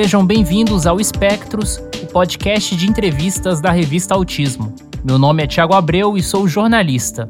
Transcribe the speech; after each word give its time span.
Sejam 0.00 0.24
bem-vindos 0.24 0.86
ao 0.86 1.00
Espectros, 1.00 1.78
o 2.00 2.06
podcast 2.06 2.76
de 2.76 2.88
entrevistas 2.88 3.60
da 3.60 3.72
revista 3.72 4.14
Autismo. 4.14 4.72
Meu 5.02 5.18
nome 5.18 5.42
é 5.42 5.46
Tiago 5.48 5.74
Abreu 5.74 6.16
e 6.16 6.22
sou 6.22 6.46
jornalista. 6.46 7.26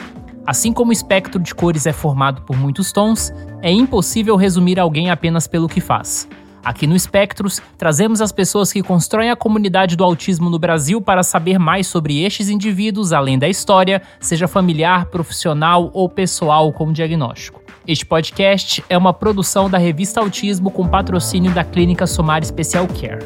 Assim 0.46 0.70
como 0.70 0.90
o 0.90 0.92
espectro 0.92 1.40
de 1.40 1.54
cores 1.54 1.86
é 1.86 1.94
formado 1.94 2.42
por 2.42 2.58
muitos 2.58 2.92
tons, 2.92 3.32
é 3.62 3.72
impossível 3.72 4.36
resumir 4.36 4.78
alguém 4.78 5.08
apenas 5.08 5.46
pelo 5.46 5.66
que 5.66 5.80
faz. 5.80 6.28
Aqui 6.62 6.86
no 6.86 6.94
Espectros, 6.94 7.58
trazemos 7.78 8.20
as 8.20 8.32
pessoas 8.32 8.70
que 8.70 8.82
constroem 8.82 9.30
a 9.30 9.36
comunidade 9.36 9.96
do 9.96 10.04
autismo 10.04 10.50
no 10.50 10.58
Brasil 10.58 11.00
para 11.00 11.22
saber 11.22 11.58
mais 11.58 11.86
sobre 11.86 12.22
estes 12.22 12.50
indivíduos, 12.50 13.14
além 13.14 13.38
da 13.38 13.48
história, 13.48 14.02
seja 14.20 14.46
familiar, 14.46 15.06
profissional 15.06 15.90
ou 15.94 16.06
pessoal 16.06 16.70
com 16.70 16.92
diagnóstico. 16.92 17.57
Este 17.88 18.04
podcast 18.04 18.84
é 18.86 18.98
uma 18.98 19.14
produção 19.14 19.70
da 19.70 19.78
revista 19.78 20.20
Autismo 20.20 20.70
com 20.70 20.86
patrocínio 20.86 21.54
da 21.54 21.64
Clínica 21.64 22.06
Somar 22.06 22.44
Special 22.44 22.86
Care. 22.86 23.24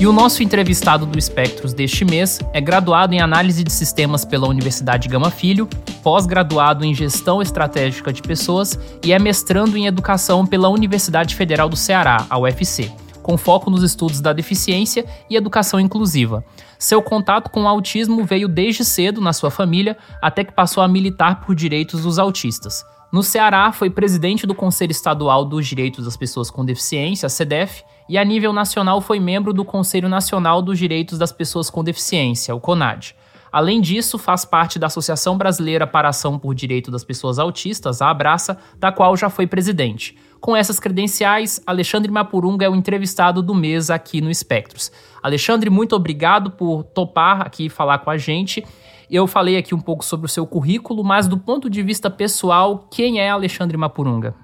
E 0.00 0.04
o 0.04 0.12
nosso 0.12 0.42
entrevistado 0.42 1.06
do 1.06 1.16
Espectros 1.16 1.72
deste 1.72 2.04
mês 2.04 2.40
é 2.52 2.60
graduado 2.60 3.14
em 3.14 3.20
Análise 3.20 3.62
de 3.62 3.72
Sistemas 3.72 4.24
pela 4.24 4.48
Universidade 4.48 5.06
Gama 5.06 5.30
Filho, 5.30 5.68
pós-graduado 6.02 6.84
em 6.84 6.92
Gestão 6.92 7.40
Estratégica 7.40 8.12
de 8.12 8.20
Pessoas 8.20 8.76
e 9.04 9.12
é 9.12 9.18
mestrando 9.20 9.76
em 9.76 9.86
Educação 9.86 10.44
pela 10.44 10.68
Universidade 10.68 11.36
Federal 11.36 11.68
do 11.68 11.76
Ceará, 11.76 12.26
a 12.28 12.36
UFC, 12.36 12.90
com 13.26 13.36
foco 13.36 13.68
nos 13.68 13.82
estudos 13.82 14.20
da 14.20 14.32
deficiência 14.32 15.04
e 15.28 15.34
educação 15.34 15.80
inclusiva. 15.80 16.44
Seu 16.78 17.02
contato 17.02 17.50
com 17.50 17.64
o 17.64 17.66
autismo 17.66 18.24
veio 18.24 18.46
desde 18.46 18.84
cedo 18.84 19.20
na 19.20 19.32
sua 19.32 19.50
família, 19.50 19.98
até 20.22 20.44
que 20.44 20.52
passou 20.52 20.80
a 20.80 20.86
militar 20.86 21.40
por 21.40 21.52
direitos 21.52 22.04
dos 22.04 22.20
autistas. 22.20 22.84
No 23.12 23.24
Ceará, 23.24 23.72
foi 23.72 23.90
presidente 23.90 24.46
do 24.46 24.54
Conselho 24.54 24.92
Estadual 24.92 25.44
dos 25.44 25.66
Direitos 25.66 26.04
das 26.04 26.16
Pessoas 26.16 26.52
com 26.52 26.64
Deficiência, 26.64 27.28
CDF, 27.28 27.82
e 28.08 28.16
a 28.16 28.24
nível 28.24 28.52
nacional 28.52 29.00
foi 29.00 29.18
membro 29.18 29.52
do 29.52 29.64
Conselho 29.64 30.08
Nacional 30.08 30.62
dos 30.62 30.78
Direitos 30.78 31.18
das 31.18 31.32
Pessoas 31.32 31.68
com 31.68 31.82
Deficiência, 31.82 32.54
o 32.54 32.60
CONAD. 32.60 33.16
Além 33.52 33.80
disso, 33.80 34.18
faz 34.18 34.44
parte 34.44 34.78
da 34.78 34.86
Associação 34.86 35.36
Brasileira 35.38 35.86
para 35.86 36.08
Ação 36.08 36.38
por 36.38 36.54
Direito 36.54 36.90
das 36.90 37.04
Pessoas 37.04 37.38
Autistas, 37.38 38.02
a 38.02 38.10
Abraça, 38.10 38.58
da 38.78 38.92
qual 38.92 39.16
já 39.16 39.30
foi 39.30 39.46
presidente. 39.46 40.16
Com 40.40 40.54
essas 40.54 40.78
credenciais, 40.78 41.60
Alexandre 41.66 42.10
Mapurunga 42.10 42.66
é 42.66 42.68
o 42.68 42.74
entrevistado 42.74 43.42
do 43.42 43.54
mês 43.54 43.90
aqui 43.90 44.20
no 44.20 44.30
Espectros. 44.30 44.92
Alexandre, 45.22 45.70
muito 45.70 45.96
obrigado 45.96 46.50
por 46.50 46.84
topar 46.84 47.42
aqui 47.42 47.68
falar 47.68 47.98
com 47.98 48.10
a 48.10 48.16
gente. 48.16 48.64
Eu 49.10 49.26
falei 49.26 49.56
aqui 49.56 49.74
um 49.74 49.80
pouco 49.80 50.04
sobre 50.04 50.26
o 50.26 50.28
seu 50.28 50.46
currículo, 50.46 51.02
mas 51.02 51.26
do 51.26 51.38
ponto 51.38 51.70
de 51.70 51.82
vista 51.82 52.10
pessoal, 52.10 52.86
quem 52.90 53.20
é 53.20 53.30
Alexandre 53.30 53.76
Mapurunga? 53.76 54.34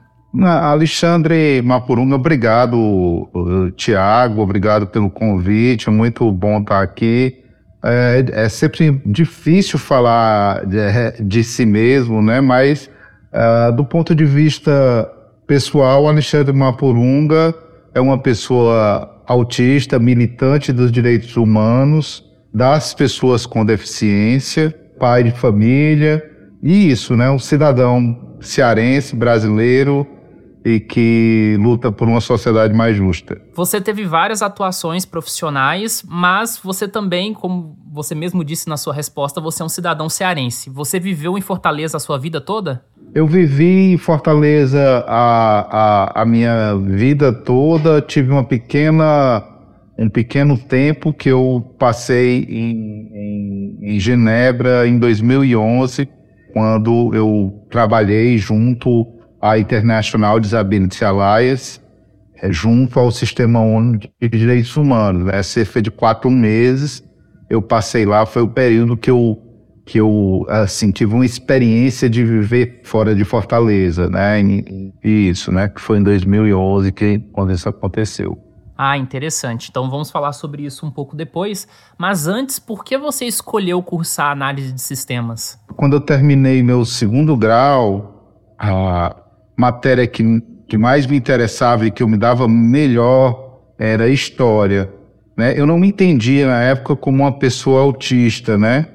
Alexandre 0.41 1.61
Mapurunga, 1.63 2.15
obrigado, 2.15 3.29
Tiago, 3.77 4.41
obrigado 4.41 4.87
pelo 4.87 5.11
convite, 5.11 5.91
muito 5.91 6.31
bom 6.33 6.61
estar 6.61 6.81
aqui. 6.81 7.37
É, 7.85 8.25
é 8.45 8.49
sempre 8.49 9.03
difícil 9.05 9.79
falar 9.79 10.65
de, 10.67 11.25
de, 11.25 11.43
si 11.43 11.67
mesmo, 11.67 12.23
né? 12.23 12.41
Mas 12.41 12.89
uh, 13.33 13.73
do 13.73 13.85
ponto 13.85 14.15
de 14.15 14.25
vista 14.25 15.11
pessoal, 15.47 16.07
Alexandre 16.07 16.53
Mapurunga 16.53 17.55
é 17.93 18.01
uma 18.01 18.19
pessoa 18.19 19.23
autista, 19.27 19.99
militante 19.99 20.73
dos 20.73 20.93
direitos 20.93 21.37
humanos, 21.37 22.25
das 22.55 22.95
pessoas 22.95 23.47
com 23.47 23.65
deficiência, 23.65 24.75
pai 24.99 25.25
de 25.25 25.33
família, 25.33 26.23
e 26.63 26.91
isso, 26.91 27.17
né? 27.17 27.29
Um 27.31 27.39
cidadão 27.39 28.37
cearense, 28.41 29.17
brasileiro, 29.17 30.07
e 30.65 30.79
que 30.79 31.57
luta 31.61 31.91
por 31.91 32.09
uma 32.09 32.21
sociedade 32.21 32.73
mais 32.73 32.97
justa. 32.97 33.41
Você 33.55 33.81
teve 33.81 34.05
várias 34.05 34.43
atuações 34.43 35.05
profissionais, 35.05 36.05
mas 36.09 36.59
você 36.63 36.87
também, 36.87 37.35
como 37.35 37.77
você 37.93 38.15
mesmo 38.15 38.45
disse 38.45 38.69
na 38.69 38.77
sua 38.77 38.95
resposta, 38.95 39.41
você 39.41 39.63
é 39.63 39.65
um 39.65 39.69
cidadão 39.69 40.09
cearense. 40.09 40.71
Você 40.71 41.01
viveu 41.01 41.37
em 41.37 41.41
Fortaleza 41.41 41.97
a 41.97 42.01
sua 42.01 42.19
vida 42.19 42.41
toda? 42.41 42.85
Eu 43.15 43.27
vivi 43.27 43.93
em 43.93 43.99
Fortaleza 43.99 45.05
a, 45.07 45.67
a, 46.17 46.23
a 46.23 46.25
minha 46.25 46.75
vida 46.77 47.33
toda. 47.33 48.01
Tive 48.01 48.31
uma 48.31 48.45
pequena 48.45 49.49
um 49.99 50.09
pequeno 50.09 50.57
tempo 50.57 51.13
que 51.13 51.29
eu 51.29 51.75
passei 51.79 52.45
em, 52.49 53.11
em, 53.13 53.79
em 53.95 54.01
Genebra 54.01 54.89
em 54.89 54.99
2011, 54.99 56.09
quando 56.53 57.15
eu 57.15 57.67
trabalhei 57.71 58.39
junto 58.39 59.07
a 59.43 59.59
International 59.59 60.39
Disability 60.39 61.05
Alliance 61.05 61.81
é, 62.41 62.53
junto 62.53 62.99
ao 62.99 63.11
Sistema 63.11 63.61
ONU 63.61 63.99
de 63.99 64.29
Direitos 64.29 64.77
Humanos. 64.77 65.25
Né? 65.25 65.43
Cerca 65.43 65.83
de 65.83 65.91
quatro 65.91 66.31
meses 66.31 67.03
eu 67.53 67.61
passei 67.61 68.07
lá, 68.07 68.25
foi 68.25 68.41
o 68.41 68.49
período 68.49 68.97
que 68.97 69.11
eu, 69.11 69.37
que 69.85 70.01
eu 70.01 70.47
assim, 70.49 70.91
tive 70.91 71.15
uma 71.15 71.27
experiência 71.27 72.09
de 72.09 72.25
viver 72.25 72.81
fora 72.83 73.15
de 73.15 73.25
Fortaleza, 73.25 74.09
né? 74.09 74.41
E 74.41 75.29
isso, 75.29 75.53
né? 75.53 75.69
Que 75.69 75.79
foi 75.79 75.99
em 75.99 76.03
2011 76.03 76.91
que 76.93 77.19
quando 77.31 77.53
isso 77.53 77.69
aconteceu. 77.69 78.39
Ah, 78.75 78.97
interessante. 78.97 79.69
Então 79.69 79.91
vamos 79.91 80.11
falar 80.11 80.33
sobre 80.33 80.65
isso 80.65 80.87
um 80.87 80.91
pouco 80.91 81.15
depois. 81.15 81.69
Mas 81.99 82.27
antes, 82.27 82.59
por 82.59 82.83
que 82.83 82.97
você 82.97 83.27
escolheu 83.27 83.83
cursar 83.83 84.31
análise 84.31 84.73
de 84.73 84.81
sistemas? 84.81 85.59
Quando 85.77 85.97
eu 85.97 86.01
terminei 86.01 86.63
meu 86.63 86.87
segundo 86.87 87.37
grau, 87.37 88.49
a, 88.59 89.15
matéria 89.57 90.07
que, 90.07 90.43
que 90.69 90.79
mais 90.79 91.07
me 91.07 91.17
interessava 91.17 91.87
e 91.87 91.91
que 91.91 92.03
eu 92.03 92.09
me 92.09 92.17
dava 92.17 92.49
melhor 92.49 93.61
era 93.79 94.09
história. 94.09 94.91
Né? 95.37 95.55
Eu 95.57 95.67
não 95.67 95.79
me 95.79 95.89
entendia 95.89 96.47
na 96.47 96.63
época 96.63 96.97
como 96.97 97.23
uma 97.23 97.33
pessoa 97.33 97.83
autista, 97.83 98.59
né? 98.59 98.87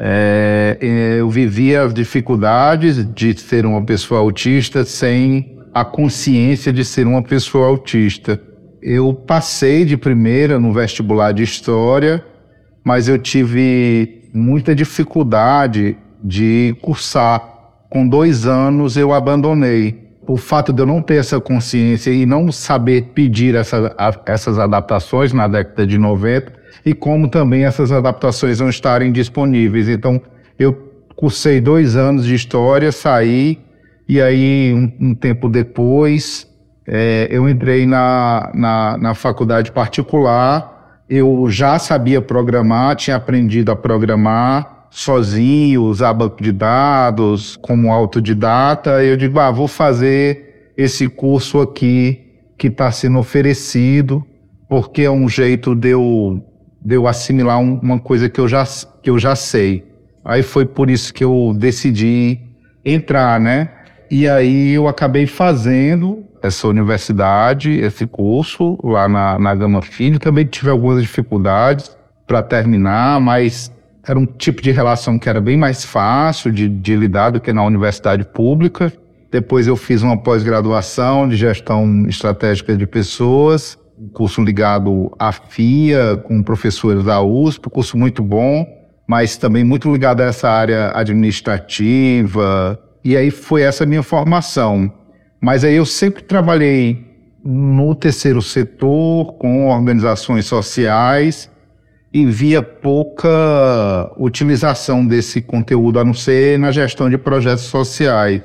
É, 0.00 0.76
eu 1.18 1.28
vivia 1.28 1.82
as 1.82 1.92
dificuldades 1.92 3.04
de 3.14 3.36
ser 3.38 3.66
uma 3.66 3.82
pessoa 3.82 4.20
autista 4.20 4.84
sem 4.84 5.58
a 5.74 5.84
consciência 5.84 6.72
de 6.72 6.84
ser 6.84 7.06
uma 7.06 7.22
pessoa 7.22 7.66
autista. 7.66 8.40
Eu 8.80 9.12
passei 9.12 9.84
de 9.84 9.96
primeira 9.96 10.58
no 10.58 10.72
vestibular 10.72 11.32
de 11.32 11.42
história, 11.42 12.24
mas 12.84 13.08
eu 13.08 13.18
tive 13.18 14.30
muita 14.32 14.74
dificuldade 14.74 15.96
de 16.22 16.76
cursar 16.80 17.57
com 17.88 18.06
dois 18.06 18.46
anos 18.46 18.96
eu 18.96 19.12
abandonei. 19.12 20.08
O 20.26 20.36
fato 20.36 20.72
de 20.72 20.82
eu 20.82 20.86
não 20.86 21.00
ter 21.00 21.16
essa 21.16 21.40
consciência 21.40 22.10
e 22.10 22.26
não 22.26 22.52
saber 22.52 23.12
pedir 23.14 23.54
essa, 23.54 23.94
a, 23.96 24.12
essas 24.26 24.58
adaptações 24.58 25.32
na 25.32 25.48
década 25.48 25.86
de 25.86 25.96
90 25.96 26.52
e 26.84 26.92
como 26.92 27.28
também 27.28 27.64
essas 27.64 27.90
adaptações 27.90 28.60
não 28.60 28.68
estarem 28.68 29.10
disponíveis. 29.10 29.88
Então, 29.88 30.20
eu 30.58 30.74
cursei 31.16 31.60
dois 31.60 31.96
anos 31.96 32.26
de 32.26 32.34
história, 32.34 32.92
saí 32.92 33.58
e 34.06 34.20
aí 34.20 34.74
um, 34.74 35.08
um 35.08 35.14
tempo 35.14 35.48
depois 35.48 36.46
é, 36.86 37.28
eu 37.30 37.48
entrei 37.48 37.86
na, 37.86 38.50
na, 38.54 38.98
na 38.98 39.14
faculdade 39.14 39.72
particular. 39.72 41.02
Eu 41.08 41.46
já 41.48 41.78
sabia 41.78 42.20
programar, 42.20 42.96
tinha 42.96 43.16
aprendido 43.16 43.72
a 43.72 43.76
programar 43.76 44.77
sozinho, 44.90 45.82
usar 45.84 46.12
banco 46.12 46.42
de 46.42 46.52
dados 46.52 47.56
como 47.56 47.92
autodidata, 47.92 49.02
eu 49.04 49.16
digo, 49.16 49.38
ah, 49.38 49.50
vou 49.50 49.68
fazer 49.68 50.72
esse 50.76 51.08
curso 51.08 51.60
aqui 51.60 52.20
que 52.56 52.68
está 52.68 52.90
sendo 52.90 53.18
oferecido, 53.18 54.24
porque 54.68 55.02
é 55.02 55.10
um 55.10 55.28
jeito 55.28 55.74
de 55.74 55.90
eu, 55.90 56.42
de 56.80 56.94
eu 56.94 57.06
assimilar 57.06 57.58
um, 57.58 57.78
uma 57.80 57.98
coisa 57.98 58.28
que 58.28 58.40
eu, 58.40 58.48
já, 58.48 58.64
que 59.02 59.10
eu 59.10 59.18
já 59.18 59.34
sei. 59.36 59.84
Aí 60.24 60.42
foi 60.42 60.66
por 60.66 60.90
isso 60.90 61.12
que 61.14 61.24
eu 61.24 61.54
decidi 61.56 62.40
entrar, 62.84 63.40
né? 63.40 63.70
E 64.10 64.28
aí 64.28 64.72
eu 64.72 64.88
acabei 64.88 65.26
fazendo 65.26 66.24
essa 66.42 66.66
universidade, 66.68 67.70
esse 67.70 68.06
curso 68.06 68.78
lá 68.82 69.08
na, 69.08 69.38
na 69.38 69.54
Gama 69.54 69.82
Filho. 69.82 70.18
Também 70.18 70.44
tive 70.44 70.70
algumas 70.70 71.02
dificuldades 71.02 71.96
para 72.26 72.42
terminar, 72.42 73.20
mas 73.20 73.72
era 74.10 74.18
um 74.18 74.26
tipo 74.26 74.62
de 74.62 74.70
relação 74.70 75.18
que 75.18 75.28
era 75.28 75.40
bem 75.40 75.56
mais 75.56 75.84
fácil 75.84 76.50
de, 76.50 76.68
de 76.68 76.96
lidar 76.96 77.30
do 77.30 77.40
que 77.40 77.52
na 77.52 77.64
universidade 77.64 78.24
pública. 78.24 78.92
Depois 79.30 79.66
eu 79.66 79.76
fiz 79.76 80.02
uma 80.02 80.16
pós-graduação 80.16 81.28
de 81.28 81.36
gestão 81.36 82.06
estratégica 82.08 82.74
de 82.76 82.86
pessoas, 82.86 83.78
um 83.98 84.08
curso 84.08 84.42
ligado 84.42 85.12
à 85.18 85.32
FIA, 85.32 86.16
com 86.16 86.42
professores 86.42 87.04
da 87.04 87.20
USP, 87.20 87.66
um 87.66 87.70
curso 87.70 87.98
muito 87.98 88.22
bom, 88.22 88.66
mas 89.06 89.36
também 89.36 89.64
muito 89.64 89.92
ligado 89.92 90.22
a 90.22 90.26
essa 90.26 90.48
área 90.48 90.92
administrativa. 90.94 92.78
E 93.04 93.16
aí 93.16 93.30
foi 93.30 93.62
essa 93.62 93.84
minha 93.84 94.02
formação. 94.02 94.90
Mas 95.40 95.64
aí 95.64 95.74
eu 95.74 95.84
sempre 95.84 96.22
trabalhei 96.22 97.06
no 97.44 97.94
terceiro 97.94 98.40
setor, 98.40 99.34
com 99.34 99.68
organizações 99.68 100.46
sociais, 100.46 101.50
e 102.12 102.24
via 102.24 102.62
pouca 102.62 103.28
utilização 104.16 105.06
desse 105.06 105.42
conteúdo, 105.42 105.98
a 105.98 106.04
não 106.04 106.14
ser 106.14 106.58
na 106.58 106.70
gestão 106.70 107.08
de 107.10 107.18
projetos 107.18 107.64
sociais. 107.64 108.42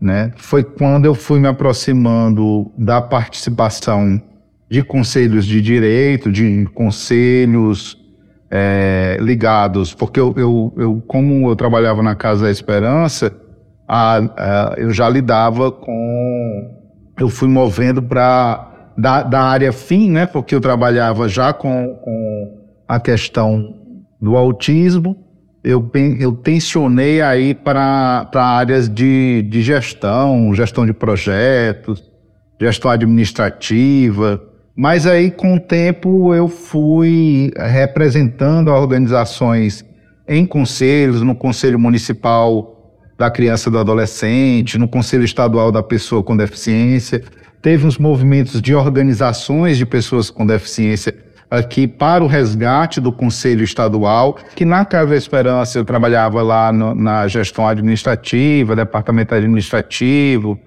né? 0.00 0.32
Foi 0.36 0.64
quando 0.64 1.04
eu 1.04 1.14
fui 1.14 1.38
me 1.38 1.48
aproximando 1.48 2.70
da 2.76 3.00
participação 3.00 4.20
de 4.68 4.82
conselhos 4.82 5.44
de 5.46 5.60
direito, 5.60 6.32
de 6.32 6.66
conselhos 6.74 7.96
é, 8.50 9.16
ligados, 9.20 9.94
porque 9.94 10.18
eu, 10.18 10.34
eu, 10.36 10.74
eu, 10.76 11.02
como 11.06 11.48
eu 11.48 11.56
trabalhava 11.56 12.02
na 12.02 12.14
Casa 12.14 12.44
da 12.44 12.50
Esperança, 12.50 13.32
a, 13.86 14.16
a, 14.16 14.74
eu 14.76 14.90
já 14.90 15.08
lidava 15.08 15.70
com, 15.70 16.70
eu 17.18 17.28
fui 17.28 17.48
movendo 17.48 18.02
para 18.02 18.72
da, 18.96 19.22
da 19.22 19.42
área 19.42 19.72
fim, 19.72 20.10
né? 20.10 20.26
Porque 20.26 20.54
eu 20.54 20.60
trabalhava 20.60 21.28
já 21.28 21.52
com, 21.52 21.94
com 22.02 22.65
a 22.88 23.00
questão 23.00 23.74
do 24.20 24.36
autismo, 24.36 25.16
eu, 25.62 25.90
eu 26.18 26.32
tensionei 26.32 27.20
aí 27.20 27.54
para 27.54 28.28
áreas 28.34 28.88
de, 28.88 29.42
de 29.42 29.62
gestão, 29.62 30.54
gestão 30.54 30.86
de 30.86 30.92
projetos, 30.92 32.08
gestão 32.60 32.90
administrativa, 32.90 34.40
mas 34.76 35.06
aí 35.06 35.30
com 35.30 35.56
o 35.56 35.60
tempo 35.60 36.32
eu 36.32 36.46
fui 36.46 37.50
representando 37.56 38.68
organizações 38.68 39.84
em 40.28 40.46
conselhos, 40.46 41.22
no 41.22 41.34
Conselho 41.34 41.78
Municipal 41.78 42.94
da 43.18 43.30
Criança 43.30 43.68
e 43.68 43.72
do 43.72 43.78
Adolescente, 43.78 44.78
no 44.78 44.86
Conselho 44.86 45.24
Estadual 45.24 45.72
da 45.72 45.82
Pessoa 45.82 46.22
com 46.22 46.36
Deficiência, 46.36 47.24
teve 47.60 47.86
uns 47.86 47.98
movimentos 47.98 48.60
de 48.62 48.74
organizações 48.74 49.78
de 49.78 49.86
pessoas 49.86 50.30
com 50.30 50.46
deficiência 50.46 51.25
aqui 51.50 51.86
para 51.86 52.24
o 52.24 52.26
resgate 52.26 53.00
do 53.00 53.12
Conselho 53.12 53.62
Estadual, 53.62 54.34
que 54.54 54.64
na 54.64 54.84
Casa 54.84 55.10
da 55.10 55.16
Esperança 55.16 55.78
eu 55.78 55.84
trabalhava 55.84 56.42
lá 56.42 56.72
no, 56.72 56.94
na 56.94 57.26
gestão 57.28 57.66
administrativa, 57.66 58.74
departamento 58.74 59.34
administrativo, 59.34 60.58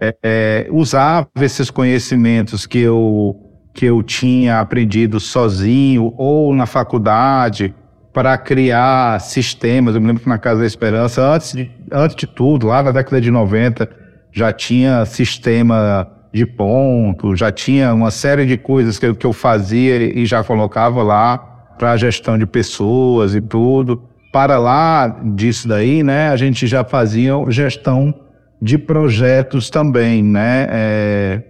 é, 0.00 0.16
é, 0.22 0.68
usava 0.70 1.28
esses 1.40 1.70
conhecimentos 1.70 2.66
que 2.66 2.78
eu, 2.78 3.36
que 3.74 3.84
eu 3.84 4.02
tinha 4.02 4.60
aprendido 4.60 5.18
sozinho 5.18 6.14
ou 6.16 6.54
na 6.54 6.66
faculdade 6.66 7.74
para 8.12 8.36
criar 8.38 9.20
sistemas. 9.20 9.94
Eu 9.94 10.00
me 10.00 10.06
lembro 10.06 10.22
que 10.22 10.28
na 10.28 10.38
Casa 10.38 10.60
da 10.60 10.66
Esperança, 10.66 11.22
antes 11.22 11.52
de, 11.52 11.70
antes 11.92 12.16
de 12.16 12.26
tudo, 12.26 12.68
lá 12.68 12.82
na 12.82 12.92
década 12.92 13.20
de 13.20 13.30
90, 13.30 13.88
já 14.32 14.52
tinha 14.52 15.04
sistema 15.04 16.08
de 16.38 16.46
ponto, 16.46 17.34
já 17.34 17.50
tinha 17.50 17.92
uma 17.92 18.10
série 18.10 18.46
de 18.46 18.56
coisas 18.56 18.98
que, 18.98 19.06
eu, 19.06 19.14
que 19.14 19.26
eu 19.26 19.32
fazia 19.32 19.96
e 19.96 20.24
já 20.24 20.42
colocava 20.44 21.02
lá 21.02 21.36
para 21.76 21.92
a 21.92 21.96
gestão 21.96 22.38
de 22.38 22.46
pessoas 22.46 23.34
e 23.34 23.40
tudo. 23.40 24.02
Para 24.32 24.58
lá 24.58 25.08
disso 25.34 25.66
daí, 25.66 26.02
né, 26.02 26.28
a 26.28 26.36
gente 26.36 26.66
já 26.66 26.84
fazia 26.84 27.32
gestão 27.48 28.14
de 28.60 28.78
projetos 28.78 29.70
também, 29.70 30.22
né? 30.22 30.66
É, 30.70 31.42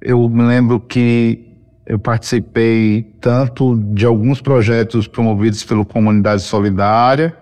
eu 0.00 0.28
me 0.28 0.42
lembro 0.42 0.78
que 0.80 1.52
eu 1.86 1.98
participei 1.98 3.02
tanto 3.20 3.76
de 3.76 4.04
alguns 4.04 4.40
projetos 4.40 5.06
promovidos 5.06 5.64
pela 5.64 5.84
Comunidade 5.84 6.42
Solidária 6.42 7.36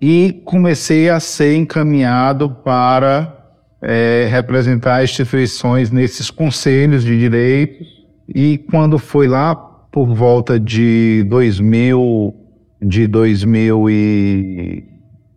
e 0.00 0.42
comecei 0.44 1.08
a 1.08 1.20
ser 1.20 1.56
encaminhado 1.56 2.50
para 2.50 3.43
é, 3.86 4.26
representar 4.30 5.04
instituições 5.04 5.90
nesses 5.90 6.30
conselhos 6.30 7.04
de 7.04 7.18
direitos. 7.18 7.86
E 8.26 8.56
quando 8.70 8.98
foi 8.98 9.28
lá 9.28 9.54
por 9.54 10.06
volta 10.14 10.58
de 10.58 11.24
2000, 11.28 12.34
de 12.80 13.06
2000 13.06 13.90
e 13.90 14.84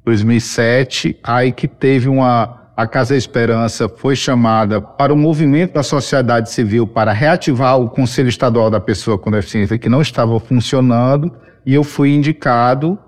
2007, 0.06 1.20
aí 1.22 1.52
que 1.52 1.68
teve 1.68 2.08
uma 2.08 2.56
a 2.78 2.86
Casa 2.86 3.16
Esperança 3.16 3.90
foi 3.90 4.16
chamada 4.16 4.80
para 4.80 5.12
o 5.12 5.18
movimento 5.18 5.74
da 5.74 5.82
sociedade 5.82 6.52
civil 6.52 6.86
para 6.86 7.12
reativar 7.12 7.80
o 7.80 7.90
Conselho 7.90 8.30
Estadual 8.30 8.70
da 8.70 8.80
Pessoa 8.80 9.18
com 9.18 9.32
Deficiência 9.32 9.80
que 9.80 9.90
não 9.90 10.00
estava 10.00 10.40
funcionando 10.40 11.34
e 11.66 11.74
eu 11.74 11.84
fui 11.84 12.14
indicado 12.14 13.00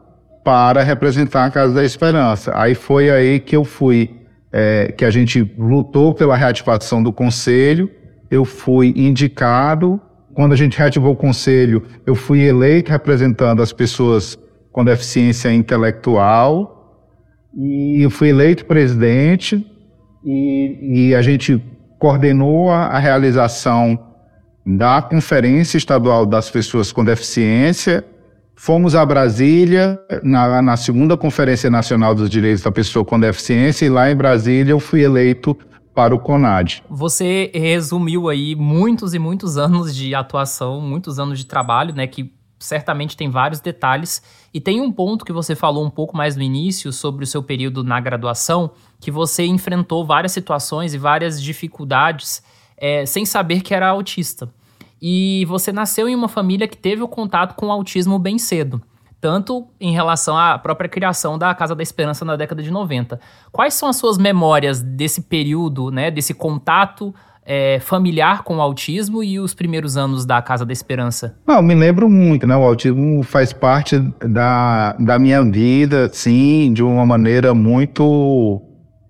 para 0.44 0.82
representar 0.82 1.46
a 1.46 1.52
Casa 1.52 1.76
da 1.76 1.84
Esperança. 1.84 2.52
Aí 2.56 2.74
foi 2.74 3.12
aí 3.12 3.40
que 3.40 3.56
eu 3.56 3.64
fui 3.64 4.19
é, 4.52 4.92
que 4.92 5.06
a 5.06 5.12
gente 5.12 5.42
lutou 5.58 6.14
pela 6.14 6.36
reativação 6.36 7.02
do 7.02 7.14
conselho. 7.14 7.90
Eu 8.30 8.46
fui 8.46 8.94
indicado. 8.96 10.00
Quando 10.34 10.54
a 10.54 10.56
gente 10.56 10.78
reativou 10.78 11.14
o 11.14 11.16
conselho, 11.16 11.84
eu 12.06 12.16
fui 12.16 12.42
eleito 12.42 12.92
representando 12.92 13.62
as 13.62 13.74
pessoas 13.74 14.38
com 14.72 14.84
deficiência 14.84 15.54
intelectual. 15.54 17.08
E 17.56 18.02
eu 18.02 18.10
fui 18.10 18.30
eleito 18.30 18.66
presidente. 18.66 19.66
E, 20.24 21.10
e 21.10 21.16
a 21.16 21.22
gente 21.22 21.64
coordenou 21.98 22.70
a, 22.70 22.88
a 22.88 23.00
realização 23.00 24.00
da 24.66 25.02
Conferência 25.02 25.78
Estadual 25.78 26.26
das 26.26 26.50
Pessoas 26.50 26.92
com 26.92 27.04
Deficiência 27.04 28.06
Fomos 28.62 28.94
a 28.94 29.06
Brasília, 29.06 29.98
na, 30.22 30.62
na, 30.62 30.76
segunda 30.76 31.16
Conferência 31.16 31.70
Nacional 31.70 32.14
dos 32.14 32.30
Direitos 32.30 32.62
da 32.62 32.70
Pessoa 32.70 33.06
com 33.06 33.18
Deficiência, 33.18 33.86
e 33.86 33.90
lá 33.90 34.12
em 34.12 34.16
Brasília 34.18 34.74
eu 34.74 34.82
fui 34.82 35.02
eleito 35.02 35.58
para 35.96 36.14
o 36.14 36.20
CONAD. 36.20 36.84
Você 36.90 37.50
resumiu 37.56 38.28
aí 38.28 38.58
muitos 38.58 39.14
e 39.14 39.18
muitos 39.18 39.58
anos 39.58 39.96
de 39.96 40.14
atuação, 40.14 40.82
muitos 40.82 41.20
anos 41.20 41.40
de 41.40 41.46
trabalho, 41.46 41.96
né, 41.96 42.06
que 42.06 42.34
certamente 42.60 43.16
tem 43.16 43.30
vários 43.30 43.62
detalhes. 43.62 44.22
E 44.54 44.60
tem 44.60 44.82
um 44.82 44.92
ponto 44.92 45.24
que 45.24 45.32
você 45.32 45.56
falou 45.56 45.86
um 45.86 45.90
pouco 45.90 46.18
mais 46.18 46.36
no 46.36 46.44
início 46.44 46.92
sobre 46.92 47.24
o 47.24 47.28
seu 47.28 47.42
período 47.42 47.82
na 47.82 48.02
graduação, 48.02 48.72
que 49.00 49.10
você 49.10 49.46
enfrentou 49.46 50.06
várias 50.06 50.34
situações 50.34 50.94
e 50.94 50.98
várias 50.98 51.42
dificuldades 51.42 52.44
é, 52.78 53.06
sem 53.06 53.26
saber 53.26 53.62
que 53.62 53.74
era 53.74 53.88
autista. 53.88 54.50
E 55.02 55.46
você 55.48 55.72
nasceu 55.72 56.10
em 56.10 56.16
uma 56.16 56.28
família 56.28 56.68
que 56.68 56.78
teve 56.78 57.02
o 57.02 57.08
contato 57.08 57.56
com 57.56 57.68
o 57.68 57.72
autismo 57.72 58.20
bem 58.20 58.38
cedo, 58.38 58.82
tanto 59.22 59.68
em 59.80 59.94
relação 59.94 60.38
à 60.38 60.58
própria 60.58 60.90
criação 60.90 61.38
da 61.38 61.54
Casa 61.54 61.76
da 61.76 61.84
Esperança 61.84 62.26
na 62.26 62.36
década 62.36 62.62
de 62.62 62.72
90. 62.72 63.20
Quais 63.52 63.74
são 63.74 63.90
as 63.90 63.96
suas 63.96 64.18
memórias 64.18 64.82
desse 64.82 65.22
período, 65.22 65.92
né, 65.92 66.12
desse 66.12 66.34
contato 66.34 67.14
é, 67.46 67.80
familiar 67.80 68.44
com 68.44 68.58
o 68.58 68.62
autismo 68.62 69.24
e 69.24 69.40
os 69.40 69.56
primeiros 69.56 69.98
anos 69.98 70.24
da 70.24 70.40
Casa 70.40 70.66
da 70.66 70.72
Esperança? 70.72 71.36
Não, 71.48 71.64
me 71.64 71.74
lembro 71.74 72.08
muito, 72.08 72.46
né? 72.46 72.56
O 72.56 72.62
autismo 72.62 73.24
faz 73.24 73.52
parte 73.52 73.98
da, 74.24 74.94
da 74.94 75.18
minha 75.18 75.44
vida, 75.44 76.10
sim, 76.14 76.72
de 76.72 76.84
uma 76.84 77.06
maneira 77.08 77.54
muito, 77.56 78.62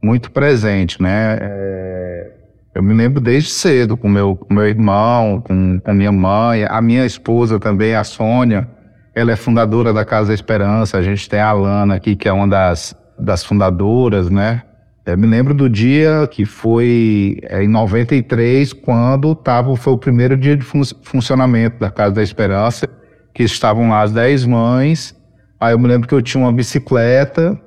muito 0.01 0.31
presente, 0.31 1.01
né? 1.01 1.37
É, 1.41 2.38
eu 2.73 2.83
me 2.83 2.93
lembro 2.93 3.19
desde 3.19 3.49
cedo 3.49 3.97
com 3.97 4.07
meu, 4.07 4.35
com 4.35 4.53
meu 4.53 4.67
irmão, 4.67 5.41
com 5.41 5.81
a 5.83 5.93
minha 5.93 6.11
mãe, 6.11 6.65
a 6.65 6.81
minha 6.81 7.05
esposa 7.05 7.59
também, 7.59 7.95
a 7.95 8.03
Sônia. 8.03 8.67
Ela 9.15 9.31
é 9.31 9.35
fundadora 9.35 9.91
da 9.91 10.05
Casa 10.05 10.27
da 10.27 10.33
Esperança. 10.33 10.97
A 10.97 11.01
gente 11.01 11.27
tem 11.27 11.39
a 11.39 11.47
Alana 11.47 11.95
aqui, 11.95 12.15
que 12.15 12.27
é 12.27 12.31
uma 12.31 12.47
das, 12.47 12.95
das 13.17 13.43
fundadoras, 13.43 14.29
né? 14.29 14.61
Eu 15.05 15.17
me 15.17 15.25
lembro 15.25 15.55
do 15.55 15.67
dia 15.67 16.27
que 16.29 16.45
foi 16.45 17.39
é, 17.43 17.63
em 17.63 17.67
93, 17.67 18.73
quando 18.73 19.33
tava, 19.33 19.75
foi 19.75 19.93
o 19.93 19.97
primeiro 19.97 20.37
dia 20.37 20.55
de 20.55 20.63
fun 20.63 20.83
funcionamento 21.01 21.79
da 21.79 21.89
Casa 21.89 22.13
da 22.13 22.21
Esperança, 22.21 22.87
que 23.33 23.41
estavam 23.41 23.89
lá 23.89 24.03
as 24.03 24.11
10 24.11 24.45
mães. 24.45 25.15
Aí 25.59 25.73
eu 25.73 25.79
me 25.79 25.87
lembro 25.87 26.07
que 26.07 26.13
eu 26.13 26.21
tinha 26.21 26.43
uma 26.43 26.53
bicicleta 26.53 27.59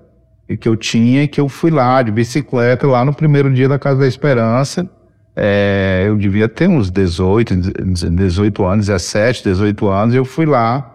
que 0.58 0.68
eu 0.68 0.76
tinha, 0.76 1.26
que 1.26 1.40
eu 1.40 1.48
fui 1.48 1.70
lá 1.70 2.02
de 2.02 2.10
bicicleta, 2.10 2.86
lá 2.86 3.04
no 3.04 3.14
primeiro 3.14 3.52
dia 3.52 3.68
da 3.68 3.78
Casa 3.78 4.00
da 4.00 4.06
Esperança. 4.06 4.88
É, 5.34 6.04
eu 6.06 6.16
devia 6.16 6.48
ter 6.48 6.68
uns 6.68 6.90
18, 6.90 7.54
18 8.10 8.64
anos, 8.64 8.86
17, 8.86 9.44
18 9.44 9.88
anos, 9.88 10.14
eu 10.14 10.24
fui 10.24 10.44
lá. 10.44 10.88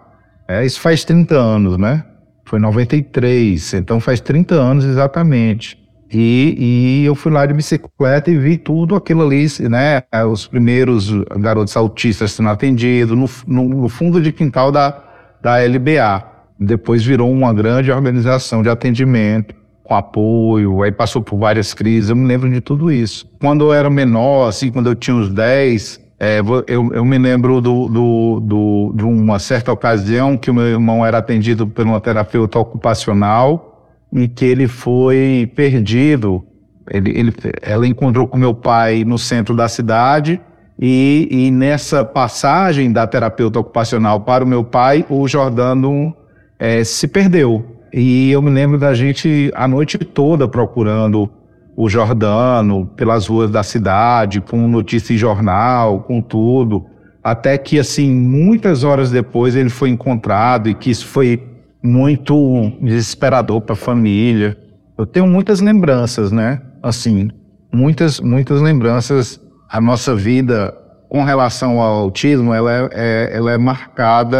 É, 0.46 0.64
isso 0.64 0.80
faz 0.80 1.04
30 1.04 1.34
anos, 1.34 1.76
né? 1.76 2.04
Foi 2.44 2.58
93, 2.58 3.74
então 3.74 4.00
faz 4.00 4.20
30 4.20 4.54
anos 4.54 4.84
exatamente. 4.84 5.76
E, 6.10 7.02
e, 7.02 7.04
eu 7.04 7.14
fui 7.14 7.30
lá 7.30 7.44
de 7.44 7.52
bicicleta 7.52 8.30
e 8.30 8.38
vi 8.38 8.56
tudo 8.56 8.96
aquilo 8.96 9.26
ali, 9.26 9.46
né? 9.68 10.02
Os 10.24 10.46
primeiros 10.46 11.10
garotos 11.38 11.76
autistas 11.76 12.32
sendo 12.32 12.48
atendidos 12.48 13.14
no, 13.16 13.28
no, 13.46 13.68
no 13.82 13.88
fundo 13.90 14.20
de 14.20 14.32
quintal 14.32 14.72
da, 14.72 15.02
da 15.42 15.58
LBA. 15.58 16.37
Depois 16.58 17.04
virou 17.04 17.30
uma 17.30 17.52
grande 17.52 17.90
organização 17.90 18.62
de 18.62 18.68
atendimento 18.68 19.54
com 19.84 19.94
apoio, 19.94 20.82
aí 20.82 20.92
passou 20.92 21.22
por 21.22 21.38
várias 21.38 21.72
crises, 21.72 22.10
eu 22.10 22.16
me 22.16 22.26
lembro 22.26 22.50
de 22.50 22.60
tudo 22.60 22.92
isso. 22.92 23.26
Quando 23.40 23.64
eu 23.64 23.72
era 23.72 23.88
menor, 23.88 24.48
assim, 24.48 24.70
quando 24.70 24.90
eu 24.90 24.94
tinha 24.94 25.16
uns 25.16 25.30
10, 25.30 26.00
é, 26.20 26.40
eu, 26.40 26.92
eu, 26.92 27.04
me 27.04 27.16
lembro 27.16 27.60
do, 27.60 27.88
do, 27.88 28.40
do, 28.40 28.92
de 28.94 29.04
uma 29.04 29.38
certa 29.38 29.72
ocasião 29.72 30.36
que 30.36 30.50
o 30.50 30.54
meu 30.54 30.66
irmão 30.66 31.06
era 31.06 31.18
atendido 31.18 31.66
por 31.66 31.86
uma 31.86 32.00
terapeuta 32.00 32.58
ocupacional 32.58 33.96
e 34.12 34.26
que 34.26 34.44
ele 34.44 34.66
foi 34.66 35.50
perdido. 35.54 36.44
Ele, 36.90 37.10
ele, 37.16 37.32
ela 37.62 37.86
encontrou 37.86 38.26
com 38.26 38.36
meu 38.36 38.52
pai 38.52 39.04
no 39.04 39.16
centro 39.16 39.54
da 39.54 39.68
cidade 39.68 40.40
e, 40.78 41.28
e 41.30 41.50
nessa 41.50 42.04
passagem 42.04 42.92
da 42.92 43.06
terapeuta 43.06 43.60
ocupacional 43.60 44.20
para 44.20 44.44
o 44.44 44.46
meu 44.46 44.64
pai, 44.64 45.06
o 45.08 45.26
Jordano 45.28 46.14
é, 46.58 46.82
se 46.82 47.06
perdeu. 47.06 47.64
E 47.92 48.30
eu 48.30 48.42
me 48.42 48.50
lembro 48.50 48.78
da 48.78 48.92
gente 48.92 49.50
a 49.54 49.66
noite 49.66 49.96
toda 49.98 50.46
procurando 50.46 51.30
o 51.76 51.88
Jordano 51.88 52.86
pelas 52.96 53.26
ruas 53.26 53.50
da 53.50 53.62
cidade, 53.62 54.40
com 54.40 54.66
notícia 54.66 55.14
em 55.14 55.16
jornal, 55.16 56.00
com 56.00 56.20
tudo, 56.20 56.84
até 57.22 57.56
que 57.56 57.78
assim 57.78 58.12
muitas 58.12 58.82
horas 58.82 59.10
depois 59.10 59.54
ele 59.54 59.70
foi 59.70 59.90
encontrado 59.90 60.68
e 60.68 60.74
que 60.74 60.90
isso 60.90 61.06
foi 61.06 61.42
muito 61.82 62.72
desesperador 62.82 63.60
para 63.60 63.74
a 63.74 63.76
família. 63.76 64.56
Eu 64.98 65.06
tenho 65.06 65.26
muitas 65.26 65.60
lembranças, 65.60 66.32
né? 66.32 66.60
Assim, 66.82 67.30
muitas 67.72 68.20
muitas 68.20 68.60
lembranças. 68.60 69.40
A 69.70 69.80
nossa 69.80 70.14
vida 70.14 70.74
com 71.08 71.22
relação 71.22 71.80
ao 71.80 72.00
autismo, 72.00 72.52
ela 72.52 72.72
é, 72.72 72.88
é 72.92 73.36
ela 73.36 73.52
é 73.52 73.58
marcada 73.58 74.38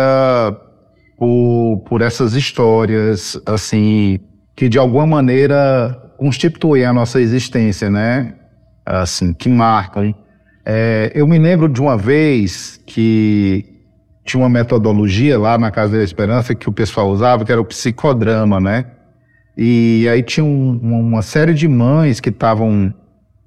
por, 1.19 1.83
por 1.85 2.01
essas 2.01 2.35
histórias, 2.35 3.39
assim, 3.45 4.21
que 4.55 4.69
de 4.69 4.79
alguma 4.79 5.07
maneira 5.07 6.01
constituem 6.17 6.85
a 6.85 6.93
nossa 6.93 7.21
existência, 7.21 7.91
né? 7.91 8.35
Assim, 8.87 9.35
que 9.35 9.49
marcam. 9.49 10.15
É, 10.65 11.11
eu 11.15 11.27
me 11.27 11.39
lembro 11.39 11.69
de 11.69 11.81
uma 11.81 11.97
vez 11.97 12.81
que 12.87 13.65
tinha 14.25 14.41
uma 14.41 14.49
metodologia 14.49 15.39
lá 15.39 15.59
na 15.59 15.71
Casa 15.71 15.97
da 15.97 16.05
Esperança 16.05 16.55
que 16.55 16.69
o 16.69 16.73
pessoal 16.73 17.09
usava, 17.09 17.45
que 17.45 17.51
era 17.51 17.61
o 17.61 17.65
psicodrama, 17.65 18.61
né? 18.61 18.87
E 19.57 20.07
aí 20.09 20.23
tinha 20.23 20.45
um, 20.45 20.79
uma 20.83 21.23
série 21.23 21.53
de 21.53 21.67
mães 21.67 22.21
que 22.21 22.29
estavam, 22.29 22.95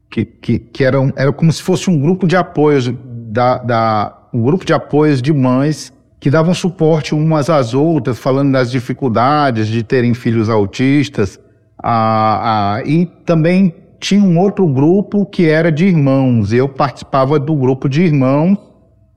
que, 0.10 0.26
que, 0.26 0.60
que 0.60 0.84
eram, 0.84 1.14
era 1.16 1.32
como 1.32 1.52
se 1.54 1.62
fosse 1.62 1.90
um 1.90 1.98
grupo 1.98 2.28
de 2.28 2.36
apoio, 2.36 2.98
da, 3.30 3.60
da, 3.60 4.28
um 4.34 4.42
grupo 4.42 4.66
de 4.66 4.74
apoios 4.74 5.22
de 5.22 5.32
mães 5.32 5.94
que 6.22 6.30
davam 6.30 6.54
suporte 6.54 7.16
umas 7.16 7.50
às 7.50 7.74
outras, 7.74 8.20
falando 8.20 8.52
das 8.52 8.70
dificuldades 8.70 9.68
de 9.68 9.82
terem 9.82 10.14
filhos 10.14 10.52
autistas, 10.52 11.40
ah, 11.82 12.76
ah, 12.76 12.84
e 12.86 13.08
também 13.26 13.74
tinha 14.00 14.22
um 14.22 14.38
outro 14.38 14.68
grupo 14.68 15.26
que 15.26 15.50
era 15.50 15.72
de 15.72 15.88
irmãos. 15.88 16.54
Eu 16.54 16.70
participava 16.70 17.40
do 17.40 17.56
grupo 17.56 17.90
de 17.90 18.04
irmãos, 18.04 18.56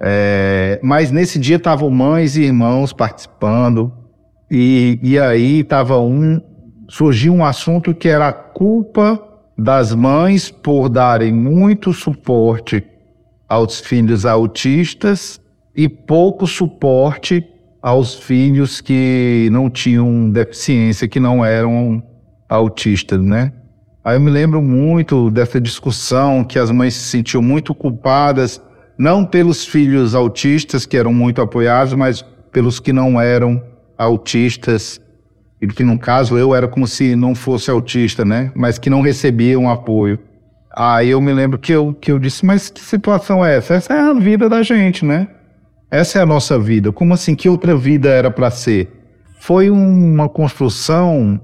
é, 0.00 0.80
mas 0.82 1.10
nesse 1.10 1.38
dia 1.38 1.56
estavam 1.56 1.90
mães 1.90 2.36
e 2.36 2.42
irmãos 2.42 2.90
participando. 2.94 3.92
E, 4.50 4.98
e 5.02 5.18
aí 5.18 5.60
estava 5.60 6.00
um. 6.00 6.40
Surgiu 6.88 7.34
um 7.34 7.44
assunto 7.44 7.94
que 7.94 8.08
era 8.08 8.28
a 8.28 8.32
culpa 8.32 9.22
das 9.58 9.94
mães 9.94 10.50
por 10.50 10.88
darem 10.88 11.32
muito 11.32 11.92
suporte 11.92 12.82
aos 13.46 13.78
filhos 13.78 14.24
autistas 14.24 15.43
e 15.76 15.88
pouco 15.88 16.46
suporte 16.46 17.44
aos 17.82 18.14
filhos 18.14 18.80
que 18.80 19.48
não 19.52 19.68
tinham 19.68 20.30
deficiência, 20.30 21.08
que 21.08 21.20
não 21.20 21.44
eram 21.44 22.02
autistas, 22.48 23.20
né? 23.20 23.52
Aí 24.04 24.16
eu 24.16 24.20
me 24.20 24.30
lembro 24.30 24.62
muito 24.62 25.30
dessa 25.30 25.60
discussão 25.60 26.44
que 26.44 26.58
as 26.58 26.70
mães 26.70 26.94
se 26.94 27.08
sentiam 27.08 27.42
muito 27.42 27.74
culpadas, 27.74 28.60
não 28.98 29.24
pelos 29.24 29.64
filhos 29.64 30.14
autistas 30.14 30.86
que 30.86 30.96
eram 30.96 31.12
muito 31.12 31.40
apoiados, 31.40 31.94
mas 31.94 32.22
pelos 32.52 32.78
que 32.78 32.92
não 32.92 33.20
eram 33.20 33.62
autistas, 33.98 35.00
e 35.60 35.66
que 35.66 35.82
no 35.82 35.98
caso 35.98 36.36
eu 36.36 36.54
era 36.54 36.68
como 36.68 36.86
se 36.86 37.16
não 37.16 37.34
fosse 37.34 37.70
autista, 37.70 38.24
né? 38.24 38.52
Mas 38.54 38.78
que 38.78 38.90
não 38.90 39.00
recebiam 39.00 39.70
apoio. 39.70 40.18
Aí 40.76 41.10
eu 41.10 41.20
me 41.20 41.32
lembro 41.32 41.58
que 41.58 41.72
eu, 41.72 41.94
que 41.94 42.12
eu 42.12 42.18
disse, 42.18 42.44
mas 42.44 42.68
que 42.68 42.80
situação 42.80 43.44
é 43.44 43.56
essa? 43.56 43.74
Essa 43.74 43.94
é 43.94 44.00
a 44.00 44.12
vida 44.12 44.48
da 44.48 44.62
gente, 44.62 45.04
né? 45.04 45.28
Essa 45.94 46.18
é 46.18 46.22
a 46.22 46.26
nossa 46.26 46.58
vida. 46.58 46.90
Como 46.90 47.14
assim? 47.14 47.36
Que 47.36 47.48
outra 47.48 47.76
vida 47.76 48.08
era 48.08 48.28
para 48.28 48.50
ser? 48.50 48.90
Foi 49.38 49.70
uma 49.70 50.28
construção 50.28 51.40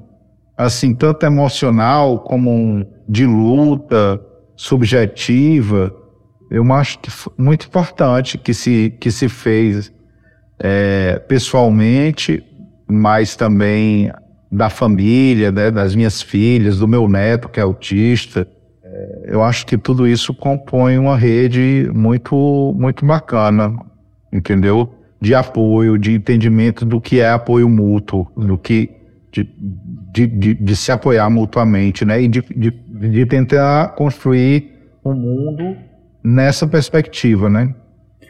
assim, 0.57 0.93
tanto 0.93 1.25
emocional 1.25 2.19
como 2.19 2.85
de 3.09 3.25
luta 3.25 4.21
subjetiva, 4.57 5.95
eu 6.51 6.71
acho 6.73 6.99
que 6.99 7.11
muito 7.39 7.67
importante 7.69 8.37
que 8.37 8.53
se, 8.53 8.93
que 9.01 9.13
se 9.13 9.29
fez 9.29 9.93
é, 10.59 11.21
pessoalmente, 11.29 12.43
mas 12.89 13.37
também 13.37 14.11
da 14.51 14.69
família, 14.69 15.53
né, 15.53 15.71
das 15.71 15.95
minhas 15.95 16.21
filhas, 16.21 16.81
do 16.81 16.89
meu 16.89 17.09
neto 17.09 17.49
que 17.49 17.61
é 17.61 17.63
autista. 17.63 18.49
É, 18.83 19.27
eu 19.29 19.45
acho 19.45 19.65
que 19.65 19.79
tudo 19.79 20.09
isso 20.09 20.35
compõe 20.35 20.99
uma 20.99 21.17
rede 21.17 21.89
muito, 21.95 22.75
muito 22.77 23.07
bacana, 23.07 23.73
entendeu? 24.33 24.93
De 25.21 25.35
apoio, 25.35 25.99
de 25.99 26.13
entendimento 26.13 26.85
do 26.85 27.01
que 27.01 27.21
é 27.21 27.31
apoio 27.31 27.69
mútuo, 27.69 28.27
do 28.37 28.57
que 28.57 28.91
de, 29.31 29.45
de, 30.13 30.27
de, 30.27 30.55
de, 30.55 30.77
se 30.77 30.91
apoiar 30.91 31.29
mutuamente, 31.31 32.05
né? 32.05 32.23
E 32.23 32.29
de, 32.29 32.43
de, 32.43 32.71
de 32.71 33.27
tentar 33.27 33.95
construir 33.95 34.73
um 35.05 35.15
mundo 35.15 35.77
nessa 36.23 36.67
perspectiva, 36.67 37.49
né? 37.49 37.75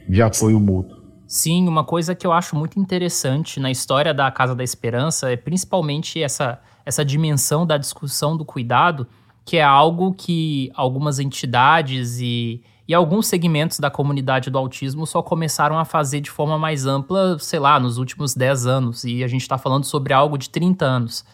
De 0.08 0.20
apoio 0.20 0.58
mútuo. 0.60 1.00
Sim, 1.26 1.68
uma 1.68 1.84
coisa 1.84 2.12
que 2.14 2.26
eu 2.26 2.32
acho 2.32 2.56
muito 2.56 2.78
interessante 2.80 3.60
na 3.60 3.70
história 3.70 4.12
da 4.12 4.30
Casa 4.32 4.54
da 4.54 4.64
Esperança 4.64 5.30
é 5.30 5.36
principalmente 5.36 6.20
essa, 6.20 6.60
essa 6.84 7.04
dimensão 7.04 7.64
da 7.64 7.78
discussão 7.78 8.36
do 8.36 8.44
cuidado, 8.44 9.06
que 9.44 9.56
é 9.56 9.62
algo 9.62 10.12
que 10.12 10.72
algumas 10.74 11.20
entidades 11.20 12.18
e 12.20 12.62
e 12.90 12.94
alguns 12.94 13.28
segmentos 13.28 13.78
da 13.78 13.88
comunidade 13.88 14.50
do 14.50 14.58
autismo 14.58 15.06
só 15.06 15.22
começaram 15.22 15.78
a 15.78 15.84
fazer 15.84 16.20
de 16.20 16.28
forma 16.28 16.58
mais 16.58 16.86
ampla, 16.86 17.38
sei 17.38 17.60
lá, 17.60 17.78
nos 17.78 17.98
últimos 17.98 18.34
10 18.34 18.66
anos. 18.66 19.04
E 19.04 19.22
a 19.22 19.28
gente 19.28 19.42
está 19.42 19.56
falando 19.56 19.84
sobre 19.84 20.12
algo 20.12 20.36
de 20.36 20.50
30 20.50 20.84
anos. 20.84 21.24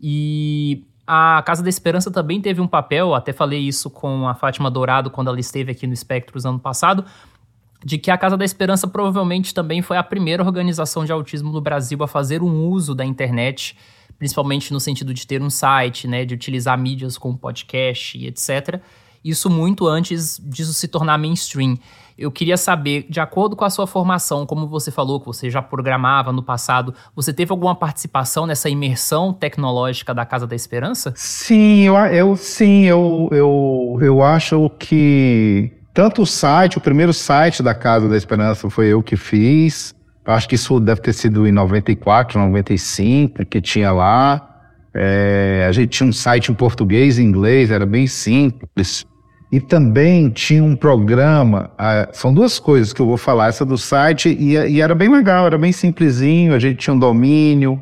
E 0.00 0.84
a 1.06 1.40
Casa 1.46 1.62
da 1.62 1.68
Esperança 1.68 2.10
também 2.10 2.40
teve 2.40 2.60
um 2.60 2.66
papel, 2.66 3.14
até 3.14 3.32
falei 3.32 3.60
isso 3.60 3.88
com 3.88 4.26
a 4.26 4.34
Fátima 4.34 4.68
Dourado 4.68 5.08
quando 5.08 5.28
ela 5.28 5.38
esteve 5.38 5.70
aqui 5.70 5.86
no 5.86 5.92
Espectros 5.92 6.44
ano 6.44 6.58
passado, 6.58 7.04
de 7.84 7.98
que 7.98 8.10
a 8.10 8.18
Casa 8.18 8.36
da 8.36 8.44
Esperança 8.44 8.88
provavelmente 8.88 9.54
também 9.54 9.82
foi 9.82 9.98
a 9.98 10.02
primeira 10.02 10.42
organização 10.42 11.04
de 11.04 11.12
autismo 11.12 11.52
no 11.52 11.60
Brasil 11.60 12.02
a 12.02 12.08
fazer 12.08 12.42
um 12.42 12.66
uso 12.66 12.96
da 12.96 13.04
internet, 13.04 13.78
principalmente 14.18 14.72
no 14.72 14.80
sentido 14.80 15.14
de 15.14 15.24
ter 15.24 15.40
um 15.40 15.50
site, 15.50 16.08
né, 16.08 16.24
de 16.24 16.34
utilizar 16.34 16.76
mídias 16.76 17.16
como 17.16 17.38
podcast 17.38 18.18
e 18.18 18.26
etc 18.26 18.82
isso 19.24 19.50
muito 19.50 19.86
antes 19.86 20.40
disso 20.42 20.72
se 20.72 20.88
tornar 20.88 21.18
mainstream. 21.18 21.76
Eu 22.18 22.30
queria 22.30 22.56
saber, 22.56 23.06
de 23.10 23.20
acordo 23.20 23.54
com 23.54 23.64
a 23.64 23.68
sua 23.68 23.86
formação, 23.86 24.46
como 24.46 24.66
você 24.66 24.90
falou 24.90 25.20
que 25.20 25.26
você 25.26 25.50
já 25.50 25.60
programava 25.60 26.32
no 26.32 26.42
passado, 26.42 26.94
você 27.14 27.30
teve 27.32 27.52
alguma 27.52 27.74
participação 27.74 28.46
nessa 28.46 28.70
imersão 28.70 29.34
tecnológica 29.34 30.14
da 30.14 30.24
Casa 30.24 30.46
da 30.46 30.56
Esperança? 30.56 31.12
Sim, 31.14 31.82
eu, 31.82 31.94
eu 31.94 32.36
sim, 32.36 32.84
eu, 32.84 33.28
eu, 33.30 33.98
eu 34.00 34.22
acho 34.22 34.70
que 34.78 35.70
tanto 35.92 36.22
o 36.22 36.26
site, 36.26 36.78
o 36.78 36.80
primeiro 36.80 37.12
site 37.12 37.62
da 37.62 37.74
Casa 37.74 38.08
da 38.08 38.16
Esperança 38.16 38.68
foi 38.70 38.88
eu 38.88 39.02
que 39.02 39.16
fiz. 39.16 39.94
Acho 40.26 40.48
que 40.48 40.54
isso 40.54 40.80
deve 40.80 41.00
ter 41.00 41.12
sido 41.12 41.46
em 41.46 41.52
94, 41.52 42.38
95, 42.38 43.46
que 43.46 43.60
tinha 43.60 43.92
lá. 43.92 44.55
É, 44.98 45.66
a 45.68 45.72
gente 45.72 45.90
tinha 45.90 46.08
um 46.08 46.12
site 46.12 46.50
em 46.50 46.54
português 46.54 47.18
e 47.18 47.22
inglês, 47.22 47.70
era 47.70 47.84
bem 47.84 48.06
simples. 48.06 49.04
E 49.52 49.60
também 49.60 50.30
tinha 50.30 50.64
um 50.64 50.74
programa, 50.74 51.70
são 52.12 52.34
duas 52.34 52.58
coisas 52.58 52.92
que 52.92 53.00
eu 53.00 53.06
vou 53.06 53.16
falar, 53.16 53.48
essa 53.48 53.64
do 53.64 53.78
site, 53.78 54.28
e, 54.28 54.54
e, 54.54 54.80
era 54.80 54.92
bem 54.92 55.08
legal, 55.08 55.46
era 55.46 55.56
bem 55.56 55.70
simplesinho, 55.70 56.52
a 56.52 56.58
gente 56.58 56.78
tinha 56.78 56.94
um 56.94 56.98
domínio, 56.98 57.80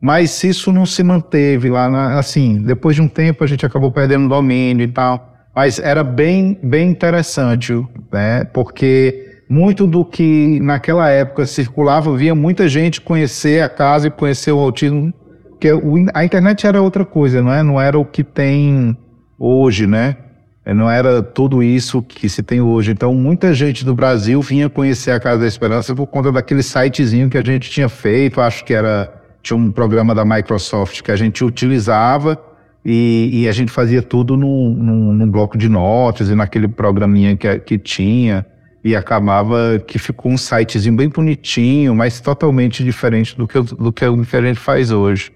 mas 0.00 0.44
isso 0.44 0.70
não 0.70 0.86
se 0.86 1.02
manteve 1.02 1.68
lá, 1.68 1.90
na, 1.90 2.16
assim, 2.16 2.62
depois 2.62 2.94
de 2.94 3.02
um 3.02 3.08
tempo 3.08 3.42
a 3.42 3.46
gente 3.46 3.66
acabou 3.66 3.90
perdendo 3.90 4.26
o 4.26 4.28
domínio 4.28 4.84
e 4.84 4.88
tal, 4.88 5.34
mas 5.54 5.80
era 5.80 6.04
bem, 6.04 6.56
bem 6.62 6.88
interessante, 6.88 7.74
né, 8.12 8.44
porque 8.44 9.42
muito 9.48 9.88
do 9.88 10.04
que 10.04 10.60
naquela 10.60 11.10
época 11.10 11.44
circulava, 11.44 12.16
via 12.16 12.36
muita 12.36 12.68
gente 12.68 13.00
conhecer 13.00 13.64
a 13.64 13.68
casa 13.68 14.06
e 14.06 14.10
conhecer 14.12 14.52
o 14.52 14.60
autismo, 14.60 15.12
porque 15.60 16.10
a 16.14 16.24
internet 16.24 16.66
era 16.66 16.80
outra 16.80 17.04
coisa, 17.04 17.42
não 17.42 17.52
é? 17.52 17.62
Não 17.62 17.78
era 17.78 17.98
o 17.98 18.04
que 18.04 18.24
tem 18.24 18.96
hoje, 19.38 19.86
né? 19.86 20.16
É, 20.64 20.72
não 20.72 20.90
era 20.90 21.22
tudo 21.22 21.62
isso 21.62 22.02
que 22.02 22.30
se 22.30 22.42
tem 22.42 22.62
hoje. 22.62 22.92
Então, 22.92 23.14
muita 23.14 23.52
gente 23.52 23.84
do 23.84 23.94
Brasil 23.94 24.40
vinha 24.40 24.70
conhecer 24.70 25.10
a 25.10 25.20
Casa 25.20 25.40
da 25.40 25.46
Esperança 25.46 25.94
por 25.94 26.06
conta 26.06 26.32
daquele 26.32 26.62
sitezinho 26.62 27.28
que 27.28 27.36
a 27.36 27.42
gente 27.42 27.68
tinha 27.68 27.90
feito. 27.90 28.40
Acho 28.40 28.64
que 28.64 28.72
era 28.72 29.12
tinha 29.42 29.54
um 29.54 29.70
programa 29.70 30.14
da 30.14 30.24
Microsoft 30.24 31.02
que 31.02 31.10
a 31.10 31.16
gente 31.16 31.44
utilizava 31.44 32.38
e, 32.82 33.42
e 33.42 33.48
a 33.48 33.52
gente 33.52 33.70
fazia 33.70 34.00
tudo 34.00 34.38
num, 34.38 34.70
num, 34.70 35.30
bloco 35.30 35.58
de 35.58 35.68
notas 35.68 36.30
e 36.30 36.34
naquele 36.34 36.68
programinha 36.68 37.36
que, 37.36 37.58
que 37.58 37.78
tinha 37.78 38.46
e 38.82 38.96
acabava 38.96 39.78
que 39.86 39.98
ficou 39.98 40.32
um 40.32 40.38
sitezinho 40.38 40.96
bem 40.96 41.08
bonitinho, 41.10 41.94
mas 41.94 42.18
totalmente 42.18 42.82
diferente 42.82 43.36
do 43.36 43.46
que, 43.46 43.60
do 43.60 43.92
que 43.92 44.04
a 44.06 44.40
gente 44.40 44.58
faz 44.58 44.90
hoje. 44.90 45.30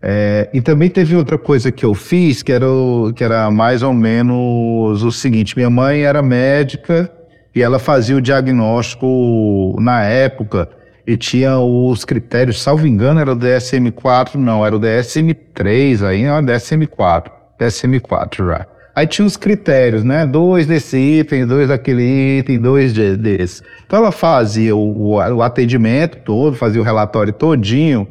É, 0.00 0.48
e 0.52 0.60
também 0.60 0.88
teve 0.88 1.16
outra 1.16 1.36
coisa 1.36 1.72
que 1.72 1.84
eu 1.84 1.92
fiz, 1.92 2.42
que 2.42 2.52
era, 2.52 2.68
o, 2.68 3.12
que 3.14 3.24
era 3.24 3.50
mais 3.50 3.82
ou 3.82 3.92
menos 3.92 5.02
o 5.02 5.10
seguinte: 5.10 5.56
minha 5.56 5.70
mãe 5.70 6.02
era 6.02 6.22
médica 6.22 7.10
e 7.54 7.62
ela 7.62 7.78
fazia 7.78 8.16
o 8.16 8.20
diagnóstico 8.20 9.76
na 9.80 10.02
época 10.02 10.68
e 11.08 11.16
tinha 11.16 11.58
os 11.58 12.04
critérios, 12.04 12.60
salvo 12.60 12.86
engano, 12.86 13.18
era 13.18 13.32
o 13.32 13.36
DSM-4, 13.36 14.34
não, 14.34 14.64
era 14.64 14.76
o 14.76 14.78
DSM-3 14.78 16.06
aí, 16.06 16.24
não, 16.24 16.42
DSM-4, 16.42 17.30
DSM-4 17.58 18.46
já. 18.46 18.66
Aí 18.94 19.06
tinha 19.06 19.24
os 19.24 19.36
critérios, 19.36 20.04
né? 20.04 20.26
Dois 20.26 20.66
desse 20.66 20.98
item, 20.98 21.46
dois 21.46 21.68
daquele 21.68 22.38
item, 22.40 22.58
dois 22.58 22.92
desse. 22.92 23.62
Então 23.86 24.00
ela 24.00 24.12
fazia 24.12 24.74
o, 24.74 25.14
o, 25.14 25.40
atendimento 25.40 26.18
todo, 26.24 26.56
fazia 26.56 26.80
o 26.80 26.84
relatório 26.84 27.32
todinho, 27.32 28.08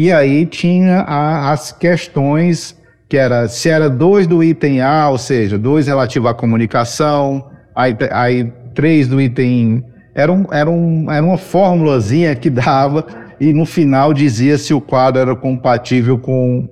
e 0.00 0.12
aí 0.12 0.46
tinha 0.46 1.00
a, 1.00 1.50
as 1.50 1.72
questões 1.72 2.78
que 3.08 3.16
era 3.16 3.48
se 3.48 3.68
era 3.68 3.90
dois 3.90 4.28
do 4.28 4.44
item 4.44 4.80
A, 4.80 5.10
ou 5.10 5.18
seja, 5.18 5.58
dois 5.58 5.88
relativo 5.88 6.28
à 6.28 6.34
comunicação, 6.34 7.50
aí, 7.74 7.96
aí 8.12 8.52
três 8.76 9.08
do 9.08 9.20
item. 9.20 9.84
Era, 10.14 10.30
um, 10.30 10.46
era, 10.52 10.70
um, 10.70 11.10
era 11.10 11.26
uma 11.26 11.36
formulazinha 11.36 12.32
que 12.36 12.46
dava 12.48 13.04
e 13.40 13.52
no 13.52 13.66
final 13.66 14.14
dizia 14.14 14.56
se 14.56 14.72
o 14.72 14.80
quadro 14.80 15.20
era 15.20 15.34
compatível 15.34 16.16
com. 16.16 16.68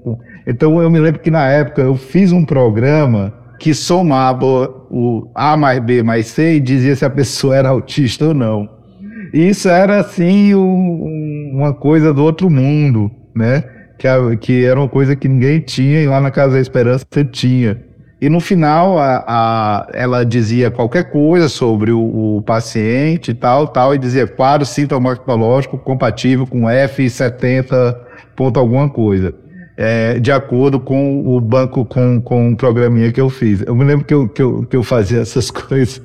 Então 0.47 0.80
eu 0.80 0.88
me 0.88 1.00
lembro 1.00 1.21
que 1.21 1.30
na 1.30 1.49
época 1.49 1.83
eu 1.83 1.97
fiz 1.97 2.30
um 2.30 2.45
programa 2.45 3.35
que 3.59 3.75
somava 3.75 4.68
o 4.88 5.28
A 5.35 5.56
mais 5.56 5.80
B 5.80 6.00
mais 6.00 6.28
C 6.28 6.54
e 6.54 6.61
dizia 6.61 6.95
se 6.95 7.04
a 7.04 7.11
pessoa 7.11 7.56
era 7.56 7.71
autista 7.71 8.26
ou 8.26 8.35
não. 8.35 8.68
Isso 9.33 9.68
era 9.68 9.99
assim 9.99 10.54
um, 10.54 10.62
uma 11.52 11.72
coisa 11.72 12.12
do 12.12 12.22
outro 12.22 12.50
mundo, 12.50 13.10
né? 13.34 13.64
Que, 13.98 14.08
que 14.40 14.64
era 14.64 14.78
uma 14.78 14.88
coisa 14.88 15.16
que 15.16 15.28
ninguém 15.28 15.60
tinha 15.60 16.02
e 16.02 16.06
lá 16.06 16.20
na 16.20 16.30
Casa 16.30 16.54
da 16.54 16.60
Esperança 16.60 17.06
você 17.10 17.24
tinha. 17.24 17.82
E 18.20 18.28
no 18.28 18.40
final 18.40 18.98
a, 18.98 19.24
a, 19.26 19.88
ela 19.92 20.24
dizia 20.24 20.70
qualquer 20.70 21.10
coisa 21.10 21.48
sobre 21.48 21.92
o, 21.92 22.36
o, 22.36 22.42
paciente 22.42 23.30
e 23.30 23.34
tal, 23.34 23.68
tal, 23.68 23.94
e 23.94 23.98
dizia 23.98 24.26
quadro 24.26 24.66
sintomatológico 24.66 25.76
compatível 25.78 26.46
com 26.46 26.62
F70 26.62 27.96
ponto 28.34 28.58
alguma 28.58 28.88
coisa 28.88 29.34
é, 29.76 30.18
de 30.18 30.32
acordo 30.32 30.80
com 30.80 31.26
o 31.26 31.40
banco, 31.40 31.84
com, 31.84 32.20
com 32.20 32.52
o 32.52 32.56
programinha 32.56 33.12
que 33.12 33.20
eu 33.20 33.28
fiz. 33.28 33.62
Eu 33.66 33.74
me 33.74 33.84
lembro 33.84 34.06
que 34.06 34.14
eu, 34.14 34.28
que 34.28 34.42
eu, 34.42 34.62
que 34.64 34.76
eu 34.76 34.82
fazia 34.82 35.20
essas 35.20 35.50
coisas. 35.52 36.02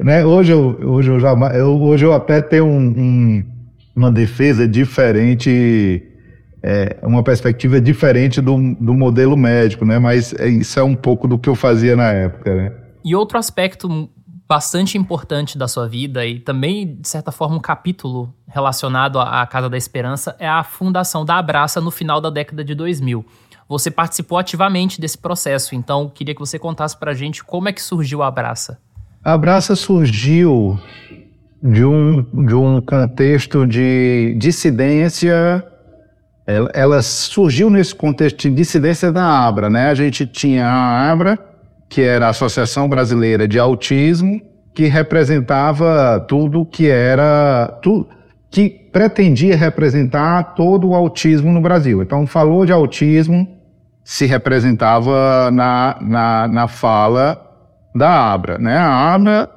Né? 0.00 0.24
Hoje, 0.24 0.52
eu, 0.52 0.76
hoje, 0.82 1.10
eu 1.10 1.20
já, 1.20 1.32
eu, 1.54 1.80
hoje 1.80 2.04
eu 2.04 2.12
até 2.12 2.40
tenho 2.42 2.66
um, 2.66 2.88
um, 2.88 3.44
uma 3.96 4.12
defesa 4.12 4.68
diferente, 4.68 6.02
é, 6.62 6.98
uma 7.02 7.22
perspectiva 7.22 7.80
diferente 7.80 8.42
do, 8.42 8.74
do 8.74 8.92
modelo 8.92 9.36
médico, 9.36 9.86
né? 9.86 9.98
mas 9.98 10.34
é, 10.34 10.46
isso 10.46 10.78
é 10.78 10.82
um 10.82 10.94
pouco 10.94 11.26
do 11.26 11.38
que 11.38 11.48
eu 11.48 11.54
fazia 11.54 11.96
na 11.96 12.12
época. 12.12 12.54
Né? 12.54 12.72
E 13.02 13.16
outro 13.16 13.38
aspecto 13.38 14.10
bastante 14.46 14.96
importante 14.96 15.58
da 15.58 15.66
sua 15.66 15.88
vida 15.88 16.24
e 16.24 16.38
também, 16.38 16.96
de 17.00 17.08
certa 17.08 17.32
forma, 17.32 17.56
um 17.56 17.60
capítulo 17.60 18.32
relacionado 18.46 19.18
à 19.18 19.44
Casa 19.46 19.68
da 19.68 19.76
Esperança 19.76 20.36
é 20.38 20.46
a 20.46 20.62
fundação 20.62 21.24
da 21.24 21.36
Abraça 21.36 21.80
no 21.80 21.90
final 21.90 22.20
da 22.20 22.30
década 22.30 22.62
de 22.62 22.74
2000. 22.74 23.24
Você 23.68 23.90
participou 23.90 24.38
ativamente 24.38 25.00
desse 25.00 25.18
processo, 25.18 25.74
então 25.74 26.08
queria 26.08 26.34
que 26.34 26.38
você 26.38 26.58
contasse 26.58 26.96
para 26.96 27.10
a 27.10 27.14
gente 27.14 27.42
como 27.42 27.68
é 27.68 27.72
que 27.72 27.82
surgiu 27.82 28.22
a 28.22 28.28
Abraça. 28.28 28.78
A 29.24 29.32
Abraça 29.32 29.74
surgiu 29.74 30.78
de 31.62 31.84
um, 31.84 32.22
de 32.46 32.54
um 32.54 32.80
contexto 32.80 33.66
de 33.66 34.36
dissidência 34.38 35.64
ela, 36.46 36.70
ela, 36.72 37.02
surgiu 37.02 37.68
nesse 37.68 37.92
contexto 37.92 38.48
de 38.48 38.50
dissidência 38.50 39.10
da 39.10 39.46
ABRA, 39.46 39.68
né? 39.68 39.90
A 39.90 39.94
gente 39.94 40.24
tinha 40.26 40.64
a 40.64 41.10
ABRA, 41.10 41.38
que 41.88 42.00
era 42.00 42.26
a 42.26 42.30
Associação 42.30 42.88
Brasileira 42.88 43.48
de 43.48 43.58
Autismo, 43.58 44.40
que 44.72 44.84
representava 44.86 46.24
tudo 46.28 46.64
que 46.64 46.88
era. 46.88 47.76
Tu, 47.82 48.06
que 48.48 48.70
pretendia 48.70 49.56
representar 49.56 50.54
todo 50.54 50.88
o 50.88 50.94
autismo 50.94 51.50
no 51.50 51.60
Brasil. 51.60 52.00
Então, 52.00 52.26
falou 52.26 52.64
de 52.64 52.72
autismo, 52.72 53.46
se 54.04 54.24
representava 54.24 55.50
na, 55.50 55.98
na, 56.00 56.48
na 56.48 56.68
fala 56.68 57.42
da 57.92 58.32
ABRA. 58.32 58.56
Né? 58.56 58.76
A 58.76 59.14
ABRA 59.14 59.50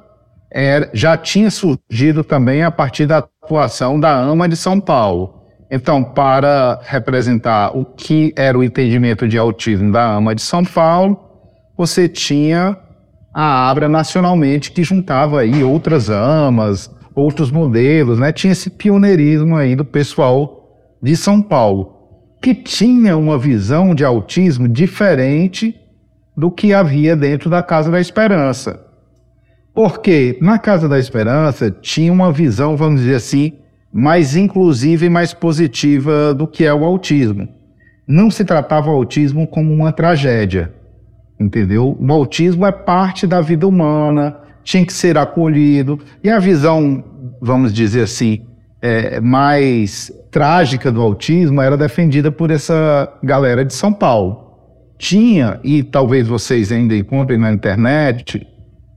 já 0.92 1.16
tinha 1.16 1.50
surgido 1.50 2.24
também 2.24 2.62
a 2.62 2.70
partir 2.70 3.06
da 3.06 3.18
atuação 3.18 3.98
da 3.98 4.12
AMA 4.14 4.48
de 4.48 4.56
São 4.56 4.80
Paulo. 4.80 5.40
Então, 5.70 6.02
para 6.02 6.80
representar 6.82 7.76
o 7.76 7.84
que 7.84 8.32
era 8.36 8.58
o 8.58 8.64
entendimento 8.64 9.28
de 9.28 9.38
autismo 9.38 9.92
da 9.92 10.16
AMA 10.16 10.34
de 10.34 10.42
São 10.42 10.64
Paulo, 10.64 11.18
você 11.76 12.08
tinha 12.08 12.76
a 13.32 13.70
Abra 13.70 13.88
nacionalmente 13.88 14.72
que 14.72 14.82
juntava 14.82 15.40
aí 15.40 15.62
outras 15.62 16.10
amas, 16.10 16.90
outros 17.14 17.52
modelos, 17.52 18.18
né? 18.18 18.32
Tinha 18.32 18.52
esse 18.52 18.68
pioneirismo 18.68 19.56
aí 19.56 19.76
do 19.76 19.84
pessoal 19.84 20.60
de 21.00 21.16
São 21.16 21.40
Paulo, 21.40 21.94
que 22.42 22.52
tinha 22.52 23.16
uma 23.16 23.38
visão 23.38 23.94
de 23.94 24.04
autismo 24.04 24.66
diferente 24.66 25.76
do 26.36 26.50
que 26.50 26.74
havia 26.74 27.14
dentro 27.14 27.48
da 27.48 27.62
Casa 27.62 27.90
da 27.90 28.00
Esperança. 28.00 28.89
Porque 29.74 30.38
na 30.40 30.58
Casa 30.58 30.88
da 30.88 30.98
Esperança 30.98 31.70
tinha 31.70 32.12
uma 32.12 32.32
visão, 32.32 32.76
vamos 32.76 33.00
dizer 33.00 33.16
assim, 33.16 33.52
mais 33.92 34.36
inclusiva 34.36 35.04
e 35.04 35.10
mais 35.10 35.32
positiva 35.32 36.34
do 36.34 36.46
que 36.46 36.64
é 36.64 36.74
o 36.74 36.84
autismo. 36.84 37.48
Não 38.06 38.30
se 38.30 38.44
tratava 38.44 38.90
o 38.90 38.94
autismo 38.94 39.46
como 39.46 39.72
uma 39.72 39.92
tragédia 39.92 40.80
entendeu? 41.40 41.96
O 41.98 42.12
autismo 42.12 42.66
é 42.66 42.70
parte 42.70 43.26
da 43.26 43.40
vida 43.40 43.66
humana, 43.66 44.36
tinha 44.62 44.84
que 44.84 44.92
ser 44.92 45.16
acolhido. 45.16 45.98
E 46.22 46.28
a 46.28 46.38
visão, 46.38 47.02
vamos 47.40 47.72
dizer 47.72 48.02
assim, 48.02 48.42
é, 48.82 49.18
mais 49.20 50.12
trágica 50.30 50.92
do 50.92 51.00
autismo 51.00 51.62
era 51.62 51.76
defendida 51.76 52.30
por 52.30 52.50
essa 52.50 53.10
galera 53.22 53.64
de 53.64 53.72
São 53.72 53.92
Paulo. 53.92 54.48
Tinha, 54.98 55.58
e 55.64 55.82
talvez 55.82 56.28
vocês 56.28 56.70
ainda 56.70 56.94
encontrem 56.94 57.38
na 57.38 57.50
internet, 57.50 58.46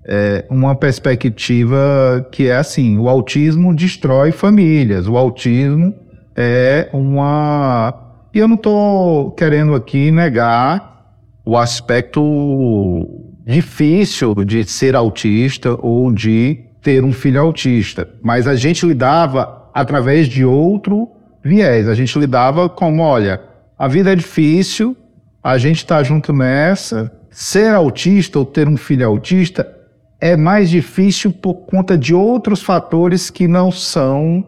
é, 0.06 0.46
uma 0.50 0.76
perspectiva 0.76 2.28
que 2.32 2.48
é 2.48 2.56
assim: 2.56 2.98
o 2.98 3.08
autismo 3.08 3.74
destrói 3.74 4.32
famílias, 4.32 5.08
o 5.08 5.18
autismo 5.18 5.94
é 6.36 6.89
uma. 6.92 7.94
E 8.34 8.39
eu 8.39 8.48
não 8.48 8.56
estou 8.56 9.32
querendo 9.32 9.76
aqui 9.76 10.12
negar 10.12 11.16
o 11.46 11.58
aspecto 11.58 13.08
difícil 13.46 14.34
de 14.46 14.63
ser 14.63 14.96
autista 14.96 15.78
ou 15.82 16.12
de 16.12 16.60
ter 16.82 17.04
um 17.04 17.12
filho 17.13 17.39
autista. 17.39 18.10
Mas 18.22 18.48
a 18.48 18.56
gente 18.56 18.86
lidava 18.86 19.70
através 19.74 20.28
de 20.28 20.44
outro 20.44 21.10
viés. 21.44 21.88
A 21.88 21.94
gente 21.94 22.18
lidava 22.18 22.68
como, 22.68 23.02
olha, 23.04 23.42
a 23.78 23.88
vida 23.88 24.12
é 24.12 24.16
difícil, 24.16 24.96
a 25.44 25.58
gente 25.58 25.78
está 25.78 26.02
junto 26.02 26.34
nessa. 26.34 27.12
Ser 27.30 27.74
autista 27.74 28.39
ou 28.39 28.46
ter 28.46 28.68
um 28.68 28.78
filho 28.78 29.06
autista 29.08 29.68
é 30.24 30.38
mais 30.38 30.70
difícil 30.70 31.34
por 31.34 31.66
conta 31.66 31.98
de 31.98 32.16
outros 32.16 32.64
fatores 32.64 33.30
que 33.30 33.46
não 33.46 33.70
são 33.70 34.42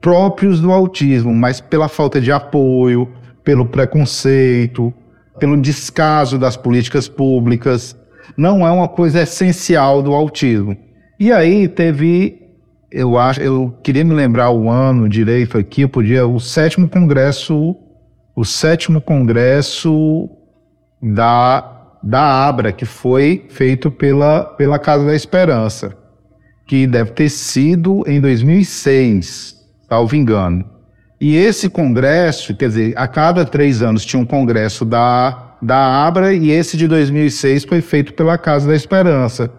próprios 0.00 0.60
do 0.60 0.70
autismo, 0.70 1.34
mas 1.34 1.60
pela 1.60 1.88
falta 1.88 2.20
de 2.20 2.30
apoio, 2.30 3.08
pelo 3.42 3.66
preconceito, 3.66 4.94
pelo 5.36 5.60
descaso 5.60 6.38
das 6.38 6.56
políticas 6.56 7.08
públicas, 7.08 7.96
não 8.36 8.64
é 8.64 8.70
uma 8.70 8.86
coisa 8.86 9.22
essencial 9.22 10.00
do 10.00 10.14
autismo. 10.14 10.76
E 11.18 11.32
aí 11.32 11.66
teve, 11.66 12.46
eu 12.88 13.18
acho, 13.18 13.40
eu 13.40 13.74
queria 13.82 14.04
me 14.04 14.14
lembrar 14.14 14.50
o 14.50 14.70
ano 14.70 15.08
direito 15.08 15.58
aqui, 15.58 15.80
eu 15.80 15.88
podia, 15.88 16.24
o 16.24 16.38
sétimo 16.38 16.88
congresso, 16.88 17.74
o 18.36 18.44
sétimo 18.44 19.00
congresso 19.00 20.30
da 21.02 21.79
da 22.02 22.46
Abra, 22.46 22.72
que 22.72 22.84
foi 22.84 23.46
feito 23.50 23.90
pela, 23.90 24.44
pela 24.44 24.78
Casa 24.78 25.04
da 25.04 25.14
Esperança, 25.14 25.96
que 26.66 26.86
deve 26.86 27.12
ter 27.12 27.28
sido 27.28 28.02
em 28.06 28.20
2006, 28.20 29.56
salvo 29.88 30.16
engano. 30.16 30.64
E 31.20 31.36
esse 31.36 31.68
congresso, 31.68 32.54
quer 32.54 32.68
dizer, 32.68 32.94
a 32.96 33.06
cada 33.06 33.44
três 33.44 33.82
anos 33.82 34.06
tinha 34.06 34.20
um 34.20 34.24
congresso 34.24 34.84
da, 34.86 35.56
da 35.60 36.06
Abra 36.06 36.32
e 36.32 36.50
esse 36.50 36.76
de 36.76 36.88
2006 36.88 37.64
foi 37.64 37.82
feito 37.82 38.14
pela 38.14 38.38
Casa 38.38 38.68
da 38.68 38.74
Esperança. 38.74 39.50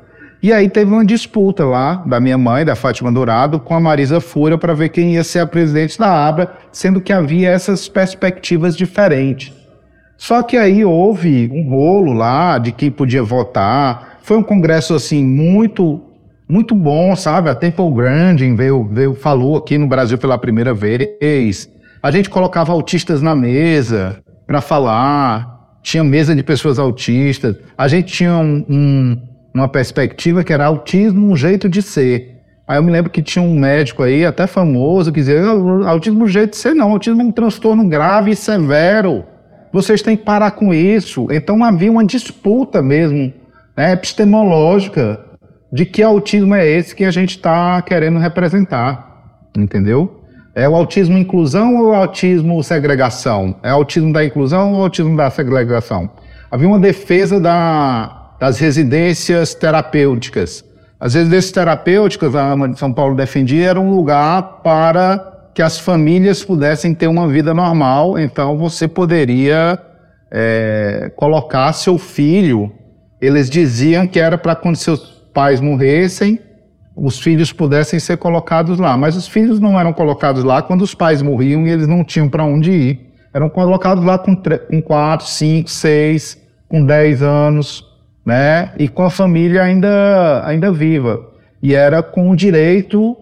E 0.41 0.51
aí 0.51 0.67
teve 0.67 0.91
uma 0.91 1.05
disputa 1.05 1.63
lá 1.63 2.03
da 2.07 2.19
minha 2.19 2.37
mãe, 2.37 2.65
da 2.65 2.75
Fátima 2.75 3.11
Dourado, 3.11 3.59
com 3.59 3.75
a 3.75 3.79
Marisa 3.79 4.19
Fura 4.19 4.57
para 4.57 4.73
ver 4.73 4.89
quem 4.89 5.13
ia 5.13 5.23
ser 5.23 5.37
a 5.37 5.45
presidente 5.45 5.99
da 5.99 6.27
Abra, 6.27 6.51
sendo 6.71 6.99
que 6.99 7.13
havia 7.13 7.51
essas 7.51 7.87
perspectivas 7.87 8.75
diferentes. 8.75 9.60
Só 10.21 10.43
que 10.43 10.55
aí 10.55 10.85
houve 10.85 11.49
um 11.51 11.67
rolo 11.67 12.13
lá 12.13 12.59
de 12.59 12.71
quem 12.71 12.91
podia 12.91 13.23
votar. 13.23 14.19
Foi 14.21 14.37
um 14.37 14.43
congresso 14.43 14.93
assim 14.93 15.25
muito 15.25 15.99
muito 16.47 16.75
bom, 16.75 17.15
sabe? 17.15 17.49
A 17.49 17.55
Temple 17.55 17.91
Grandin 17.91 18.55
veio, 18.55 18.87
veio, 18.87 19.15
falou 19.15 19.57
aqui 19.57 19.79
no 19.79 19.87
Brasil 19.87 20.19
pela 20.19 20.37
primeira 20.37 20.75
vez. 20.75 21.67
A 22.03 22.11
gente 22.11 22.29
colocava 22.29 22.71
autistas 22.71 23.19
na 23.19 23.35
mesa 23.35 24.21
para 24.45 24.61
falar, 24.61 25.79
tinha 25.81 26.03
mesa 26.03 26.35
de 26.35 26.43
pessoas 26.43 26.77
autistas. 26.77 27.55
A 27.75 27.87
gente 27.87 28.13
tinha 28.13 28.37
um, 28.37 28.63
um, 28.69 29.21
uma 29.55 29.67
perspectiva 29.67 30.43
que 30.43 30.53
era 30.53 30.67
autismo 30.67 31.31
um 31.31 31.35
jeito 31.35 31.67
de 31.67 31.81
ser. 31.81 32.37
Aí 32.67 32.77
eu 32.77 32.83
me 32.83 32.91
lembro 32.91 33.09
que 33.09 33.23
tinha 33.23 33.41
um 33.41 33.57
médico 33.57 34.03
aí, 34.03 34.23
até 34.23 34.45
famoso, 34.45 35.11
que 35.11 35.19
dizia: 35.19 35.41
autismo 35.87 36.25
um 36.25 36.27
jeito 36.27 36.51
de 36.51 36.57
ser, 36.57 36.75
não, 36.75 36.91
autismo 36.91 37.23
é 37.23 37.25
um 37.25 37.31
transtorno 37.31 37.87
grave 37.87 38.29
e 38.29 38.35
severo. 38.35 39.25
Vocês 39.71 40.01
têm 40.01 40.17
que 40.17 40.23
parar 40.23 40.51
com 40.51 40.73
isso. 40.73 41.27
Então 41.31 41.63
havia 41.63 41.91
uma 41.91 42.05
disputa 42.05 42.81
mesmo 42.81 43.33
né, 43.75 43.93
epistemológica 43.93 45.19
de 45.71 45.85
que 45.85 46.03
autismo 46.03 46.53
é 46.53 46.67
esse 46.67 46.95
que 46.95 47.05
a 47.05 47.11
gente 47.11 47.37
está 47.37 47.81
querendo 47.81 48.19
representar, 48.19 49.49
entendeu? 49.57 50.21
É 50.53 50.67
o 50.67 50.75
autismo 50.75 51.17
inclusão 51.17 51.77
ou 51.77 51.91
o 51.91 51.93
autismo 51.93 52.61
segregação? 52.61 53.55
É 53.63 53.71
o 53.71 53.75
autismo 53.75 54.11
da 54.11 54.25
inclusão 54.25 54.73
ou 54.73 54.79
o 54.79 54.83
autismo 54.83 55.15
da 55.15 55.29
segregação? 55.29 56.09
Havia 56.51 56.67
uma 56.67 56.79
defesa 56.79 57.39
da, 57.39 58.33
das 58.37 58.59
residências 58.59 59.53
terapêuticas. 59.53 60.65
As 60.99 61.13
residências 61.13 61.53
terapêuticas, 61.53 62.35
a 62.35 62.51
AMA 62.51 62.67
de 62.67 62.77
São 62.77 62.91
Paulo 62.91 63.15
defendia, 63.15 63.69
era 63.69 63.79
um 63.79 63.89
lugar 63.89 64.59
para 64.61 65.30
que 65.53 65.61
as 65.61 65.79
famílias 65.79 66.43
pudessem 66.43 66.93
ter 66.93 67.07
uma 67.07 67.27
vida 67.27 67.53
normal, 67.53 68.17
então 68.17 68.57
você 68.57 68.87
poderia 68.87 69.79
é, 70.31 71.11
colocar 71.15 71.73
seu 71.73 71.97
filho. 71.97 72.71
Eles 73.19 73.49
diziam 73.49 74.07
que 74.07 74.19
era 74.19 74.37
para 74.37 74.55
quando 74.55 74.77
seus 74.77 74.99
pais 75.33 75.59
morressem, 75.59 76.39
os 76.95 77.19
filhos 77.19 77.51
pudessem 77.51 77.99
ser 77.99 78.17
colocados 78.17 78.79
lá. 78.79 78.95
Mas 78.97 79.15
os 79.15 79.27
filhos 79.27 79.59
não 79.59 79.79
eram 79.79 79.93
colocados 79.93 80.43
lá 80.43 80.61
quando 80.61 80.81
os 80.81 80.93
pais 80.93 81.21
morriam 81.21 81.65
e 81.67 81.69
eles 81.69 81.87
não 81.87 82.03
tinham 82.03 82.29
para 82.29 82.43
onde 82.43 82.71
ir. 82.71 83.11
Eram 83.33 83.49
colocados 83.49 84.03
lá 84.03 84.17
com, 84.17 84.35
com 84.35 84.81
4, 84.81 85.25
5, 85.25 85.69
6, 85.69 86.37
com 86.67 86.85
10 86.85 87.23
anos, 87.23 87.85
né? 88.25 88.73
E 88.77 88.87
com 88.87 89.03
a 89.03 89.09
família 89.09 89.63
ainda, 89.63 90.45
ainda 90.45 90.71
viva. 90.71 91.29
E 91.63 91.73
era 91.73 92.03
com 92.03 92.29
o 92.29 92.35
direito 92.35 93.15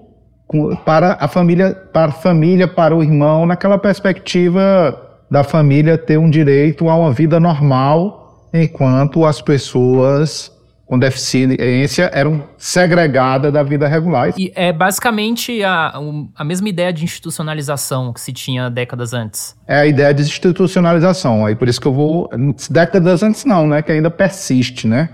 para 0.86 1.18
a 1.20 1.28
família, 1.28 1.76
para 1.94 2.10
a 2.10 2.12
família, 2.12 2.68
para 2.68 2.96
o 2.96 3.04
irmão, 3.04 3.46
naquela 3.46 3.78
perspectiva 3.78 5.00
da 5.30 5.44
família 5.44 5.98
ter 5.98 6.18
um 6.18 6.30
direito 6.30 6.90
a 6.90 6.96
uma 6.96 7.12
vida 7.12 7.40
normal, 7.40 8.50
enquanto 8.54 9.26
as 9.26 9.42
pessoas 9.42 10.52
com 10.90 10.98
deficiência 10.98 12.10
eram 12.12 12.44
segregadas 12.58 13.54
da 13.54 13.62
vida 13.62 13.88
regular. 13.88 14.34
E 14.36 14.52
é 14.56 14.74
basicamente 14.74 15.64
a, 15.64 15.94
a 16.36 16.44
mesma 16.44 16.68
ideia 16.68 16.92
de 16.92 17.04
institucionalização 17.04 18.12
que 18.12 18.20
se 18.20 18.34
tinha 18.34 18.72
décadas 18.72 19.14
antes. 19.14 19.56
É 19.68 19.82
a 19.82 19.86
ideia 19.86 20.12
de 20.12 20.24
institucionalização. 20.24 21.46
Aí 21.46 21.56
por 21.56 21.68
isso 21.68 21.80
que 21.80 21.86
eu 21.86 21.94
vou. 21.94 22.28
Décadas 22.72 23.22
antes 23.22 23.46
não, 23.46 23.68
né? 23.68 23.84
Que 23.84 23.92
ainda 23.92 24.10
persiste, 24.10 24.88
né? 24.88 25.10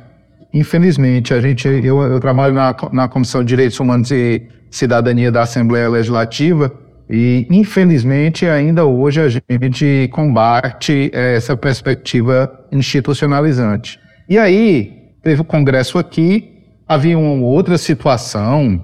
Infelizmente, 0.56 1.34
a 1.34 1.42
gente, 1.42 1.68
eu, 1.68 2.02
eu 2.02 2.18
trabalho 2.18 2.54
na, 2.54 2.74
na 2.94 3.10
Comissão 3.10 3.42
de 3.42 3.50
Direitos 3.50 3.78
Humanos 3.78 4.10
e 4.10 4.42
Cidadania 4.72 5.30
da 5.30 5.42
Assembleia 5.42 5.90
Legislativa 5.90 6.72
e, 7.10 7.46
infelizmente, 7.52 8.46
ainda 8.46 8.86
hoje 8.86 9.20
a 9.20 9.28
gente 9.28 10.10
combate 10.14 11.12
essa 11.14 11.58
perspectiva 11.58 12.50
institucionalizante. 12.72 14.00
E 14.30 14.38
aí, 14.38 14.94
teve 15.22 15.42
o 15.42 15.44
congresso 15.44 15.98
aqui, 15.98 16.64
havia 16.88 17.20
uma 17.20 17.46
outra 17.46 17.78
situação, 17.78 18.82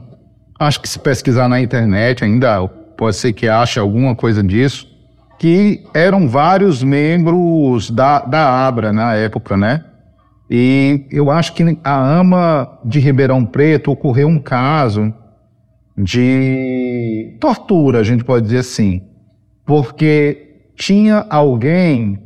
acho 0.59 0.81
que 0.81 0.89
se 0.89 0.99
pesquisar 0.99 1.47
na 1.47 1.61
internet 1.61 2.21
ainda 2.21 2.67
pode 2.67 3.15
ser 3.15 3.31
que 3.31 3.47
ache 3.47 3.79
alguma 3.79 4.13
coisa 4.13 4.43
disso, 4.43 4.85
que 5.39 5.85
eram 5.93 6.27
vários 6.27 6.83
membros 6.83 7.89
da, 7.89 8.19
da 8.19 8.67
ABRA 8.67 8.91
na 8.91 9.15
época, 9.15 9.55
né? 9.55 9.85
E 10.53 11.05
eu 11.09 11.31
acho 11.31 11.53
que 11.53 11.63
a 11.81 12.19
AMA 12.19 12.79
de 12.83 12.99
Ribeirão 12.99 13.45
Preto 13.45 13.89
ocorreu 13.89 14.27
um 14.27 14.37
caso 14.37 15.13
de 15.97 17.37
tortura, 17.39 17.99
a 17.99 18.03
gente 18.03 18.25
pode 18.25 18.47
dizer 18.47 18.57
assim, 18.57 19.01
porque 19.65 20.65
tinha 20.75 21.25
alguém 21.29 22.21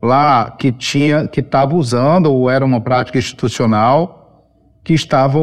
lá 0.00 0.52
que 0.52 0.72
tinha 0.72 1.28
que 1.28 1.40
estava 1.40 1.74
usando 1.74 2.32
ou 2.32 2.48
era 2.48 2.64
uma 2.64 2.80
prática 2.80 3.18
institucional 3.18 4.46
que 4.82 4.94
estava 4.94 5.38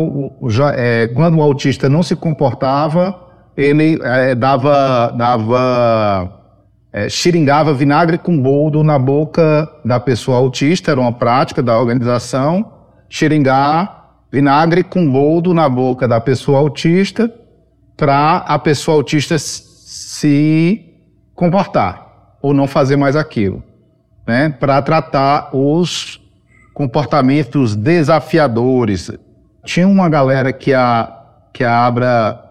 já 0.48 0.72
é, 0.72 1.08
quando 1.10 1.38
o 1.38 1.42
autista 1.42 1.88
não 1.88 2.02
se 2.02 2.16
comportava 2.16 3.28
ele 3.56 4.00
é, 4.02 4.34
dava 4.34 5.12
dava 5.12 6.43
é, 6.94 7.10
xiringava 7.10 7.74
vinagre 7.74 8.20
com 8.20 8.40
boldo 8.40 8.84
na 8.84 9.00
boca 9.00 9.68
da 9.84 10.00
pessoa 10.00 10.38
autista 10.38 10.92
era 10.92 11.00
uma 11.00 11.12
prática 11.12 11.64
da 11.64 11.78
organização 11.78 12.72
xiringar 13.10 14.12
vinagre 14.32 14.84
com 14.84 15.12
boldo 15.12 15.54
na 15.54 15.68
boca 15.68 16.08
da 16.08 16.22
pessoa 16.22 16.60
autista 16.60 17.34
para 17.98 18.38
a 18.38 18.60
pessoa 18.60 18.98
autista 18.98 19.38
se 19.40 20.94
comportar 21.34 22.36
ou 22.42 22.54
não 22.54 22.68
fazer 22.68 22.96
mais 22.96 23.16
aquilo, 23.16 23.64
né? 24.28 24.50
Para 24.50 24.82
tratar 24.82 25.56
os 25.56 26.20
comportamentos 26.74 27.76
desafiadores. 27.76 29.12
Tinha 29.64 29.88
uma 29.88 30.10
galera 30.10 30.52
que 30.52 30.74
a 30.74 31.20
que 31.54 31.64
a 31.64 31.86
Abra 31.86 32.44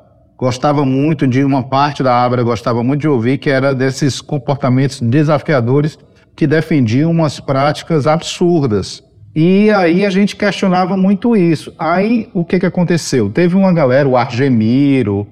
gostava 0.42 0.85
muito 0.85 1.24
de 1.24 1.44
uma 1.44 1.62
parte 1.62 2.02
da 2.02 2.20
Abra 2.20 2.42
gostava 2.42 2.83
muito 2.83 3.02
de 3.02 3.07
ouvir 3.07 3.38
que 3.38 3.48
era 3.48 3.72
desses 3.72 4.20
comportamentos 4.20 5.00
desafiadores 5.00 5.96
que 6.35 6.48
defendiam 6.48 7.12
umas 7.12 7.38
práticas 7.38 8.09
absurdas. 8.09 9.05
E 9.37 9.70
aí 9.70 10.05
a 10.05 10.11
gente 10.11 10.35
questionava 10.35 10.96
muito 10.96 11.37
isso. 11.37 11.72
Aí 11.78 12.28
o 12.35 12.44
que, 12.44 12.59
que 12.59 12.66
aconteceu? 12.66 13.31
Teve 13.31 13.55
uma 13.55 13.72
galera, 13.72 14.09
o 14.09 14.16
Argemiro, 14.16 15.28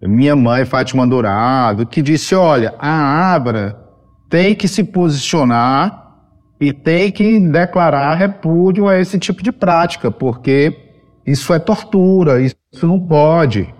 minha 0.00 0.34
mãe, 0.34 0.64
Fátima 0.64 1.06
Dourado, 1.06 1.84
que 1.84 2.00
disse: 2.00 2.34
olha, 2.34 2.74
a 2.78 3.34
Abra 3.34 3.78
tem 4.30 4.54
que 4.54 4.66
se 4.66 4.82
posicionar 4.82 6.06
e 6.58 6.72
tem 6.72 7.12
que 7.12 7.38
declarar 7.38 8.14
repúdio 8.14 8.88
a 8.88 8.98
esse 8.98 9.18
tipo 9.18 9.42
de 9.42 9.52
prática, 9.52 10.10
porque 10.10 10.74
isso 11.26 11.52
é 11.52 11.58
tortura, 11.58 12.40
isso 12.40 12.56
não 12.86 12.98
pode. 12.98 13.76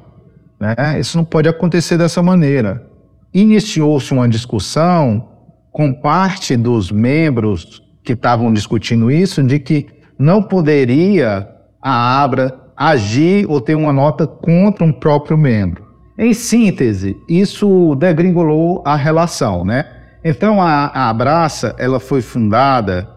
Né? 0.60 0.98
Isso 0.98 1.16
não 1.16 1.24
pode 1.24 1.48
acontecer 1.48 1.96
dessa 1.96 2.22
maneira. 2.22 2.86
Iniciou-se 3.32 4.12
uma 4.12 4.28
discussão 4.28 5.28
com 5.70 5.92
parte 5.92 6.56
dos 6.56 6.90
membros 6.90 7.82
que 8.02 8.12
estavam 8.14 8.52
discutindo 8.52 9.10
isso, 9.10 9.42
de 9.42 9.58
que 9.58 9.86
não 10.18 10.42
poderia 10.42 11.48
a 11.80 12.22
Abra 12.22 12.58
agir 12.76 13.46
ou 13.48 13.60
ter 13.60 13.74
uma 13.74 13.92
nota 13.92 14.26
contra 14.26 14.84
um 14.84 14.92
próprio 14.92 15.36
membro. 15.36 15.86
Em 16.16 16.34
síntese, 16.34 17.16
isso 17.28 17.94
degringolou 17.94 18.82
a 18.84 18.96
relação, 18.96 19.64
né? 19.64 19.84
Então 20.24 20.60
a, 20.60 20.86
a 20.86 21.08
Abraça, 21.08 21.76
ela 21.78 22.00
foi 22.00 22.20
fundada 22.20 23.08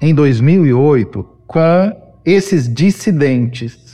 em 0.00 0.14
2008 0.14 1.26
com 1.46 1.92
esses 2.24 2.72
dissidentes, 2.72 3.89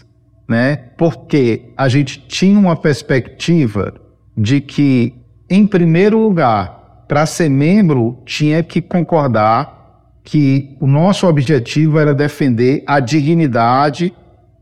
né? 0.48 0.76
Porque 0.96 1.70
a 1.76 1.88
gente 1.88 2.20
tinha 2.26 2.58
uma 2.58 2.76
perspectiva 2.76 3.94
de 4.36 4.60
que, 4.60 5.14
em 5.48 5.66
primeiro 5.66 6.18
lugar, 6.18 7.04
para 7.08 7.26
ser 7.26 7.48
membro, 7.48 8.18
tinha 8.24 8.62
que 8.62 8.80
concordar 8.80 9.74
que 10.22 10.76
o 10.80 10.86
nosso 10.86 11.26
objetivo 11.26 11.98
era 11.98 12.12
defender 12.12 12.82
a 12.86 12.98
dignidade, 12.98 14.12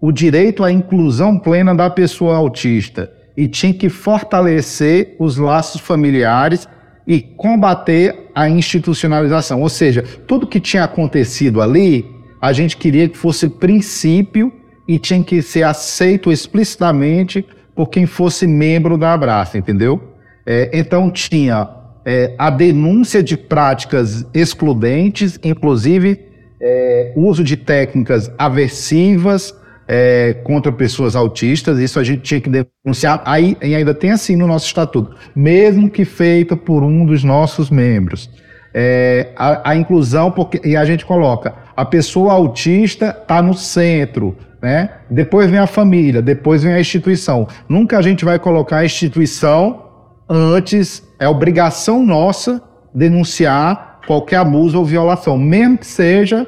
o 0.00 0.12
direito 0.12 0.62
à 0.62 0.70
inclusão 0.70 1.38
plena 1.38 1.74
da 1.74 1.88
pessoa 1.88 2.36
autista 2.36 3.10
e 3.36 3.48
tinha 3.48 3.72
que 3.72 3.88
fortalecer 3.88 5.16
os 5.18 5.36
laços 5.36 5.80
familiares 5.80 6.68
e 7.06 7.20
combater 7.20 8.30
a 8.34 8.48
institucionalização. 8.48 9.62
Ou 9.62 9.68
seja, 9.68 10.02
tudo 10.26 10.46
que 10.46 10.60
tinha 10.60 10.84
acontecido 10.84 11.60
ali, 11.60 12.04
a 12.40 12.52
gente 12.52 12.76
queria 12.76 13.08
que 13.08 13.16
fosse 13.16 13.48
princípio 13.48 14.52
e 14.86 14.98
tinha 14.98 15.22
que 15.22 15.40
ser 15.42 15.62
aceito 15.62 16.30
explicitamente 16.30 17.44
por 17.74 17.88
quem 17.88 18.06
fosse 18.06 18.46
membro 18.46 18.96
da 18.96 19.12
Abraça, 19.12 19.58
entendeu? 19.58 20.00
É, 20.46 20.70
então 20.72 21.10
tinha 21.10 21.68
é, 22.04 22.34
a 22.38 22.50
denúncia 22.50 23.22
de 23.22 23.36
práticas 23.36 24.26
excludentes, 24.34 25.38
inclusive 25.42 26.20
é, 26.60 27.12
uso 27.16 27.42
de 27.42 27.56
técnicas 27.56 28.30
aversivas 28.38 29.54
é, 29.86 30.36
contra 30.44 30.72
pessoas 30.72 31.14
autistas, 31.14 31.78
isso 31.78 31.98
a 31.98 32.04
gente 32.04 32.22
tinha 32.22 32.40
que 32.40 32.50
denunciar, 32.50 33.22
aí 33.24 33.56
e 33.62 33.74
ainda 33.74 33.94
tem 33.94 34.10
assim 34.10 34.36
no 34.36 34.46
nosso 34.46 34.66
estatuto, 34.66 35.14
mesmo 35.34 35.90
que 35.90 36.04
feita 36.04 36.56
por 36.56 36.82
um 36.82 37.04
dos 37.04 37.22
nossos 37.22 37.70
membros. 37.70 38.30
É, 38.76 39.28
a, 39.36 39.70
a, 39.70 39.76
inclusão, 39.76 40.30
porque, 40.30 40.60
e 40.64 40.74
a 40.74 40.84
gente 40.84 41.04
coloca, 41.04 41.54
a 41.76 41.84
pessoa 41.84 42.32
autista 42.32 43.16
está 43.20 43.40
no 43.40 43.54
centro, 43.54 44.36
né? 44.64 44.88
depois 45.10 45.50
vem 45.50 45.58
a 45.60 45.66
família, 45.66 46.22
depois 46.22 46.62
vem 46.62 46.72
a 46.72 46.80
instituição. 46.80 47.46
Nunca 47.68 47.98
a 47.98 48.02
gente 48.02 48.24
vai 48.24 48.38
colocar 48.38 48.78
a 48.78 48.84
instituição 48.86 49.84
antes 50.26 51.06
é 51.20 51.28
obrigação 51.28 52.04
nossa 52.04 52.62
denunciar 52.94 54.00
qualquer 54.06 54.36
abuso 54.36 54.78
ou 54.78 54.84
violação, 54.84 55.36
mesmo 55.36 55.76
que 55.76 55.86
seja 55.86 56.46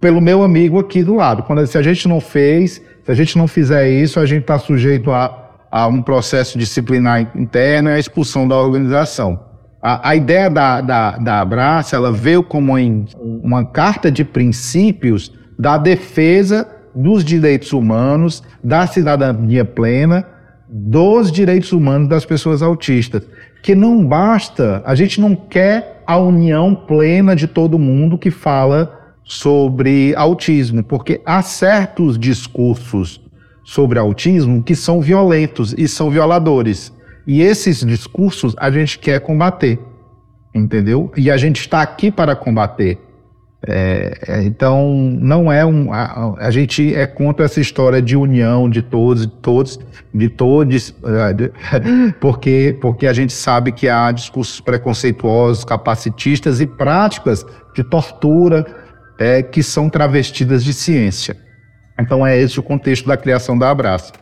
pelo 0.00 0.22
meu 0.22 0.42
amigo 0.42 0.78
aqui 0.78 1.04
do 1.04 1.16
lado. 1.16 1.42
Quando 1.42 1.66
se 1.66 1.76
a 1.76 1.82
gente 1.82 2.08
não 2.08 2.18
fez, 2.18 2.80
se 3.04 3.10
a 3.12 3.14
gente 3.14 3.36
não 3.36 3.46
fizer 3.46 3.90
isso, 3.90 4.18
a 4.18 4.24
gente 4.24 4.40
está 4.40 4.58
sujeito 4.58 5.10
a, 5.10 5.50
a, 5.70 5.86
um 5.86 6.00
processo 6.00 6.58
disciplinar 6.58 7.30
interno 7.36 7.90
e 7.90 7.92
a 7.92 7.98
expulsão 7.98 8.48
da 8.48 8.56
organização. 8.56 9.38
A, 9.82 10.08
a 10.08 10.16
ideia 10.16 10.48
da, 10.48 10.80
da, 10.80 11.18
da 11.18 11.40
Abraça, 11.40 11.94
ela 11.94 12.10
veio 12.10 12.42
como 12.42 12.78
em 12.78 13.04
uma 13.20 13.66
carta 13.66 14.10
de 14.10 14.24
princípios 14.24 15.30
da 15.58 15.76
defesa 15.76 16.79
dos 17.02 17.24
direitos 17.24 17.72
humanos, 17.72 18.42
da 18.62 18.86
cidadania 18.86 19.64
plena, 19.64 20.26
dos 20.68 21.32
direitos 21.32 21.72
humanos 21.72 22.08
das 22.08 22.24
pessoas 22.24 22.62
autistas. 22.62 23.22
Que 23.62 23.74
não 23.74 24.04
basta, 24.04 24.82
a 24.84 24.94
gente 24.94 25.20
não 25.20 25.34
quer 25.34 26.02
a 26.06 26.16
união 26.16 26.74
plena 26.74 27.34
de 27.34 27.46
todo 27.46 27.78
mundo 27.78 28.18
que 28.18 28.30
fala 28.30 28.98
sobre 29.24 30.14
autismo, 30.16 30.82
porque 30.82 31.20
há 31.24 31.42
certos 31.42 32.18
discursos 32.18 33.20
sobre 33.64 33.98
autismo 33.98 34.62
que 34.62 34.74
são 34.74 35.00
violentos 35.00 35.74
e 35.78 35.86
são 35.86 36.10
violadores. 36.10 36.92
E 37.26 37.40
esses 37.40 37.84
discursos 37.84 38.54
a 38.58 38.70
gente 38.70 38.98
quer 38.98 39.20
combater, 39.20 39.78
entendeu? 40.54 41.12
E 41.16 41.30
a 41.30 41.36
gente 41.36 41.60
está 41.60 41.80
aqui 41.80 42.10
para 42.10 42.34
combater. 42.34 42.98
É, 43.66 44.18
é, 44.26 44.42
então, 44.42 44.90
não 45.20 45.52
é 45.52 45.64
um. 45.66 45.92
A, 45.92 46.34
a, 46.38 46.50
gente 46.50 46.94
é 46.94 47.06
contra 47.06 47.44
essa 47.44 47.60
história 47.60 48.00
de 48.00 48.16
união 48.16 48.70
de 48.70 48.80
todos, 48.80 49.26
de 49.26 49.32
todos, 49.34 49.78
de 50.14 50.28
todos, 50.30 50.94
é, 51.04 52.12
porque, 52.18 52.78
porque 52.80 53.06
a 53.06 53.12
gente 53.12 53.34
sabe 53.34 53.70
que 53.70 53.86
há 53.86 54.10
discursos 54.12 54.60
preconceituosos, 54.60 55.62
capacitistas 55.62 56.60
e 56.60 56.66
práticas 56.66 57.44
de 57.74 57.84
tortura 57.84 58.64
é, 59.18 59.42
que 59.42 59.62
são 59.62 59.90
travestidas 59.90 60.64
de 60.64 60.72
ciência. 60.72 61.36
Então, 61.98 62.26
é 62.26 62.40
esse 62.40 62.58
o 62.58 62.62
contexto 62.62 63.06
da 63.06 63.16
criação 63.16 63.58
da 63.58 63.70
Abraça. 63.70 64.12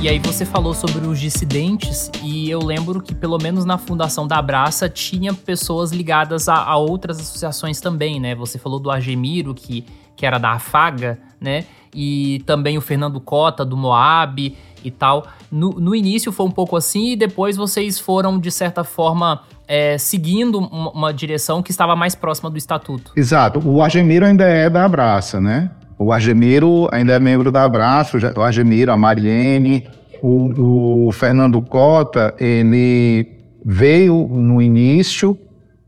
E 0.00 0.08
aí 0.08 0.20
você 0.20 0.46
falou 0.46 0.74
sobre 0.74 1.04
os 1.08 1.18
dissidentes 1.18 2.08
e 2.22 2.48
eu 2.48 2.60
lembro 2.60 3.02
que 3.02 3.12
pelo 3.12 3.36
menos 3.36 3.64
na 3.64 3.76
fundação 3.76 4.28
da 4.28 4.38
Abraça 4.38 4.88
tinha 4.88 5.34
pessoas 5.34 5.90
ligadas 5.90 6.48
a, 6.48 6.54
a 6.54 6.76
outras 6.76 7.18
associações 7.18 7.80
também, 7.80 8.20
né? 8.20 8.32
Você 8.36 8.58
falou 8.58 8.78
do 8.78 8.92
Argemiro, 8.92 9.52
que, 9.52 9.84
que 10.14 10.24
era 10.24 10.38
da 10.38 10.52
Afaga, 10.52 11.18
né? 11.40 11.64
E 11.92 12.44
também 12.46 12.78
o 12.78 12.80
Fernando 12.80 13.20
Cota, 13.20 13.64
do 13.64 13.76
Moab 13.76 14.56
e 14.84 14.90
tal. 14.90 15.26
No, 15.50 15.70
no 15.70 15.94
início 15.96 16.30
foi 16.30 16.46
um 16.46 16.50
pouco 16.50 16.76
assim 16.76 17.12
e 17.12 17.16
depois 17.16 17.56
vocês 17.56 17.98
foram, 17.98 18.38
de 18.38 18.52
certa 18.52 18.84
forma, 18.84 19.42
é, 19.66 19.98
seguindo 19.98 20.58
uma, 20.58 20.90
uma, 20.92 21.12
direção 21.12 21.60
que 21.60 21.72
estava 21.72 21.96
mais 21.96 22.14
próxima 22.14 22.48
do 22.48 22.56
estatuto. 22.56 23.12
Exato. 23.16 23.60
O 23.68 23.82
Argemiro 23.82 24.24
ainda 24.24 24.44
é 24.44 24.70
da 24.70 24.84
Abraça, 24.84 25.40
né? 25.40 25.72
O 25.98 26.12
Argemiro 26.12 26.88
ainda 26.92 27.14
é 27.14 27.18
membro 27.18 27.50
da 27.50 27.64
Abraço, 27.64 28.18
o 28.36 28.40
Argemiro, 28.40 28.92
a 28.92 28.96
Marilene, 28.96 29.84
o, 30.22 31.08
o 31.08 31.12
Fernando 31.12 31.60
Cota, 31.60 32.34
ele 32.38 33.26
veio 33.64 34.28
no 34.28 34.62
início, 34.62 35.36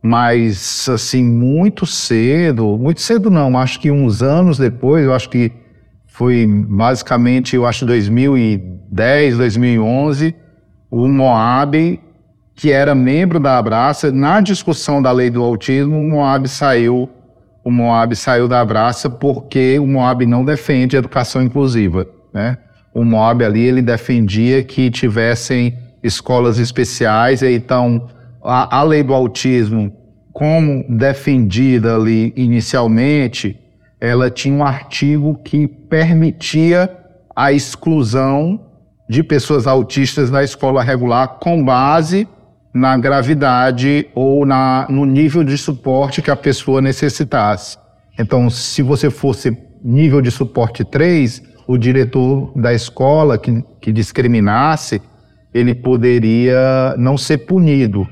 mas 0.03 0.89
assim, 0.89 1.23
muito 1.23 1.87
cedo, 1.87 2.77
muito 2.77 3.01
cedo 3.01 3.31
não, 3.31 3.57
acho 3.57 3.79
que 3.79 3.91
uns 3.91 4.23
anos 4.23 4.59
depois, 4.59 5.05
eu 5.05 5.15
acho 5.15 5.31
que 5.31 5.53
foi 6.07 6.47
basicamente, 6.47 7.55
eu 7.55 7.65
acho 7.65 7.87
2010, 7.87 9.37
2011, 9.37 10.35
o 10.91 11.07
Moab, 11.07 12.01
que 12.55 12.73
era 12.73 12.95
membro 12.95 13.39
da 13.39 13.57
Abraça, 13.57 14.11
na 14.11 14.41
discussão 14.41 15.01
da 15.01 15.13
lei 15.13 15.31
do 15.31 15.43
autismo, 15.43 15.99
o 15.99 16.11
Moab 16.11 16.49
saiu 16.49 17.09
o 17.65 17.71
Moab 17.71 18.15
saiu 18.17 18.49
da 18.49 18.61
Abraça 18.61 19.11
porque 19.11 19.79
o 19.79 19.87
Moab 19.87 20.25
não 20.25 20.45
defende 20.45 20.97
educação 20.97 21.43
inclusiva, 21.43 22.07
né? 22.33 22.59
O 22.93 23.05
Moab 23.05 23.45
ali 23.45 23.63
ele 23.63 23.83
defendia 23.83 24.63
que 24.65 24.91
tivessem 24.91 25.79
escolas 26.03 26.59
especiais, 26.59 27.43
então 27.43 28.09
a, 28.43 28.79
a 28.79 28.83
lei 28.83 29.03
do 29.03 29.15
autismo, 29.15 29.93
como 30.33 30.85
defendida 30.89 31.95
ali 31.95 32.33
inicialmente, 32.35 33.59
ela 34.01 34.31
tinha 34.31 34.55
um 34.55 34.65
artigo 34.65 35.39
que 35.45 35.67
permitia 35.69 36.91
a 37.37 37.53
exclusão 37.53 38.61
de 39.09 39.23
pessoas 39.23 39.67
autistas 39.67 40.31
da 40.31 40.43
escola 40.43 40.83
regular 40.83 41.39
com 41.41 41.63
base 41.63 42.27
na 42.73 42.97
gravidade 42.97 44.07
ou 44.15 44.47
na, 44.47 44.87
no 44.89 45.05
nível 45.05 45.43
de 45.43 45.59
suporte 45.59 46.23
que 46.23 46.31
a 46.31 46.37
pessoa 46.37 46.81
necessitasse. 46.81 47.77
Então, 48.19 48.49
se 48.49 48.83
você 48.83 49.11
fosse 49.11 49.57
nível 49.83 50.21
de 50.21 50.31
suporte 50.31 50.85
3, 50.85 51.43
o 51.67 51.79
diretor 51.79 52.53
da 52.57 52.73
escola 52.73 53.39
que, 53.39 53.65
que 53.81 53.93
discriminasse, 53.93 55.01
ele 55.53 55.75
poderia 55.75 56.95
não 56.99 57.17
ser 57.17 57.39
punido. 57.39 58.07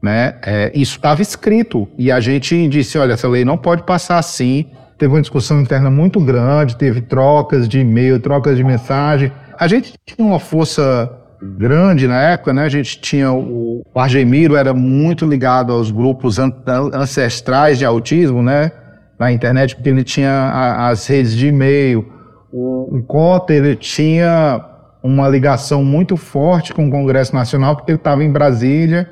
Né? 0.00 0.34
É, 0.42 0.72
isso 0.74 0.96
estava 0.96 1.20
escrito 1.20 1.88
e 1.98 2.12
a 2.12 2.20
gente 2.20 2.68
disse, 2.68 2.98
olha, 2.98 3.14
essa 3.14 3.28
lei 3.28 3.44
não 3.44 3.58
pode 3.58 3.82
passar 3.82 4.18
assim. 4.18 4.66
Teve 4.96 5.12
uma 5.12 5.20
discussão 5.20 5.60
interna 5.60 5.90
muito 5.90 6.20
grande, 6.20 6.76
teve 6.76 7.02
trocas 7.02 7.68
de 7.68 7.80
e-mail, 7.80 8.20
trocas 8.20 8.56
de 8.56 8.64
mensagem. 8.64 9.30
A 9.58 9.66
gente 9.66 9.94
tinha 10.06 10.26
uma 10.26 10.38
força 10.38 11.10
grande 11.42 12.06
na 12.06 12.20
época, 12.20 12.52
né? 12.52 12.64
A 12.64 12.68
gente 12.68 13.00
tinha 13.00 13.32
o, 13.32 13.82
o 13.94 14.00
Argemiro 14.00 14.56
era 14.56 14.72
muito 14.72 15.26
ligado 15.26 15.72
aos 15.72 15.90
grupos 15.90 16.38
an 16.38 16.52
ancestrais 16.92 17.78
de 17.78 17.84
autismo, 17.84 18.42
né? 18.42 18.72
Na 19.18 19.32
internet, 19.32 19.74
porque 19.74 19.88
ele 19.88 20.04
tinha 20.04 20.30
a, 20.30 20.88
as 20.88 21.06
redes 21.06 21.34
de 21.36 21.48
e-mail. 21.48 22.12
O, 22.52 22.96
o 22.96 23.02
Cota, 23.02 23.52
ele 23.52 23.76
tinha 23.76 24.64
uma 25.02 25.28
ligação 25.28 25.84
muito 25.84 26.16
forte 26.16 26.74
com 26.74 26.88
o 26.88 26.90
Congresso 26.90 27.34
Nacional, 27.34 27.76
porque 27.76 27.92
ele 27.92 27.98
estava 27.98 28.24
em 28.24 28.30
Brasília 28.30 29.08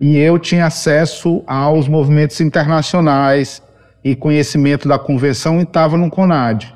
e 0.00 0.18
eu 0.18 0.38
tinha 0.38 0.66
acesso 0.66 1.42
aos 1.46 1.86
movimentos 1.88 2.40
internacionais 2.40 3.62
e 4.04 4.16
conhecimento 4.16 4.88
da 4.88 4.98
convenção 4.98 5.60
e 5.60 5.62
estava 5.62 5.96
no 5.96 6.10
CONAD. 6.10 6.74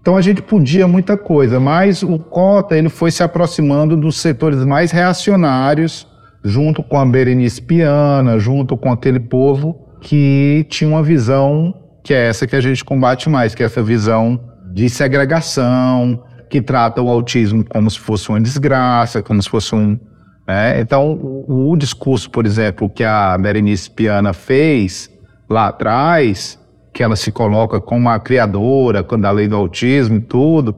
Então 0.00 0.16
a 0.16 0.20
gente 0.20 0.40
podia 0.40 0.86
muita 0.88 1.16
coisa, 1.16 1.60
mas 1.60 2.02
o 2.02 2.18
Cota 2.18 2.76
ele 2.76 2.88
foi 2.88 3.10
se 3.10 3.22
aproximando 3.22 3.96
dos 3.96 4.16
setores 4.16 4.64
mais 4.64 4.90
reacionários, 4.90 6.06
junto 6.44 6.82
com 6.82 6.98
a 6.98 7.04
Berenice 7.04 7.60
Piana, 7.60 8.38
junto 8.38 8.76
com 8.76 8.92
aquele 8.92 9.20
povo 9.20 9.88
que 10.00 10.64
tinha 10.68 10.88
uma 10.88 11.02
visão 11.02 11.74
que 12.02 12.14
é 12.14 12.28
essa 12.28 12.46
que 12.46 12.56
a 12.56 12.60
gente 12.60 12.82
combate 12.84 13.28
mais, 13.28 13.54
que 13.54 13.62
é 13.62 13.66
essa 13.66 13.82
visão 13.82 14.40
de 14.72 14.88
segregação, 14.88 16.24
que 16.48 16.62
trata 16.62 17.02
o 17.02 17.10
autismo 17.10 17.64
como 17.68 17.90
se 17.90 17.98
fosse 17.98 18.30
uma 18.30 18.40
desgraça, 18.40 19.22
como 19.22 19.42
se 19.42 19.50
fosse 19.50 19.74
um. 19.74 19.98
Né? 20.46 20.80
Então, 20.80 21.12
o, 21.12 21.70
o 21.70 21.76
discurso, 21.76 22.30
por 22.30 22.46
exemplo, 22.46 22.88
que 22.88 23.04
a 23.04 23.36
Berenice 23.36 23.90
Piana 23.90 24.32
fez 24.32 25.10
lá 25.50 25.68
atrás, 25.68 26.58
que 26.98 27.02
ela 27.04 27.14
se 27.14 27.30
coloca 27.30 27.80
como 27.80 28.08
a 28.08 28.18
criadora, 28.18 29.04
quando 29.04 29.24
a 29.24 29.30
lei 29.30 29.46
do 29.46 29.54
autismo 29.54 30.16
e 30.16 30.20
tudo, 30.20 30.74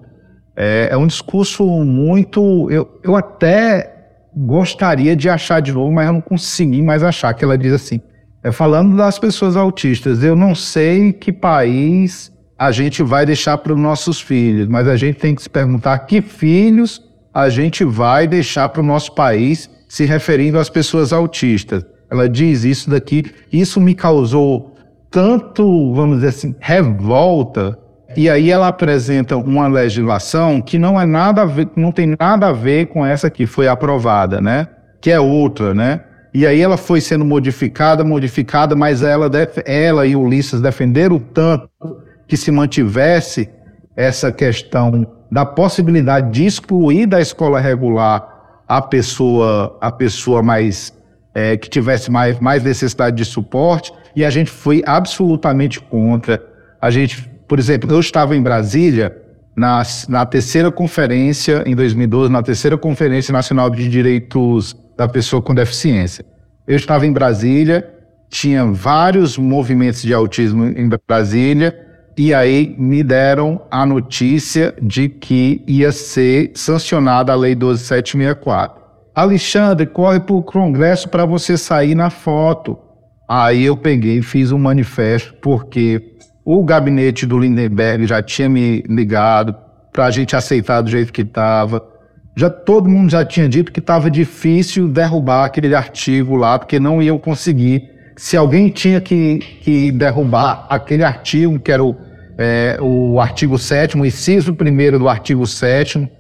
é, 0.55 0.91
é 0.91 0.97
um 0.99 1.07
discurso 1.07 1.65
muito. 1.83 2.71
Eu, 2.71 3.01
eu 3.03 3.17
até 3.17 3.91
gostaria 4.37 5.17
de 5.17 5.31
achar 5.31 5.63
de 5.63 5.73
novo, 5.73 5.91
mas 5.91 6.07
eu 6.07 6.13
não 6.13 6.21
consegui 6.21 6.83
mais 6.83 7.03
achar, 7.03 7.33
que 7.33 7.43
ela 7.43 7.57
diz 7.57 7.73
assim, 7.73 8.03
é, 8.45 8.53
falando 8.53 8.99
das 8.99 9.19
pessoas 9.19 9.57
autistas, 9.57 10.23
eu 10.23 10.37
não 10.37 10.55
sei 10.55 11.11
que 11.11 11.33
país 11.33 12.31
a 12.59 12.71
gente 12.71 13.03
vai 13.03 13.25
deixar 13.25 13.57
para 13.57 13.73
os 13.73 13.81
nossos 13.81 14.21
filhos, 14.21 14.69
mas 14.69 14.87
a 14.87 14.97
gente 14.97 15.19
tem 15.19 15.35
que 15.35 15.41
se 15.41 15.49
perguntar 15.49 16.01
que 16.01 16.21
filhos 16.21 17.03
a 17.33 17.49
gente 17.49 17.83
vai 17.83 18.29
deixar 18.29 18.69
para 18.69 18.83
o 18.83 18.85
nosso 18.85 19.15
país 19.15 19.71
se 19.89 20.05
referindo 20.05 20.59
às 20.59 20.69
pessoas 20.69 21.15
autistas. 21.15 21.83
Ela 22.11 22.29
diz 22.29 22.63
isso 22.65 22.91
daqui, 22.91 23.25
isso 23.51 23.81
me 23.81 23.95
causou 23.95 24.77
tanto, 25.11 25.93
vamos 25.95 26.17
dizer 26.17 26.29
assim, 26.29 26.55
revolta. 26.61 27.79
E 28.17 28.29
aí 28.29 28.51
ela 28.51 28.69
apresenta 28.69 29.37
uma 29.37 29.69
legislação 29.69 30.61
que 30.61 30.79
não 30.79 31.01
é 31.01 31.07
nada 31.07 31.45
ver, 31.45 31.69
não 31.77 31.93
tem 31.93 32.17
nada 32.19 32.49
a 32.49 32.53
ver 32.53 32.87
com 32.87 33.05
essa 33.05 33.31
que 33.31 33.47
foi 33.47 33.69
aprovada, 33.69 34.41
né? 34.41 34.67
Que 35.01 35.11
é 35.11 35.21
outra, 35.21 35.75
né? 35.75 36.01
E 36.33 36.47
aí 36.47 36.61
ela 36.61 36.77
foi 36.77 37.01
sendo 37.01 37.25
modificada, 37.25 38.05
modificada, 38.05 38.77
mas 38.77 39.03
ela, 39.03 39.29
ela 39.65 40.07
e 40.07 40.15
Ulisses 40.15 40.61
defenderam 40.61 41.19
tanto 41.19 41.69
que 42.27 42.37
se 42.37 42.51
mantivesse 42.53 43.49
essa 43.97 44.31
questão 44.31 45.07
da 45.31 45.45
possibilidade 45.45 46.31
de 46.31 46.47
excluir 46.47 47.07
da 47.07 47.21
escola 47.21 47.61
regular 47.61 48.29
a 48.67 48.81
pessoa, 48.81 49.77
a 49.81 49.91
pessoa 49.91 50.43
mais 50.43 50.97
é, 51.35 51.57
que 51.57 51.69
tivesse 51.69 52.11
mais, 52.11 52.39
mais 52.39 52.63
necessidade 52.63 53.17
de 53.17 53.25
suporte, 53.25 53.93
e 54.15 54.25
a 54.25 54.31
gente 54.31 54.51
foi 54.51 54.83
absolutamente 54.87 55.81
contra. 55.81 56.43
A 56.81 56.91
gente, 56.91 57.29
por 57.47 57.59
exemplo, 57.59 57.91
eu 57.91 58.01
estava 58.01 58.37
em 58.37 58.43
Brasília 58.43 59.17
na, 59.57 59.83
na 60.09 60.25
terceira 60.25 60.71
conferência, 60.71 61.63
em 61.67 61.75
2012, 61.75 62.33
na 62.33 62.43
terceira 62.43 62.79
Conferência 62.79 63.33
Nacional 63.33 63.69
de 63.71 63.89
Direitos 63.89 64.77
da 64.97 65.09
Pessoa 65.09 65.43
com 65.43 65.55
Deficiência. 65.55 66.25
Eu 66.67 66.77
estava 66.77 67.07
em 67.07 67.13
Brasília, 67.13 67.89
tinha 68.29 68.65
vários 68.65 69.37
movimentos 69.37 70.03
de 70.03 70.15
autismo 70.15 70.65
em 70.67 70.89
Brasília, 71.07 71.77
e 72.17 72.35
aí 72.35 72.75
me 72.79 73.03
deram 73.03 73.63
a 73.71 73.85
notícia 73.87 74.75
de 74.81 75.09
que 75.09 75.63
ia 75.67 75.91
ser 75.91 76.53
sancionada 76.55 77.33
a 77.33 77.37
Lei 77.37 77.55
12764. 77.55 78.81
Alexandre, 79.15 79.87
corre 79.87 80.21
para 80.21 80.35
o 80.35 80.43
Congresso 80.43 81.09
para 81.09 81.25
você 81.25 81.57
sair 81.57 81.95
na 81.95 82.11
foto. 82.11 82.79
Aí 83.33 83.67
eu 83.67 83.77
peguei 83.77 84.19
e 84.19 84.23
fiz 84.23 84.51
um 84.51 84.59
manifesto, 84.59 85.33
porque 85.41 86.17
o 86.45 86.65
gabinete 86.65 87.25
do 87.25 87.39
Lindenberg 87.39 88.05
já 88.05 88.21
tinha 88.21 88.49
me 88.49 88.83
ligado 88.89 89.55
para 89.93 90.07
a 90.07 90.11
gente 90.11 90.35
aceitar 90.35 90.81
do 90.81 90.91
jeito 90.91 91.13
que 91.13 91.23
estava. 91.23 91.81
Já 92.35 92.51
todo 92.51 92.89
mundo 92.89 93.09
já 93.09 93.25
tinha 93.25 93.49
dito 93.49 93.71
que 93.71 93.79
estava 93.79 94.11
difícil 94.11 94.89
derrubar 94.89 95.45
aquele 95.45 95.73
artigo 95.77 96.35
lá, 96.35 96.59
porque 96.59 96.81
não 96.81 97.01
iam 97.01 97.19
conseguir. 97.19 97.89
Se 98.17 98.37
alguém 98.37 98.69
tinha 98.69 99.01
que, 99.01 99.39
que 99.61 99.93
derrubar 99.93 100.67
aquele 100.69 101.05
artigo, 101.05 101.57
que 101.61 101.71
era 101.71 101.85
o, 101.85 101.95
é, 102.37 102.79
o 102.81 103.21
artigo 103.21 103.57
7 103.57 103.97
o 103.97 104.05
inciso 104.05 104.51
1 104.61 104.99
do 104.99 105.09
artigo 105.09 105.47
7 105.47 106.11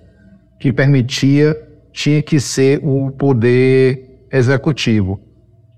que 0.60 0.72
permitia, 0.72 1.56
tinha 1.92 2.22
que 2.22 2.38
ser 2.38 2.78
o 2.84 3.10
poder 3.10 4.20
executivo. 4.30 5.29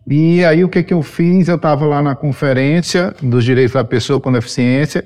E 0.09 0.45
aí 0.45 0.65
o 0.65 0.69
que, 0.69 0.83
que 0.83 0.93
eu 0.93 1.03
fiz? 1.03 1.49
Eu 1.49 1.57
estava 1.57 1.87
lá 1.87 2.03
na 2.03 2.15
conferência 2.15 3.15
dos 3.23 3.45
direitos 3.45 3.75
da 3.75 3.85
pessoa 3.85 4.21
com 4.21 4.33
deficiência, 4.33 5.05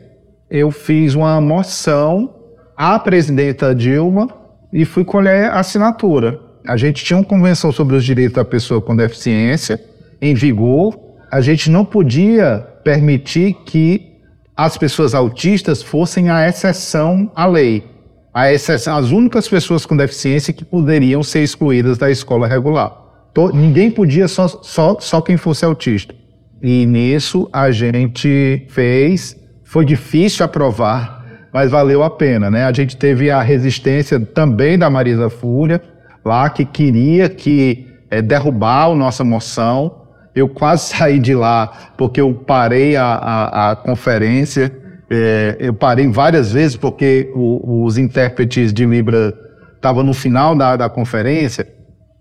eu 0.51 0.71
fiz 0.71 1.15
uma 1.15 1.41
moção 1.41 2.35
à 2.77 2.99
presidenta 2.99 3.75
Dilma 3.75 4.29
e 4.73 4.85
fui 4.85 5.05
colher 5.05 5.51
assinatura. 5.51 6.41
A 6.67 6.77
gente 6.77 7.05
tinha 7.05 7.19
uma 7.19 7.25
convenção 7.25 7.71
sobre 7.71 7.97
os 7.97 8.05
direitos 8.05 8.35
da 8.35 8.45
pessoa 8.45 8.81
com 8.81 8.97
deficiência 8.97 9.81
em 10.21 10.35
vigor. 10.35 10.99
A 11.31 11.41
gente 11.41 11.71
não 11.71 11.85
podia 11.85 12.67
permitir 12.83 13.55
que 13.67 14.17
as 14.57 14.79
pessoas 14.79 15.15
autistas 15.15 15.83
fossem 15.83 16.31
a 16.31 16.49
exceção 16.49 17.31
à 17.35 17.47
lei. 17.47 17.85
A 18.33 18.53
exceção, 18.53 18.97
as 18.97 19.11
únicas 19.11 19.49
pessoas 19.49 19.85
com 19.85 19.97
deficiência 19.97 20.53
que 20.53 20.65
poderiam 20.65 21.23
ser 21.23 21.43
excluídas 21.43 21.99
da 21.99 22.11
escola 22.11 22.47
regular. 22.47 23.06
Ninguém 23.53 23.91
podia 23.91 24.29
só, 24.29 24.49
só, 24.49 24.97
só 25.01 25.21
quem 25.21 25.37
fosse 25.37 25.65
autista. 25.65 26.15
E 26.63 26.87
nisso 26.87 27.49
a 27.53 27.71
gente 27.71 28.67
fez. 28.69 29.37
Foi 29.65 29.85
difícil 29.85 30.45
aprovar 30.45 31.17
mas 31.57 31.71
valeu 31.71 32.03
a 32.03 32.11
pena, 32.11 32.51
né? 32.51 32.67
A 32.67 32.73
gente 32.73 32.99
teve 32.99 33.31
a 33.31 33.41
resistência 33.41 34.21
também 34.21 34.77
da 34.79 34.91
Marisa 34.91 35.31
Fúria, 35.31 35.81
lá 36.23 36.51
que 36.51 36.67
queria 36.67 37.31
que 37.31 37.87
é, 38.11 38.21
derrubar 38.21 38.91
a 38.91 38.95
nossa 38.95 39.25
moção. 39.25 40.03
Eu 40.35 40.51
quase 40.51 40.91
saí 40.95 41.19
de 41.19 41.35
lá 41.35 41.73
porque 41.97 42.21
eu 42.21 42.35
parei 42.35 42.95
a, 42.95 43.07
a, 43.07 43.71
a 43.71 43.77
conferência. 43.77 44.71
É, 45.09 45.57
eu 45.59 45.73
parei 45.73 46.07
várias 46.09 46.53
vezes 46.53 46.77
porque 46.77 47.33
o, 47.35 47.85
os 47.87 47.97
intérpretes 47.97 48.71
de 48.71 48.85
Libra 48.85 49.33
estavam 49.77 50.03
no 50.03 50.13
final 50.13 50.55
da, 50.55 50.77
da 50.77 50.91
conferência. 50.91 51.67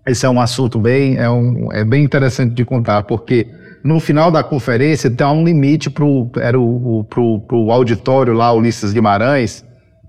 Esse 0.06 0.24
é 0.24 0.30
um 0.30 0.40
assunto 0.40 0.78
bem, 0.78 1.16
é, 1.16 1.28
um, 1.28 1.72
é 1.72 1.84
bem 1.84 2.04
interessante 2.04 2.54
de 2.54 2.64
contar, 2.64 3.02
porque 3.02 3.48
no 3.82 3.98
final 3.98 4.30
da 4.30 4.42
conferência 4.42 5.10
tem 5.10 5.26
um 5.26 5.44
limite 5.44 5.90
para 5.90 6.04
o, 6.04 7.04
pro, 7.08 7.40
pro 7.40 7.70
auditório 7.70 8.32
lá, 8.32 8.52
Ulisses 8.52 8.92
Guimarães, 8.92 9.64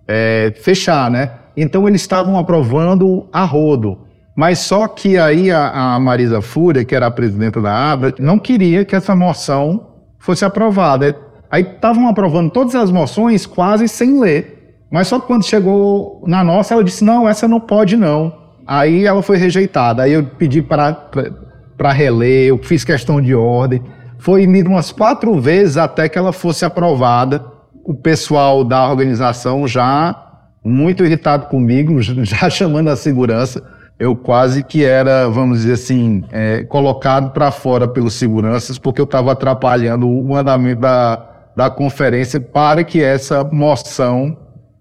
é, 0.08 0.54
fechar, 0.62 1.10
né? 1.10 1.32
Então 1.56 1.88
eles 1.88 2.02
estavam 2.02 2.38
aprovando 2.38 3.28
a 3.34 3.44
rodo. 3.44 4.00
Mas 4.36 4.60
só 4.60 4.88
que 4.88 5.18
aí 5.18 5.50
a, 5.50 5.96
a 5.96 6.00
Marisa 6.00 6.42
Fúria, 6.42 6.86
que 6.86 6.94
era 6.94 7.08
a 7.08 7.12
presidenta 7.12 7.60
da 7.60 7.92
ABRA, 7.92 8.14
não 8.20 8.38
queria 8.38 8.86
que 8.86 8.96
essa 8.96 9.16
moção 9.16 9.88
fosse 10.20 10.46
aprovada. 10.46 11.18
Aí 11.50 11.64
estavam 11.64 12.08
aprovando 12.08 12.52
todas 12.52 12.76
as 12.76 12.92
moções 12.92 13.48
quase 13.48 13.88
sem 13.88 14.20
ler. 14.20 14.76
Mas 14.92 15.08
só 15.08 15.20
que 15.20 15.26
quando 15.26 15.44
chegou 15.44 16.24
na 16.28 16.44
nossa, 16.44 16.76
ela 16.76 16.84
disse: 16.84 17.04
não, 17.04 17.28
essa 17.28 17.48
não 17.48 17.60
pode 17.60 17.98
não. 17.98 18.47
Aí 18.68 19.06
ela 19.06 19.24
foi 19.24 19.38
rejeitada. 19.38 20.04
Aí 20.04 20.12
eu 20.12 20.24
pedi 20.24 20.62
para 20.62 21.92
reler, 21.94 22.50
eu 22.50 22.58
fiz 22.58 22.84
questão 22.84 23.22
de 23.22 23.34
ordem. 23.34 23.82
Foi 24.20 24.46
lido 24.46 24.70
umas 24.70 24.92
quatro 24.92 25.40
vezes 25.40 25.78
até 25.78 26.10
que 26.10 26.18
ela 26.18 26.34
fosse 26.34 26.66
aprovada. 26.66 27.44
O 27.86 27.94
pessoal 27.94 28.64
da 28.66 28.90
organização 28.90 29.66
já 29.68 30.24
muito 30.64 31.06
irritado 31.06 31.46
comigo, 31.48 32.02
já 32.02 32.50
chamando 32.50 32.90
a 32.90 32.96
segurança. 32.96 33.64
Eu 33.98 34.16
quase 34.16 34.64
que 34.64 34.84
era, 34.84 35.28
vamos 35.28 35.60
dizer 35.60 35.74
assim, 35.74 36.24
é, 36.32 36.64
colocado 36.66 37.32
para 37.32 37.50
fora 37.50 37.88
pelos 37.88 38.14
seguranças, 38.14 38.78
porque 38.78 39.02
eu 39.02 39.06
estava 39.06 39.32
atrapalhando 39.32 40.08
o 40.08 40.36
andamento 40.36 40.82
da, 40.82 41.26
da 41.56 41.70
conferência 41.70 42.40
para 42.40 42.84
que 42.84 43.02
essa 43.02 43.44
moção 43.44 44.38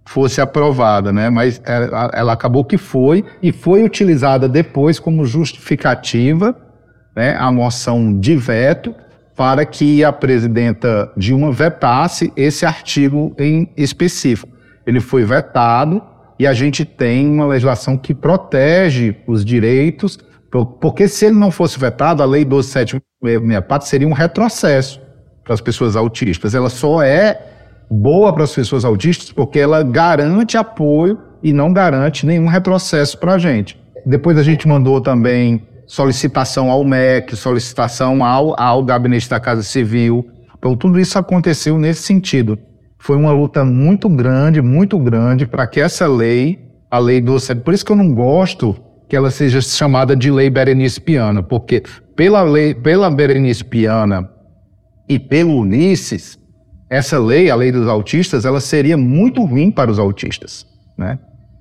fosse 0.06 0.40
aprovada, 0.40 1.12
né? 1.12 1.28
Mas 1.28 1.60
ela, 1.64 2.10
ela 2.14 2.32
acabou 2.32 2.64
que 2.64 2.78
foi 2.78 3.24
e 3.42 3.52
foi 3.52 3.82
utilizada 3.82 4.48
depois 4.48 4.98
como 4.98 5.24
justificativa 5.24 6.56
né, 7.14 7.36
a 7.38 7.50
moção 7.50 8.18
de 8.18 8.36
veto 8.36 8.94
para 9.34 9.66
que 9.66 10.04
a 10.04 10.12
presidenta 10.12 11.12
Dilma 11.16 11.52
vetasse 11.52 12.32
esse 12.36 12.64
artigo 12.64 13.34
em 13.38 13.70
específico. 13.76 14.48
Ele 14.86 15.00
foi 15.00 15.24
vetado 15.24 16.02
e 16.38 16.46
a 16.46 16.54
gente 16.54 16.84
tem 16.84 17.26
uma 17.28 17.46
legislação 17.46 17.98
que 17.98 18.14
protege 18.14 19.16
os 19.26 19.44
direitos, 19.44 20.18
porque 20.80 21.08
se 21.08 21.26
ele 21.26 21.34
não 21.34 21.50
fosse 21.50 21.78
vetado, 21.78 22.22
a 22.22 22.26
Lei 22.26 22.44
12764 22.44 23.88
seria 23.88 24.08
um 24.08 24.12
retrocesso 24.12 25.00
para 25.44 25.52
as 25.52 25.60
pessoas 25.60 25.96
autistas. 25.96 26.54
Ela 26.54 26.70
só 26.70 27.02
é 27.02 27.55
boa 27.90 28.32
para 28.32 28.44
as 28.44 28.54
pessoas 28.54 28.84
autistas 28.84 29.32
porque 29.32 29.58
ela 29.58 29.82
garante 29.82 30.56
apoio 30.56 31.18
e 31.42 31.52
não 31.52 31.72
garante 31.72 32.26
nenhum 32.26 32.46
retrocesso 32.46 33.18
para 33.18 33.34
a 33.34 33.38
gente. 33.38 33.80
Depois 34.04 34.38
a 34.38 34.42
gente 34.42 34.66
mandou 34.66 35.00
também 35.00 35.62
solicitação 35.86 36.70
ao 36.70 36.84
MEC, 36.84 37.36
solicitação 37.36 38.24
ao, 38.24 38.60
ao 38.60 38.84
Gabinete 38.84 39.30
da 39.30 39.38
Casa 39.38 39.62
Civil. 39.62 40.26
Então, 40.58 40.76
tudo 40.76 40.98
isso 40.98 41.18
aconteceu 41.18 41.78
nesse 41.78 42.02
sentido. 42.02 42.58
Foi 42.98 43.16
uma 43.16 43.32
luta 43.32 43.64
muito 43.64 44.08
grande, 44.08 44.60
muito 44.60 44.98
grande, 44.98 45.46
para 45.46 45.66
que 45.66 45.80
essa 45.80 46.06
lei, 46.06 46.58
a 46.90 46.98
lei 46.98 47.20
do. 47.20 47.36
Por 47.64 47.72
isso 47.72 47.84
que 47.84 47.92
eu 47.92 47.96
não 47.96 48.12
gosto 48.12 48.76
que 49.08 49.14
ela 49.14 49.30
seja 49.30 49.60
chamada 49.60 50.16
de 50.16 50.30
lei 50.30 50.50
Berenice 50.50 51.00
Piana, 51.00 51.42
porque 51.42 51.82
pela 52.16 52.42
lei, 52.42 52.74
pela 52.74 53.08
Berenice 53.08 53.64
Piana 53.64 54.28
e 55.08 55.18
pelo 55.18 55.60
Ulisses, 55.60 56.36
essa 56.88 57.18
lei, 57.18 57.50
a 57.50 57.56
lei 57.56 57.72
dos 57.72 57.88
autistas, 57.88 58.44
ela 58.44 58.60
seria 58.60 58.96
muito 58.96 59.44
ruim 59.44 59.70
para 59.70 59.90
os 59.90 59.98
autistas, 59.98 60.66
né? 60.96 61.18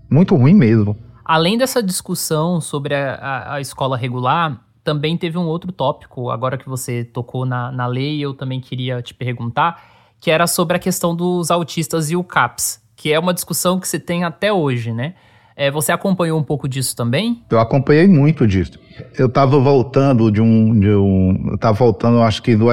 Muito 0.09 0.35
ruim 0.35 0.53
mesmo. 0.53 0.95
Além 1.23 1.57
dessa 1.57 1.81
discussão 1.81 2.61
sobre 2.61 2.93
a, 2.93 3.15
a, 3.15 3.53
a, 3.55 3.61
escola 3.61 3.97
regular, 3.97 4.61
também 4.83 5.17
teve 5.17 5.37
um 5.37 5.45
outro 5.45 5.71
tópico, 5.71 6.29
agora 6.29 6.57
que 6.57 6.69
você 6.69 7.03
tocou 7.03 7.43
na, 7.45 7.71
na 7.71 7.87
lei, 7.87 8.23
eu 8.23 8.35
também 8.35 8.61
queria 8.61 9.01
te 9.01 9.15
perguntar, 9.15 9.83
que 10.19 10.29
era 10.29 10.45
sobre 10.45 10.77
a 10.77 10.79
questão 10.79 11.15
dos 11.15 11.49
autistas 11.49 12.11
e 12.11 12.15
o 12.15 12.23
CAPS, 12.23 12.79
que 12.95 13.11
é 13.11 13.19
uma 13.19 13.33
discussão 13.33 13.79
que 13.79 13.87
se 13.87 13.99
tem 13.99 14.23
até 14.23 14.53
hoje, 14.53 14.93
né? 14.93 15.15
É, 15.55 15.71
você 15.71 15.91
acompanhou 15.91 16.37
um 16.37 16.43
pouco 16.43 16.67
disso 16.67 16.95
também? 16.95 17.41
Eu 17.49 17.59
acompanhei 17.59 18.07
muito 18.07 18.45
disso. 18.45 18.73
Eu 19.17 19.27
estava 19.27 19.57
voltando 19.57 20.29
de 20.29 20.41
um, 20.41 20.77
de 20.77 20.89
um, 20.89 21.45
eu 21.47 21.55
estava 21.55 21.73
voltando, 21.73 22.21
acho 22.21 22.41
que 22.43 22.55
do 22.55 22.67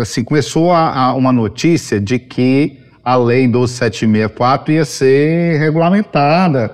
assim 0.00 0.22
começou 0.22 0.72
a, 0.72 0.94
a, 0.94 1.14
uma 1.14 1.32
notícia 1.32 2.00
de 2.00 2.18
que 2.18 2.78
a 3.04 3.16
lei 3.16 3.48
12764 3.48 4.72
ia 4.72 4.84
ser 4.84 5.58
regulamentada 5.58 6.70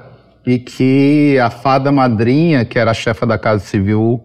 e 0.46 0.58
que 0.58 1.38
a 1.38 1.50
fada 1.50 1.90
madrinha, 1.90 2.64
que 2.64 2.78
era 2.78 2.90
a 2.90 2.94
chefa 2.94 3.26
da 3.26 3.38
Casa 3.38 3.64
Civil 3.64 4.22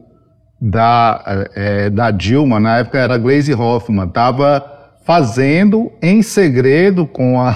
da, 0.60 1.48
é, 1.56 1.90
da 1.90 2.12
Dilma, 2.12 2.60
na 2.60 2.80
época 2.80 2.98
era 2.98 3.18
Glaze 3.18 3.54
Hoffman, 3.54 4.08
estava 4.08 4.92
fazendo 5.06 5.92
em 6.02 6.22
segredo 6.22 7.06
com 7.06 7.40
a. 7.40 7.56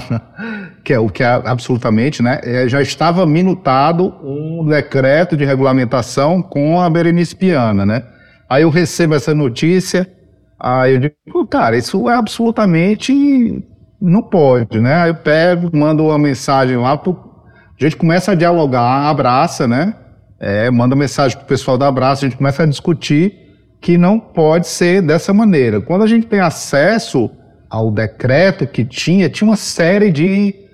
que 0.90 0.94
é 0.94 0.98
o 1.00 1.08
que 1.08 1.22
é 1.22 1.28
absolutamente, 1.28 2.24
né? 2.24 2.40
É, 2.42 2.68
já 2.68 2.82
estava 2.82 3.24
minutado 3.24 4.12
um 4.24 4.66
decreto 4.66 5.38
de 5.38 5.46
regulamentação 5.46 6.42
com 6.42 6.82
a 6.82 6.90
Berenice 6.90 7.36
Piana, 7.36 7.86
né? 7.86 8.04
Aí 8.50 8.64
eu 8.64 8.72
recebo 8.72 9.14
essa 9.14 9.36
notícia, 9.36 10.10
aí 10.60 10.96
eu 10.96 11.00
digo, 11.00 11.46
cara, 11.48 11.78
isso 11.78 12.10
é 12.10 12.16
absolutamente. 12.16 13.64
não 14.02 14.24
pode, 14.24 14.80
né? 14.80 14.96
Aí 14.96 15.12
eu 15.12 15.16
pego, 15.16 15.70
mando 15.78 16.06
uma 16.06 16.18
mensagem 16.18 16.76
lá 16.76 16.98
pro 16.98 17.30
a 17.80 17.84
gente 17.84 17.96
começa 17.96 18.32
a 18.32 18.36
dialogar, 18.36 19.10
abraça, 19.10 19.68
né? 19.68 19.94
É, 20.40 20.72
manda 20.72 20.96
mensagem 20.96 21.38
pro 21.38 21.46
pessoal 21.46 21.78
da 21.78 21.88
Abraça, 21.88 22.26
a 22.26 22.30
gente 22.30 22.38
começa 22.38 22.64
a 22.64 22.66
discutir 22.66 23.32
que 23.80 23.96
não 23.96 24.20
pode 24.20 24.68
ser 24.68 25.04
dessa 25.04 25.32
maneira. 25.34 25.80
Quando 25.82 26.04
a 26.04 26.08
gente 26.08 26.26
tem 26.26 26.40
acesso 26.40 27.30
ao 27.70 27.92
decreto 27.92 28.66
que 28.66 28.84
tinha, 28.84 29.30
tinha 29.30 29.48
uma 29.48 29.56
série 29.56 30.12
de 30.12 30.68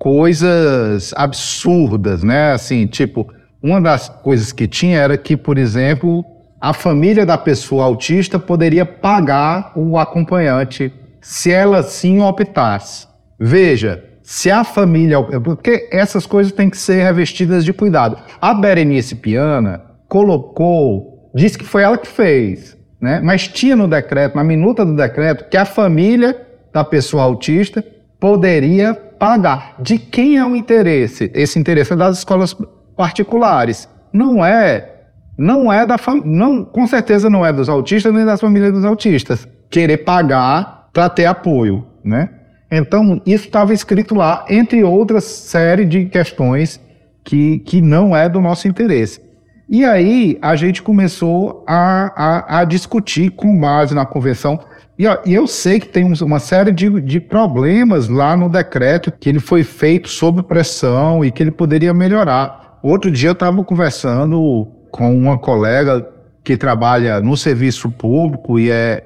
coisas 0.00 1.12
absurdas, 1.14 2.22
né? 2.22 2.52
Assim, 2.52 2.86
tipo, 2.86 3.30
uma 3.62 3.78
das 3.82 4.08
coisas 4.08 4.50
que 4.50 4.66
tinha 4.66 4.98
era 4.98 5.18
que, 5.18 5.36
por 5.36 5.58
exemplo, 5.58 6.24
a 6.58 6.72
família 6.72 7.26
da 7.26 7.36
pessoa 7.36 7.84
autista 7.84 8.38
poderia 8.38 8.86
pagar 8.86 9.72
o 9.76 9.98
acompanhante 9.98 10.90
se 11.20 11.52
ela 11.52 11.82
sim 11.82 12.22
optasse. 12.22 13.06
Veja, 13.38 14.02
se 14.22 14.50
a 14.50 14.64
família. 14.64 15.22
Porque 15.22 15.86
essas 15.92 16.24
coisas 16.24 16.50
têm 16.50 16.70
que 16.70 16.78
ser 16.78 17.04
revestidas 17.04 17.62
de 17.62 17.74
cuidado. 17.74 18.16
A 18.40 18.54
Berenice 18.54 19.14
Piana 19.14 19.82
colocou, 20.08 21.30
disse 21.34 21.58
que 21.58 21.64
foi 21.64 21.82
ela 21.82 21.98
que 21.98 22.08
fez, 22.08 22.74
né? 22.98 23.20
mas 23.22 23.46
tinha 23.46 23.76
no 23.76 23.86
decreto, 23.86 24.34
na 24.34 24.42
minuta 24.42 24.82
do 24.82 24.96
decreto, 24.96 25.44
que 25.50 25.58
a 25.58 25.66
família 25.66 26.40
da 26.72 26.82
pessoa 26.82 27.22
autista 27.22 27.84
poderia 28.20 28.94
pagar. 28.94 29.74
De 29.80 29.98
quem 29.98 30.36
é 30.36 30.44
o 30.44 30.54
interesse? 30.54 31.30
Esse 31.34 31.58
interesse 31.58 31.92
é 31.92 31.96
das 31.96 32.18
escolas 32.18 32.54
particulares. 32.96 33.88
Não 34.12 34.44
é, 34.44 34.92
não 35.36 35.72
é 35.72 35.86
da 35.86 35.96
não, 36.24 36.64
com 36.64 36.86
certeza 36.86 37.30
não 37.30 37.44
é 37.44 37.52
dos 37.52 37.68
autistas 37.68 38.12
nem 38.12 38.24
das 38.24 38.40
famílias 38.40 38.72
dos 38.72 38.84
autistas 38.84 39.48
querer 39.70 39.98
pagar 39.98 40.88
para 40.92 41.08
ter 41.08 41.26
apoio, 41.26 41.86
né? 42.04 42.28
Então, 42.70 43.20
isso 43.26 43.46
estava 43.46 43.72
escrito 43.72 44.14
lá, 44.14 44.44
entre 44.48 44.84
outras 44.84 45.24
série 45.24 45.84
de 45.84 46.06
questões 46.06 46.80
que, 47.24 47.58
que 47.60 47.80
não 47.80 48.16
é 48.16 48.28
do 48.28 48.40
nosso 48.40 48.68
interesse. 48.68 49.20
E 49.68 49.84
aí 49.84 50.38
a 50.42 50.56
gente 50.56 50.82
começou 50.82 51.64
a, 51.66 52.12
a, 52.16 52.60
a 52.60 52.64
discutir 52.64 53.30
com 53.30 53.58
base 53.58 53.94
na 53.94 54.04
convenção. 54.04 54.58
E, 55.00 55.06
ó, 55.06 55.16
e 55.24 55.32
eu 55.32 55.46
sei 55.46 55.80
que 55.80 55.88
tem 55.88 56.04
uma 56.20 56.38
série 56.38 56.70
de, 56.70 57.00
de 57.00 57.18
problemas 57.18 58.06
lá 58.06 58.36
no 58.36 58.50
decreto 58.50 59.10
que 59.10 59.30
ele 59.30 59.40
foi 59.40 59.64
feito 59.64 60.10
sob 60.10 60.42
pressão 60.42 61.24
e 61.24 61.30
que 61.30 61.42
ele 61.42 61.50
poderia 61.50 61.94
melhorar. 61.94 62.78
Outro 62.82 63.10
dia 63.10 63.30
eu 63.30 63.32
estava 63.32 63.64
conversando 63.64 64.68
com 64.90 65.16
uma 65.16 65.38
colega 65.38 66.06
que 66.44 66.54
trabalha 66.54 67.18
no 67.18 67.34
serviço 67.34 67.90
público 67.90 68.58
e 68.58 68.70
é, 68.70 69.02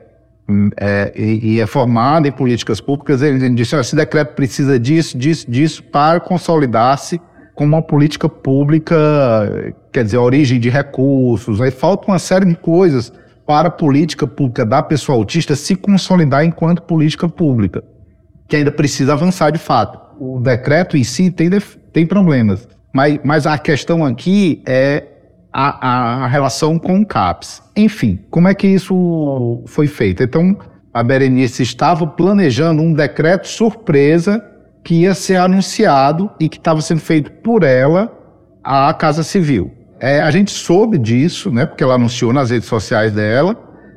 é, 0.81 1.13
e, 1.15 1.61
é 1.61 1.67
formada 1.69 2.27
em 2.27 2.33
políticas 2.33 2.81
públicas. 2.81 3.23
Ele 3.23 3.49
disse: 3.51 3.77
esse 3.77 3.95
decreto 3.95 4.35
precisa 4.35 4.81
disso, 4.81 5.17
disso, 5.17 5.49
disso 5.49 5.81
para 5.81 6.19
consolidar-se 6.19 7.21
como 7.55 7.77
uma 7.77 7.83
política 7.83 8.29
pública, 8.29 8.97
quer 9.93 10.03
dizer, 10.03 10.19
origem 10.19 10.59
de 10.59 10.69
recursos, 10.69 11.61
aí 11.61 11.71
falta 11.71 12.09
uma 12.09 12.19
série 12.19 12.47
de 12.47 12.57
coisas 12.57 13.13
para 13.47 13.69
a 13.69 13.71
política 13.71 14.27
pública 14.27 14.65
da 14.65 14.83
pessoa 14.83 15.17
autista 15.17 15.55
se 15.55 15.77
consolidar 15.77 16.45
enquanto 16.45 16.83
política 16.83 17.29
pública, 17.29 17.85
que 18.49 18.57
ainda 18.57 18.73
precisa 18.73 19.13
avançar 19.13 19.51
de 19.51 19.59
fato. 19.59 19.99
O 20.19 20.41
decreto 20.41 20.97
em 20.97 21.05
si 21.05 21.31
tem, 21.31 21.51
tem 21.93 22.07
problemas, 22.07 22.69
mas, 22.93 23.19
mas 23.25 23.47
a 23.47 23.59
questão 23.59 24.05
aqui 24.05 24.63
é 24.67 25.05
a, 25.53 26.25
a, 26.25 26.27
relação 26.27 26.79
com 26.79 27.01
o 27.01 27.07
CAPS. 27.07 27.63
Enfim, 27.77 28.19
como 28.31 28.49
é 28.49 28.55
que 28.55 28.67
isso 28.67 29.63
foi 29.67 29.87
feito? 29.87 30.23
Então, 30.23 30.57
a 30.93 31.03
Berenice 31.03 31.63
estava 31.63 32.07
planejando 32.07 32.83
um 32.83 32.93
decreto 32.93 33.47
surpresa 33.47 34.45
que 34.83 35.03
ia 35.03 35.15
ser 35.15 35.37
anunciado 35.37 36.31
e 36.39 36.49
que 36.49 36.57
estava 36.57 36.81
sendo 36.81 37.01
feito 37.01 37.31
por 37.31 37.63
ela 37.63 38.13
à 38.63 38.93
Casa 38.95 39.23
Civil. 39.23 39.73
É, 40.01 40.21
a 40.21 40.31
gente 40.31 40.51
soube 40.51 40.99
disso, 40.99 41.51
né, 41.51 41.67
porque 41.67 41.83
ela 41.83 41.95
anunciou 41.95 42.33
nas 42.33 42.51
redes 42.51 42.69
sociais 42.69 43.13
dela, 43.13 43.57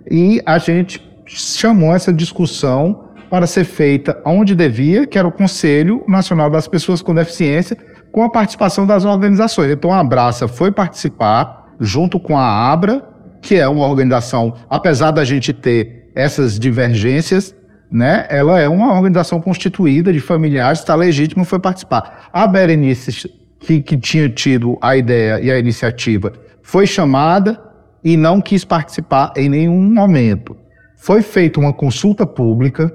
e 0.09 0.41
a 0.45 0.57
gente 0.57 1.01
chamou 1.25 1.93
essa 1.93 2.13
discussão 2.13 3.07
para 3.29 3.45
ser 3.45 3.65
feita 3.65 4.21
onde 4.25 4.55
devia, 4.55 5.05
que 5.05 5.17
era 5.17 5.27
o 5.27 5.31
Conselho 5.31 6.03
Nacional 6.07 6.49
das 6.49 6.67
Pessoas 6.67 7.01
com 7.01 7.13
Deficiência, 7.13 7.77
com 8.11 8.23
a 8.23 8.29
participação 8.29 8.87
das 8.87 9.03
organizações. 9.03 9.71
Então 9.71 9.91
a 9.91 9.99
Abraça 9.99 10.47
foi 10.47 10.71
participar 10.71 11.75
junto 11.79 12.19
com 12.19 12.37
a 12.37 12.71
Abra, 12.71 13.03
que 13.41 13.55
é 13.55 13.67
uma 13.67 13.85
organização, 13.85 14.53
apesar 14.69 15.11
da 15.11 15.23
gente 15.23 15.53
ter 15.53 16.09
essas 16.15 16.57
divergências, 16.57 17.55
né? 17.91 18.25
Ela 18.29 18.59
é 18.59 18.67
uma 18.67 18.93
organização 18.93 19.39
constituída 19.39 20.11
de 20.11 20.19
familiares, 20.19 20.79
está 20.79 20.95
legítimo, 20.95 21.45
foi 21.45 21.59
participar. 21.59 22.29
A 22.33 22.47
Berenice, 22.47 23.29
que, 23.59 23.81
que 23.81 23.97
tinha 23.97 24.29
tido 24.29 24.77
a 24.81 24.95
ideia 24.95 25.39
e 25.41 25.51
a 25.51 25.59
iniciativa, 25.59 26.33
foi 26.61 26.85
chamada 26.85 27.59
e 28.03 28.15
não 28.15 28.41
quis 28.41 28.63
participar 28.63 29.33
em 29.35 29.49
nenhum 29.49 29.81
momento. 29.81 30.55
Foi 30.95 31.21
feita 31.21 31.59
uma 31.59 31.73
consulta 31.73 32.25
pública, 32.25 32.93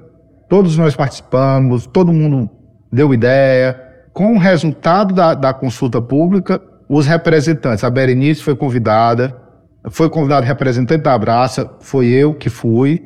todos 0.48 0.76
nós 0.76 0.94
participamos, 0.94 1.86
todo 1.86 2.12
mundo 2.12 2.50
deu 2.92 3.12
ideia. 3.14 3.80
Com 4.12 4.34
o 4.34 4.38
resultado 4.38 5.14
da, 5.14 5.34
da 5.34 5.54
consulta 5.54 6.00
pública, 6.00 6.60
os 6.88 7.06
representantes, 7.06 7.84
a 7.84 7.90
Berenice 7.90 8.42
foi 8.42 8.54
convidada, 8.54 9.34
foi 9.90 10.10
convidado 10.10 10.46
representante 10.46 11.02
da 11.02 11.14
Abraça, 11.14 11.70
foi 11.80 12.06
eu 12.08 12.34
que 12.34 12.50
fui, 12.50 13.02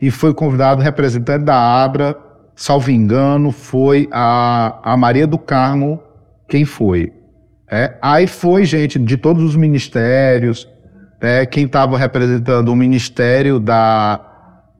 e 0.00 0.10
foi 0.10 0.34
convidado 0.34 0.82
representante 0.82 1.44
da 1.44 1.56
Abra, 1.56 2.16
salvo 2.54 2.90
engano, 2.90 3.52
foi 3.52 4.08
a, 4.10 4.80
a 4.82 4.96
Maria 4.96 5.26
do 5.26 5.38
Carmo 5.38 6.00
quem 6.48 6.64
foi. 6.64 7.12
É, 7.70 7.94
aí 8.00 8.26
foi 8.26 8.64
gente 8.64 8.98
de 8.98 9.16
todos 9.16 9.42
os 9.42 9.54
ministérios, 9.54 10.68
é, 11.20 11.44
quem 11.44 11.64
estava 11.64 11.98
representando 11.98 12.68
o 12.70 12.76
ministério 12.76 13.60
da 13.60 14.24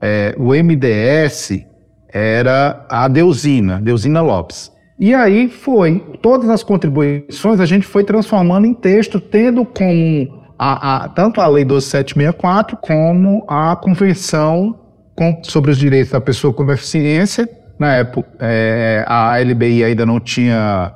é, 0.01 0.33
o 0.37 0.53
MDS 0.53 1.65
era 2.11 2.85
a 2.89 3.07
Deusina, 3.07 3.79
Deusina 3.81 4.21
Lopes. 4.21 4.71
E 4.97 5.13
aí 5.13 5.47
foi, 5.47 6.03
todas 6.21 6.49
as 6.49 6.63
contribuições 6.63 7.59
a 7.59 7.65
gente 7.65 7.85
foi 7.85 8.03
transformando 8.03 8.65
em 8.65 8.73
texto, 8.73 9.19
tendo 9.19 9.63
como 9.63 10.43
a, 10.57 11.05
a, 11.05 11.09
tanto 11.09 11.39
a 11.39 11.47
Lei 11.47 11.63
12764 11.63 12.77
como 12.77 13.45
a 13.47 13.77
Convenção 13.77 14.77
com, 15.15 15.41
sobre 15.43 15.71
os 15.71 15.77
direitos 15.77 16.11
da 16.11 16.19
pessoa 16.19 16.53
com 16.53 16.65
deficiência. 16.65 17.47
Na 17.77 17.95
época, 17.95 18.29
é, 18.41 19.05
a 19.07 19.37
LBI 19.39 19.85
ainda 19.85 20.05
não 20.05 20.19
tinha, 20.19 20.93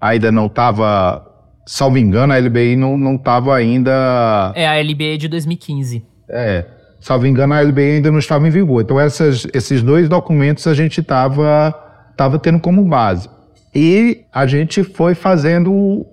ainda 0.00 0.30
não 0.32 0.46
estava, 0.46 1.26
salvo 1.66 1.98
engano, 1.98 2.32
a 2.32 2.38
LBI 2.38 2.76
não 2.76 3.14
estava 3.14 3.54
ainda. 3.54 4.52
É, 4.54 4.66
a 4.66 4.80
LBI 4.80 5.14
é 5.14 5.16
de 5.16 5.28
2015. 5.28 6.04
É, 6.28 6.64
salvo 7.00 7.26
engano, 7.26 7.54
a 7.54 7.60
LBI 7.60 7.96
ainda 7.96 8.10
não 8.10 8.18
estava 8.18 8.46
em 8.46 8.50
vigor. 8.50 8.82
Então, 8.82 8.98
essas, 8.98 9.46
esses 9.52 9.82
dois 9.82 10.08
documentos 10.08 10.66
a 10.66 10.74
gente 10.74 11.00
estava 11.00 11.74
tava 12.16 12.38
tendo 12.38 12.58
como 12.58 12.82
base. 12.84 13.28
E 13.74 14.24
a 14.32 14.46
gente 14.46 14.82
foi 14.82 15.14
fazendo, 15.14 16.06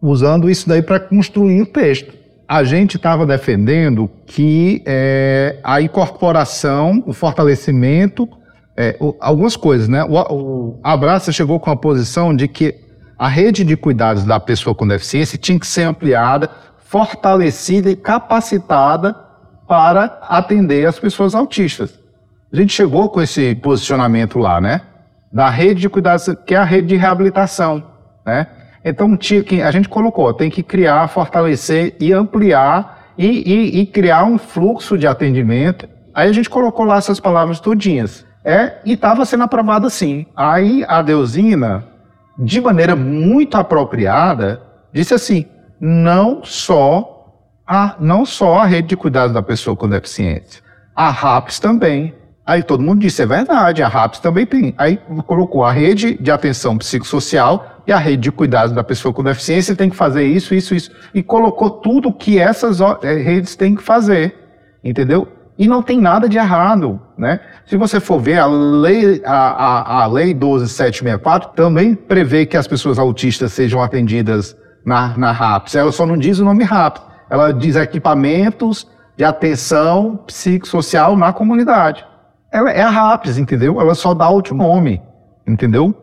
usando 0.00 0.48
isso 0.48 0.68
daí 0.68 0.80
para 0.80 1.00
construir 1.00 1.62
o 1.62 1.66
texto 1.66 2.20
a 2.50 2.64
gente 2.64 2.96
estava 2.96 3.24
defendendo 3.24 4.10
que 4.26 4.82
é, 4.84 5.60
a 5.62 5.80
incorporação, 5.80 7.00
o 7.06 7.12
fortalecimento, 7.12 8.28
é, 8.76 8.96
o, 8.98 9.14
algumas 9.20 9.54
coisas, 9.54 9.86
né? 9.86 10.02
O, 10.02 10.16
o 10.16 10.80
Abraça 10.82 11.30
chegou 11.30 11.60
com 11.60 11.70
a 11.70 11.76
posição 11.76 12.34
de 12.34 12.48
que 12.48 12.74
a 13.20 13.28
rede 13.28 13.64
de 13.64 13.76
cuidados 13.76 14.24
da 14.24 14.40
pessoa 14.40 14.74
com 14.74 14.88
deficiência 14.88 15.36
tinha 15.36 15.60
que 15.60 15.66
ser 15.66 15.82
ampliada, 15.82 16.48
fortalecida 16.78 17.90
e 17.90 17.94
capacitada 17.94 19.14
para 19.68 20.20
atender 20.26 20.86
as 20.86 20.98
pessoas 20.98 21.34
autistas. 21.34 22.00
A 22.50 22.56
gente 22.56 22.72
chegou 22.72 23.10
com 23.10 23.20
esse 23.20 23.54
posicionamento 23.56 24.38
lá, 24.38 24.58
né? 24.58 24.80
Da 25.30 25.50
rede 25.50 25.82
de 25.82 25.88
cuidados, 25.90 26.34
que 26.46 26.54
é 26.54 26.56
a 26.56 26.64
rede 26.64 26.88
de 26.88 26.96
reabilitação, 26.96 27.84
né? 28.24 28.46
Então, 28.82 29.14
tinha 29.18 29.44
que, 29.44 29.60
a 29.60 29.70
gente 29.70 29.86
colocou, 29.86 30.32
tem 30.32 30.48
que 30.48 30.62
criar, 30.62 31.06
fortalecer 31.08 31.94
e 32.00 32.14
ampliar 32.14 33.12
e, 33.18 33.26
e, 33.26 33.80
e 33.80 33.86
criar 33.86 34.24
um 34.24 34.38
fluxo 34.38 34.96
de 34.96 35.06
atendimento. 35.06 35.86
Aí 36.14 36.30
a 36.30 36.32
gente 36.32 36.48
colocou 36.48 36.86
lá 36.86 36.96
essas 36.96 37.20
palavras 37.20 37.60
todinhas. 37.60 38.24
É, 38.42 38.78
e 38.86 38.94
estava 38.94 39.26
sendo 39.26 39.44
aprovado 39.44 39.86
assim. 39.86 40.24
Aí 40.34 40.82
a 40.88 41.02
Deusina, 41.02 41.84
de 42.40 42.60
maneira 42.60 42.96
muito 42.96 43.56
apropriada, 43.56 44.62
disse 44.92 45.12
assim: 45.12 45.46
não 45.78 46.42
só 46.42 47.36
a, 47.66 47.96
não 48.00 48.24
só 48.24 48.58
a 48.58 48.64
rede 48.64 48.88
de 48.88 48.96
cuidados 48.96 49.34
da 49.34 49.42
pessoa 49.42 49.76
com 49.76 49.88
deficiência, 49.88 50.62
a 50.96 51.10
RAPS 51.10 51.60
também. 51.60 52.14
Aí 52.46 52.62
todo 52.62 52.82
mundo 52.82 53.00
disse: 53.00 53.22
é 53.22 53.26
verdade, 53.26 53.82
a 53.82 53.88
RAPS 53.88 54.20
também 54.20 54.46
tem. 54.46 54.74
Aí 54.78 54.98
colocou 55.26 55.64
a 55.64 55.70
rede 55.70 56.14
de 56.20 56.30
atenção 56.30 56.78
psicossocial 56.78 57.82
e 57.86 57.92
a 57.92 57.98
rede 57.98 58.22
de 58.22 58.32
cuidados 58.32 58.74
da 58.74 58.82
pessoa 58.82 59.12
com 59.12 59.22
deficiência 59.22 59.76
tem 59.76 59.90
que 59.90 59.96
fazer 59.96 60.24
isso, 60.24 60.54
isso, 60.54 60.74
isso. 60.74 60.90
E 61.14 61.22
colocou 61.22 61.70
tudo 61.70 62.12
que 62.12 62.38
essas 62.38 62.80
eh, 62.80 63.14
redes 63.16 63.54
têm 63.54 63.74
que 63.74 63.82
fazer, 63.82 64.34
entendeu? 64.82 65.28
E 65.60 65.68
não 65.68 65.82
tem 65.82 66.00
nada 66.00 66.26
de 66.26 66.38
errado, 66.38 66.98
né? 67.18 67.38
Se 67.66 67.76
você 67.76 68.00
for 68.00 68.18
ver, 68.18 68.38
a 68.38 68.46
lei, 68.46 69.20
a, 69.26 69.32
a, 69.34 70.04
a 70.04 70.06
lei 70.06 70.32
12764 70.32 71.50
também 71.50 71.94
prevê 71.94 72.46
que 72.46 72.56
as 72.56 72.66
pessoas 72.66 72.98
autistas 72.98 73.52
sejam 73.52 73.82
atendidas 73.82 74.56
na, 74.86 75.14
na 75.18 75.32
RAPS. 75.32 75.74
Ela 75.74 75.92
só 75.92 76.06
não 76.06 76.16
diz 76.16 76.38
o 76.38 76.46
nome 76.46 76.64
RAPS. 76.64 77.02
Ela 77.28 77.52
diz 77.52 77.76
equipamentos 77.76 78.88
de 79.18 79.22
atenção 79.22 80.18
psicossocial 80.26 81.14
na 81.14 81.30
comunidade. 81.30 82.06
Ela 82.50 82.70
é 82.70 82.80
a 82.80 82.88
RAPS, 82.88 83.36
entendeu? 83.36 83.78
Ela 83.78 83.94
só 83.94 84.14
dá 84.14 84.30
outro 84.30 84.54
nome, 84.54 85.02
entendeu? 85.46 85.94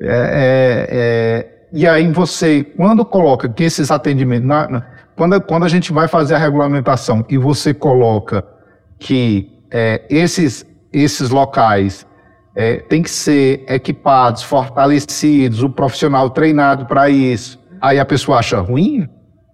É, 0.00 0.08
é, 0.08 0.86
é, 0.90 1.66
e 1.72 1.86
aí 1.86 2.10
você, 2.10 2.64
quando 2.76 3.04
coloca 3.04 3.48
que 3.48 3.62
esses 3.62 3.88
atendimentos, 3.92 4.48
na, 4.48 4.68
na, 4.68 4.82
quando, 5.14 5.40
quando 5.42 5.62
a 5.62 5.68
gente 5.68 5.92
vai 5.92 6.08
fazer 6.08 6.34
a 6.34 6.38
regulamentação 6.38 7.24
e 7.28 7.38
você 7.38 7.72
coloca 7.72 8.55
que 8.98 9.50
é, 9.70 10.02
esses, 10.08 10.66
esses 10.92 11.30
locais 11.30 12.06
é, 12.54 12.76
têm 12.76 13.02
que 13.02 13.10
ser 13.10 13.64
equipados, 13.68 14.42
fortalecidos, 14.42 15.62
o 15.62 15.70
profissional 15.70 16.30
treinado 16.30 16.86
para 16.86 17.08
isso, 17.10 17.58
aí 17.80 17.98
a 17.98 18.04
pessoa 18.04 18.38
acha 18.38 18.58
ruim, 18.60 19.08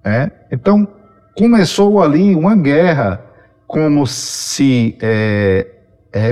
é? 0.04 0.30
então 0.50 0.86
começou 1.36 2.02
ali 2.02 2.34
uma 2.34 2.54
guerra, 2.54 3.24
como 3.66 4.06
se, 4.06 4.96
é, 5.00 5.66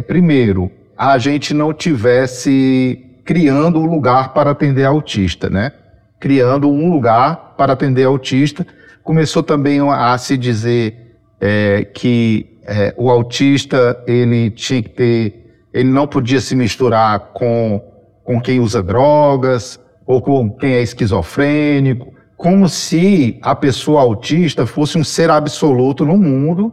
primeiro, 0.06 0.70
a 0.96 1.16
gente 1.16 1.54
não 1.54 1.72
tivesse 1.72 3.10
criando 3.24 3.78
um 3.80 3.86
lugar 3.86 4.34
para 4.34 4.50
atender 4.50 4.84
autista, 4.84 5.48
né? 5.48 5.72
Criando 6.18 6.68
um 6.68 6.90
lugar 6.90 7.54
para 7.56 7.72
atender 7.72 8.04
autista. 8.04 8.66
Começou 9.02 9.42
também 9.42 9.80
a 9.80 10.18
se 10.18 10.36
dizer 10.36 11.09
é, 11.40 11.84
que 11.84 12.58
é, 12.64 12.94
o 12.96 13.10
autista 13.10 14.02
ele 14.06 14.50
tinha 14.50 14.82
que 14.82 14.90
ter, 14.90 15.66
ele 15.72 15.88
não 15.88 16.06
podia 16.06 16.40
se 16.40 16.54
misturar 16.54 17.32
com, 17.32 17.82
com 18.24 18.40
quem 18.40 18.60
usa 18.60 18.82
drogas 18.82 19.80
ou 20.06 20.20
com 20.20 20.50
quem 20.50 20.74
é 20.74 20.82
esquizofrênico, 20.82 22.12
como 22.36 22.68
se 22.68 23.38
a 23.42 23.54
pessoa 23.54 24.00
autista 24.02 24.66
fosse 24.66 24.98
um 24.98 25.04
ser 25.04 25.30
absoluto 25.30 26.04
no 26.04 26.16
mundo, 26.16 26.72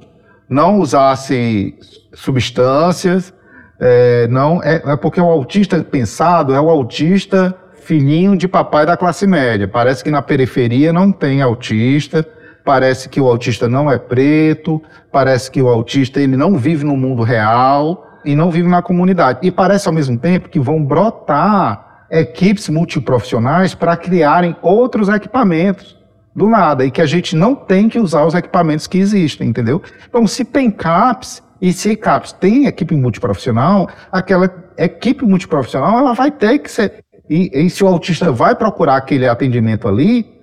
não 0.50 0.80
usasse 0.80 1.76
substâncias 2.14 3.34
é, 3.80 4.28
não, 4.28 4.62
é, 4.64 4.82
é 4.84 4.96
porque 4.96 5.22
o 5.22 5.26
autista 5.26 5.84
pensado 5.84 6.54
é 6.54 6.60
o 6.60 6.70
autista 6.70 7.56
filhinho 7.84 8.36
de 8.36 8.48
papai 8.48 8.86
da 8.86 8.98
classe 8.98 9.26
média. 9.28 9.68
Parece 9.68 10.04
que 10.04 10.12
na 10.12 10.22
periferia 10.22 10.92
não 10.92 11.12
tem 11.12 11.42
autista, 11.42 12.28
parece 12.68 13.08
que 13.08 13.22
o 13.22 13.30
autista 13.30 13.70
não 13.70 13.90
é 13.90 13.98
preto, 13.98 14.82
parece 15.10 15.50
que 15.50 15.62
o 15.62 15.70
autista 15.70 16.20
ele 16.20 16.36
não 16.36 16.58
vive 16.58 16.84
no 16.84 16.98
mundo 16.98 17.24
real 17.24 18.06
e 18.26 18.36
não 18.36 18.52
vive 18.52 18.68
na 18.68 18.82
comunidade. 18.82 19.40
E 19.42 19.50
parece 19.50 19.88
ao 19.88 19.94
mesmo 19.94 20.18
tempo 20.18 20.50
que 20.50 20.60
vão 20.60 20.84
brotar 20.84 22.06
equipes 22.12 22.68
multiprofissionais 22.68 23.74
para 23.74 23.96
criarem 23.96 24.54
outros 24.62 25.08
equipamentos 25.08 25.98
do 26.36 26.50
nada 26.50 26.84
e 26.84 26.92
que 26.92 27.02
a 27.02 27.06
gente 27.06 27.38
não 27.38 27.56
tem 27.56 27.88
que 27.88 28.00
usar 28.00 28.26
os 28.26 28.34
equipamentos 28.34 28.86
que 28.86 28.98
existem, 28.98 29.48
entendeu? 29.48 29.82
Então, 30.06 30.28
se 30.28 30.44
tem 30.44 30.70
CAPS, 30.70 31.42
e 31.62 31.72
se 31.72 31.96
CAPS 31.96 32.34
tem 32.34 32.66
equipe 32.66 32.94
multiprofissional, 32.94 33.88
aquela 34.12 34.54
equipe 34.78 35.24
multiprofissional 35.24 36.00
ela 36.00 36.14
vai 36.14 36.32
ter 36.32 36.60
que 36.60 36.70
ser. 36.70 37.02
E, 37.30 37.50
e 37.54 37.70
se 37.70 37.82
o 37.82 37.88
autista 37.88 38.30
vai 38.30 38.54
procurar 38.56 38.98
aquele 38.98 39.26
atendimento 39.26 39.88
ali, 39.88 40.37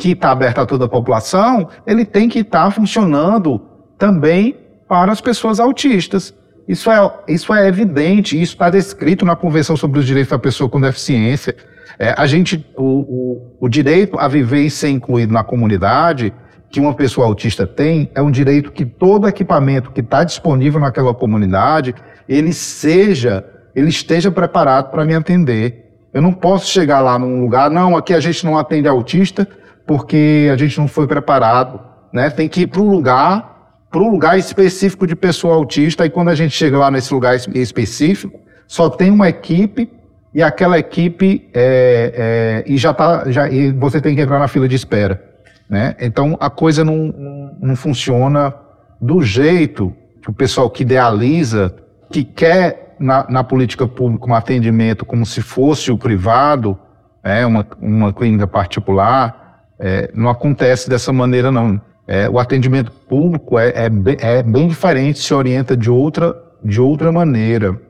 que 0.00 0.12
está 0.12 0.30
aberto 0.30 0.58
a 0.58 0.66
toda 0.66 0.86
a 0.86 0.88
população, 0.88 1.68
ele 1.86 2.06
tem 2.06 2.26
que 2.26 2.38
estar 2.38 2.64
tá 2.64 2.70
funcionando 2.70 3.60
também 3.98 4.56
para 4.88 5.12
as 5.12 5.20
pessoas 5.20 5.60
autistas. 5.60 6.34
Isso 6.66 6.90
é, 6.90 7.12
isso 7.28 7.52
é 7.52 7.68
evidente, 7.68 8.40
isso 8.40 8.54
está 8.54 8.70
descrito 8.70 9.26
na 9.26 9.36
Convenção 9.36 9.76
sobre 9.76 10.00
os 10.00 10.06
Direitos 10.06 10.30
da 10.30 10.38
Pessoa 10.38 10.70
com 10.70 10.80
Deficiência. 10.80 11.54
É, 11.98 12.14
a 12.16 12.26
gente, 12.26 12.66
o, 12.76 12.84
o, 12.84 13.56
o 13.60 13.68
direito 13.68 14.18
a 14.18 14.26
viver 14.26 14.62
e 14.62 14.70
ser 14.70 14.88
incluído 14.88 15.34
na 15.34 15.44
comunidade, 15.44 16.32
que 16.70 16.80
uma 16.80 16.94
pessoa 16.94 17.26
autista 17.26 17.66
tem 17.66 18.10
é 18.14 18.22
um 18.22 18.30
direito 18.30 18.72
que 18.72 18.86
todo 18.86 19.28
equipamento 19.28 19.90
que 19.90 20.00
está 20.00 20.24
disponível 20.24 20.80
naquela 20.80 21.12
comunidade 21.12 21.94
ele 22.28 22.52
seja, 22.52 23.44
ele 23.74 23.88
esteja 23.88 24.30
preparado 24.30 24.90
para 24.90 25.04
me 25.04 25.14
atender. 25.14 25.90
Eu 26.14 26.22
não 26.22 26.32
posso 26.32 26.68
chegar 26.68 27.00
lá 27.00 27.18
num 27.18 27.40
lugar, 27.40 27.70
não, 27.70 27.96
aqui 27.96 28.14
a 28.14 28.20
gente 28.20 28.46
não 28.46 28.56
atende 28.56 28.88
autista 28.88 29.46
porque 29.90 30.48
a 30.52 30.56
gente 30.56 30.78
não 30.78 30.86
foi 30.86 31.04
preparado, 31.08 31.80
né? 32.12 32.30
Tem 32.30 32.48
que 32.48 32.60
ir 32.60 32.68
para 32.68 32.80
um 32.80 32.88
lugar, 32.88 33.74
para 33.90 34.00
um 34.00 34.08
lugar 34.08 34.38
específico 34.38 35.04
de 35.04 35.16
pessoa 35.16 35.56
autista 35.56 36.06
e 36.06 36.10
quando 36.10 36.28
a 36.28 36.34
gente 36.36 36.52
chega 36.52 36.78
lá 36.78 36.92
nesse 36.92 37.12
lugar 37.12 37.34
específico, 37.34 38.38
só 38.68 38.88
tem 38.88 39.10
uma 39.10 39.28
equipe 39.28 39.90
e 40.32 40.44
aquela 40.44 40.78
equipe 40.78 41.50
é, 41.52 42.62
é, 42.64 42.72
e 42.72 42.78
já 42.78 42.94
tá, 42.94 43.28
já 43.32 43.48
e 43.48 43.72
você 43.72 44.00
tem 44.00 44.14
que 44.14 44.20
entrar 44.20 44.38
na 44.38 44.46
fila 44.46 44.68
de 44.68 44.76
espera. 44.76 45.20
Né? 45.68 45.96
Então 45.98 46.36
a 46.38 46.48
coisa 46.48 46.84
não, 46.84 47.56
não, 47.60 47.74
funciona 47.74 48.54
do 49.00 49.20
jeito 49.22 49.92
que 50.22 50.30
o 50.30 50.32
pessoal 50.32 50.70
que 50.70 50.84
idealiza, 50.84 51.74
que 52.12 52.22
quer 52.22 52.94
na, 53.00 53.28
na, 53.28 53.42
política 53.42 53.88
pública 53.88 54.24
um 54.24 54.34
atendimento 54.36 55.04
como 55.04 55.26
se 55.26 55.42
fosse 55.42 55.90
o 55.90 55.98
privado, 55.98 56.78
é, 57.24 57.44
uma, 57.44 57.66
uma 57.80 58.12
clínica 58.12 58.46
particular, 58.46 59.39
é, 59.80 60.10
não 60.14 60.28
acontece 60.28 60.88
dessa 60.88 61.12
maneira 61.12 61.50
não. 61.50 61.80
É, 62.06 62.28
o 62.28 62.38
atendimento 62.38 62.92
público 62.92 63.58
é, 63.58 63.72
é, 63.74 63.88
bem, 63.88 64.16
é 64.20 64.42
bem 64.42 64.68
diferente, 64.68 65.20
se 65.20 65.32
orienta 65.32 65.76
de 65.76 65.90
outra, 65.90 66.36
de 66.62 66.80
outra 66.80 67.10
maneira. 67.10 67.80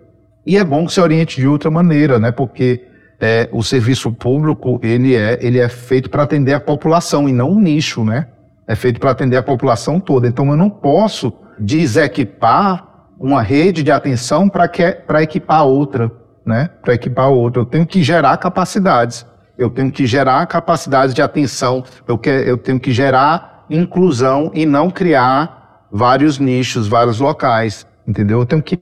E 0.47 0.57
é 0.57 0.65
bom 0.65 0.87
que 0.87 0.93
se 0.93 1.01
oriente 1.01 1.41
de 1.41 1.49
outra 1.49 1.71
maneira, 1.71 2.19
né? 2.19 2.31
Porque 2.31 2.87
é, 3.21 3.49
o 3.53 3.63
serviço 3.63 4.13
público 4.13 4.79
ele 4.83 5.15
é, 5.15 5.39
ele 5.43 5.59
é 5.59 5.69
feito 5.69 6.09
para 6.09 6.23
atender 6.23 6.55
a 6.55 6.61
população 6.61 7.29
e 7.29 7.33
não 7.33 7.51
um 7.51 7.61
nicho, 7.61 8.05
né? 8.05 8.29
É 8.69 8.75
feito 8.75 9.01
para 9.01 9.11
atender 9.11 9.37
a 9.37 9.43
população 9.43 9.99
toda. 9.99 10.29
Então 10.29 10.49
eu 10.51 10.57
não 10.57 10.71
posso 10.71 11.33
desequipar 11.59 12.87
uma 13.19 13.43
rede 13.43 13.83
de 13.83 13.91
atenção 13.91 14.49
para 14.49 15.23
equipar 15.23 15.67
outra, 15.67 16.11
né? 16.47 16.71
Para 16.83 16.95
equipar 16.95 17.29
outra. 17.31 17.63
Eu 17.63 17.67
tenho 17.67 17.87
que 17.87 18.03
gerar 18.03 18.37
capacidades. 18.39 19.27
Eu 19.61 19.69
tenho 19.69 19.93
que 19.93 20.07
gerar 20.07 20.47
capacidades 20.47 21.15
de 21.15 21.21
atenção. 21.21 21.85
Eu, 22.09 22.17
que, 22.17 22.31
eu 22.31 22.57
tenho 22.57 22.81
que 22.81 22.93
gerar 22.93 23.67
inclusão 23.69 24.51
e 24.55 24.65
não 24.65 24.91
criar 24.91 25.87
vários 25.93 26.39
nichos, 26.39 26.89
vários 26.89 27.21
locais. 27.21 27.87
Entendeu? 28.09 28.41
Eu 28.41 28.47
tenho 28.47 28.63
que 28.63 28.81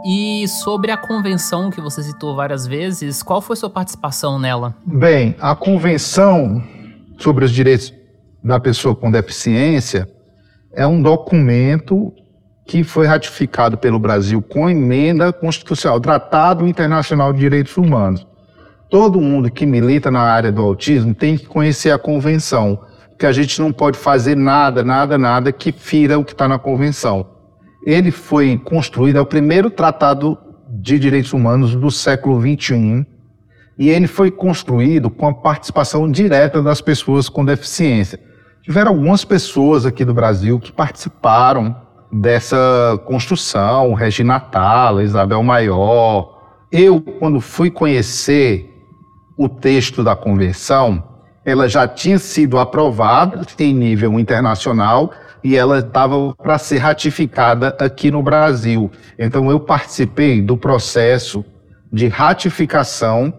E 0.08 0.46
sobre 0.46 0.92
a 0.92 0.96
convenção 0.96 1.68
que 1.68 1.80
você 1.80 2.00
citou 2.00 2.36
várias 2.36 2.64
vezes, 2.64 3.24
qual 3.24 3.40
foi 3.40 3.56
sua 3.56 3.68
participação 3.68 4.38
nela? 4.38 4.72
Bem, 4.86 5.34
a 5.40 5.56
convenção 5.56 6.62
sobre 7.18 7.44
os 7.44 7.50
direitos 7.50 7.92
da 8.40 8.60
pessoa 8.60 8.94
com 8.94 9.10
deficiência 9.10 10.08
é 10.72 10.86
um 10.86 11.02
documento 11.02 12.12
que 12.64 12.84
foi 12.84 13.04
ratificado 13.04 13.76
pelo 13.76 13.98
Brasil 13.98 14.40
com 14.40 14.70
emenda 14.70 15.32
constitucional, 15.32 16.00
Tratado 16.00 16.68
Internacional 16.68 17.32
de 17.32 17.40
Direitos 17.40 17.76
Humanos. 17.76 18.24
Todo 18.88 19.20
mundo 19.20 19.50
que 19.50 19.66
milita 19.66 20.08
na 20.08 20.20
área 20.20 20.52
do 20.52 20.62
autismo 20.62 21.16
tem 21.16 21.36
que 21.36 21.46
conhecer 21.46 21.90
a 21.90 21.98
convenção, 21.98 22.78
porque 23.08 23.26
a 23.26 23.32
gente 23.32 23.60
não 23.60 23.72
pode 23.72 23.98
fazer 23.98 24.36
nada, 24.36 24.84
nada, 24.84 25.18
nada 25.18 25.50
que 25.50 25.72
fira 25.72 26.16
o 26.16 26.24
que 26.24 26.30
está 26.30 26.46
na 26.46 26.60
convenção. 26.60 27.35
Ele 27.86 28.10
foi 28.10 28.58
construído, 28.58 29.18
é 29.18 29.20
o 29.20 29.26
primeiro 29.26 29.70
tratado 29.70 30.36
de 30.68 30.98
direitos 30.98 31.32
humanos 31.32 31.76
do 31.76 31.88
século 31.88 32.40
XXI, 32.40 33.06
e 33.78 33.88
ele 33.88 34.08
foi 34.08 34.28
construído 34.28 35.08
com 35.08 35.28
a 35.28 35.34
participação 35.34 36.10
direta 36.10 36.60
das 36.60 36.80
pessoas 36.80 37.28
com 37.28 37.44
deficiência. 37.44 38.18
Tiveram 38.64 38.90
algumas 38.90 39.24
pessoas 39.24 39.86
aqui 39.86 40.04
do 40.04 40.12
Brasil 40.12 40.58
que 40.58 40.72
participaram 40.72 41.76
dessa 42.10 43.00
construção, 43.04 43.94
Regina 43.94 44.40
Tala, 44.40 45.04
Isabel 45.04 45.42
Maior. 45.44 46.36
Eu, 46.72 47.00
quando 47.00 47.40
fui 47.40 47.70
conhecer 47.70 48.68
o 49.38 49.48
texto 49.48 50.02
da 50.02 50.16
convenção, 50.16 51.04
ela 51.44 51.68
já 51.68 51.86
tinha 51.86 52.18
sido 52.18 52.58
aprovada 52.58 53.42
em 53.60 53.72
nível 53.72 54.18
internacional 54.18 55.12
e 55.46 55.56
ela 55.56 55.78
estava 55.78 56.34
para 56.34 56.58
ser 56.58 56.78
ratificada 56.78 57.68
aqui 57.78 58.10
no 58.10 58.20
Brasil. 58.20 58.90
Então 59.16 59.48
eu 59.48 59.60
participei 59.60 60.42
do 60.42 60.56
processo 60.56 61.44
de 61.92 62.08
ratificação 62.08 63.32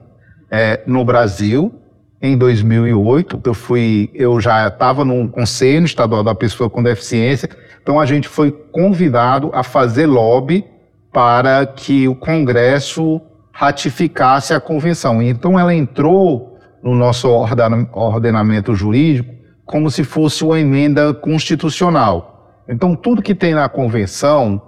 é, 0.50 0.82
no 0.88 1.04
Brasil 1.04 1.76
em 2.22 2.38
2008. 2.38 3.42
Eu 3.44 3.54
fui, 3.54 4.10
eu 4.14 4.40
já 4.40 4.70
estava 4.70 5.04
no 5.04 5.28
Conselho 5.28 5.86
Estadual 5.86 6.24
da 6.24 6.34
Pessoa 6.34 6.70
com 6.70 6.82
Deficiência, 6.82 7.50
então 7.84 8.00
a 8.00 8.06
gente 8.06 8.30
foi 8.30 8.52
convidado 8.52 9.52
a 9.54 9.62
fazer 9.62 10.06
lobby 10.06 10.64
para 11.12 11.66
que 11.66 12.08
o 12.08 12.16
Congresso 12.16 13.20
ratificasse 13.52 14.54
a 14.54 14.62
convenção. 14.62 15.22
Então 15.22 15.60
ela 15.60 15.76
entrou 15.76 16.58
no 16.82 16.96
nosso 16.96 17.28
ordenamento 17.28 18.74
jurídico 18.74 19.37
como 19.68 19.92
se 19.92 20.04
fosse 20.04 20.44
uma 20.46 20.60
emenda 20.60 21.14
constitucional. 21.14 22.64
Então, 22.68 22.96
tudo 22.96 23.22
que 23.22 23.36
tem 23.36 23.54
na 23.54 23.68
convenção 23.68 24.62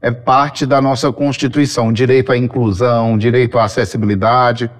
é 0.00 0.10
parte 0.10 0.64
da 0.64 0.80
nossa 0.80 1.12
Constituição, 1.12 1.92
direito 1.92 2.32
à 2.32 2.36
inclusão, 2.36 3.18
direito 3.18 3.58
à 3.58 3.64
acessibilidade. 3.64 4.70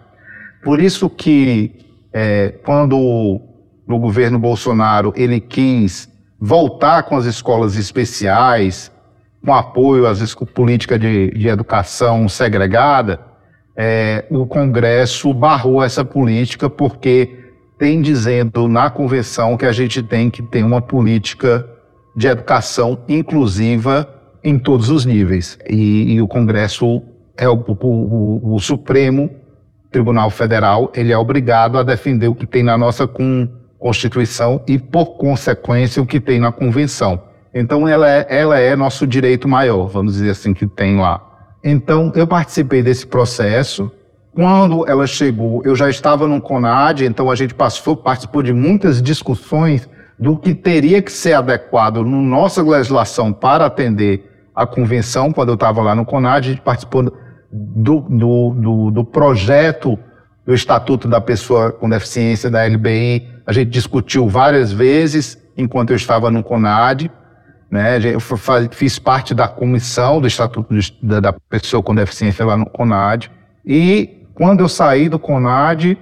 Por 0.64 0.80
isso 0.80 1.10
que 1.10 1.74
é, 2.12 2.54
quando 2.64 3.40
no 3.86 3.98
governo 3.98 4.38
Bolsonaro 4.38 5.12
ele 5.14 5.40
quis 5.40 6.08
voltar 6.40 7.02
com 7.04 7.16
as 7.16 7.26
escolas 7.26 7.76
especiais, 7.76 8.90
com 9.44 9.54
apoio 9.54 10.06
às 10.06 10.34
políticas 10.34 10.98
de, 10.98 11.30
de 11.32 11.48
educação 11.48 12.28
segregada, 12.28 13.20
é, 13.76 14.24
o 14.30 14.46
Congresso 14.46 15.34
barrou 15.34 15.82
essa 15.82 16.04
política 16.04 16.70
porque 16.70 17.45
tem 17.78 18.00
dizendo 18.00 18.68
na 18.68 18.90
convenção 18.90 19.56
que 19.56 19.66
a 19.66 19.72
gente 19.72 20.02
tem 20.02 20.30
que 20.30 20.42
ter 20.42 20.64
uma 20.64 20.80
política 20.80 21.68
de 22.14 22.26
educação 22.26 22.98
inclusiva 23.08 24.08
em 24.42 24.58
todos 24.58 24.88
os 24.88 25.04
níveis. 25.04 25.58
E, 25.68 26.14
e 26.14 26.22
o 26.22 26.28
Congresso 26.28 27.02
é 27.36 27.48
o, 27.48 27.54
o, 27.54 28.54
o, 28.54 28.58
Supremo 28.58 29.30
Tribunal 29.90 30.30
Federal, 30.30 30.90
ele 30.94 31.12
é 31.12 31.18
obrigado 31.18 31.78
a 31.78 31.82
defender 31.82 32.28
o 32.28 32.34
que 32.34 32.46
tem 32.46 32.62
na 32.62 32.78
nossa 32.78 33.08
Constituição 33.78 34.62
e, 34.66 34.78
por 34.78 35.16
consequência, 35.16 36.02
o 36.02 36.06
que 36.06 36.20
tem 36.20 36.38
na 36.38 36.50
Convenção. 36.50 37.22
Então, 37.54 37.86
ela 37.86 38.10
é, 38.10 38.26
ela 38.28 38.58
é 38.58 38.74
nosso 38.76 39.06
direito 39.06 39.48
maior, 39.48 39.86
vamos 39.86 40.14
dizer 40.14 40.30
assim, 40.30 40.52
que 40.52 40.66
tem 40.66 40.98
lá. 40.98 41.22
Então, 41.62 42.12
eu 42.14 42.26
participei 42.26 42.82
desse 42.82 43.06
processo. 43.06 43.90
Quando 44.36 44.86
ela 44.86 45.06
chegou, 45.06 45.62
eu 45.64 45.74
já 45.74 45.88
estava 45.88 46.28
no 46.28 46.42
CONAD, 46.42 47.06
então 47.06 47.30
a 47.30 47.34
gente 47.34 47.54
passou, 47.54 47.96
participou 47.96 48.42
de 48.42 48.52
muitas 48.52 49.00
discussões 49.00 49.88
do 50.18 50.36
que 50.36 50.54
teria 50.54 51.00
que 51.00 51.10
ser 51.10 51.32
adequado 51.32 52.04
na 52.04 52.18
nossa 52.18 52.62
legislação 52.62 53.32
para 53.32 53.64
atender 53.64 54.30
a 54.54 54.66
convenção. 54.66 55.32
Quando 55.32 55.48
eu 55.48 55.54
estava 55.54 55.80
lá 55.80 55.94
no 55.94 56.04
CONAD, 56.04 56.48
a 56.48 56.50
gente 56.50 56.60
participou 56.60 57.04
do, 57.50 58.00
do, 58.00 58.50
do, 58.50 58.90
do 58.90 59.04
projeto 59.06 59.98
do 60.44 60.52
Estatuto 60.52 61.08
da 61.08 61.18
Pessoa 61.18 61.72
com 61.72 61.88
Deficiência, 61.88 62.50
da 62.50 62.62
LBI. 62.62 63.26
A 63.46 63.54
gente 63.54 63.70
discutiu 63.70 64.28
várias 64.28 64.70
vezes 64.70 65.42
enquanto 65.56 65.92
eu 65.92 65.96
estava 65.96 66.30
no 66.30 66.42
CONAD. 66.42 67.10
Né? 67.70 67.98
Eu 68.04 68.20
fiz 68.70 68.98
parte 68.98 69.32
da 69.32 69.48
comissão 69.48 70.20
do 70.20 70.26
Estatuto 70.26 70.74
da 71.02 71.32
Pessoa 71.32 71.82
com 71.82 71.94
Deficiência 71.94 72.44
lá 72.44 72.54
no 72.54 72.66
CONAD. 72.66 73.30
E 73.64 74.15
quando 74.36 74.60
eu 74.60 74.68
saí 74.68 75.08
do 75.08 75.18
CONAD, 75.18 75.98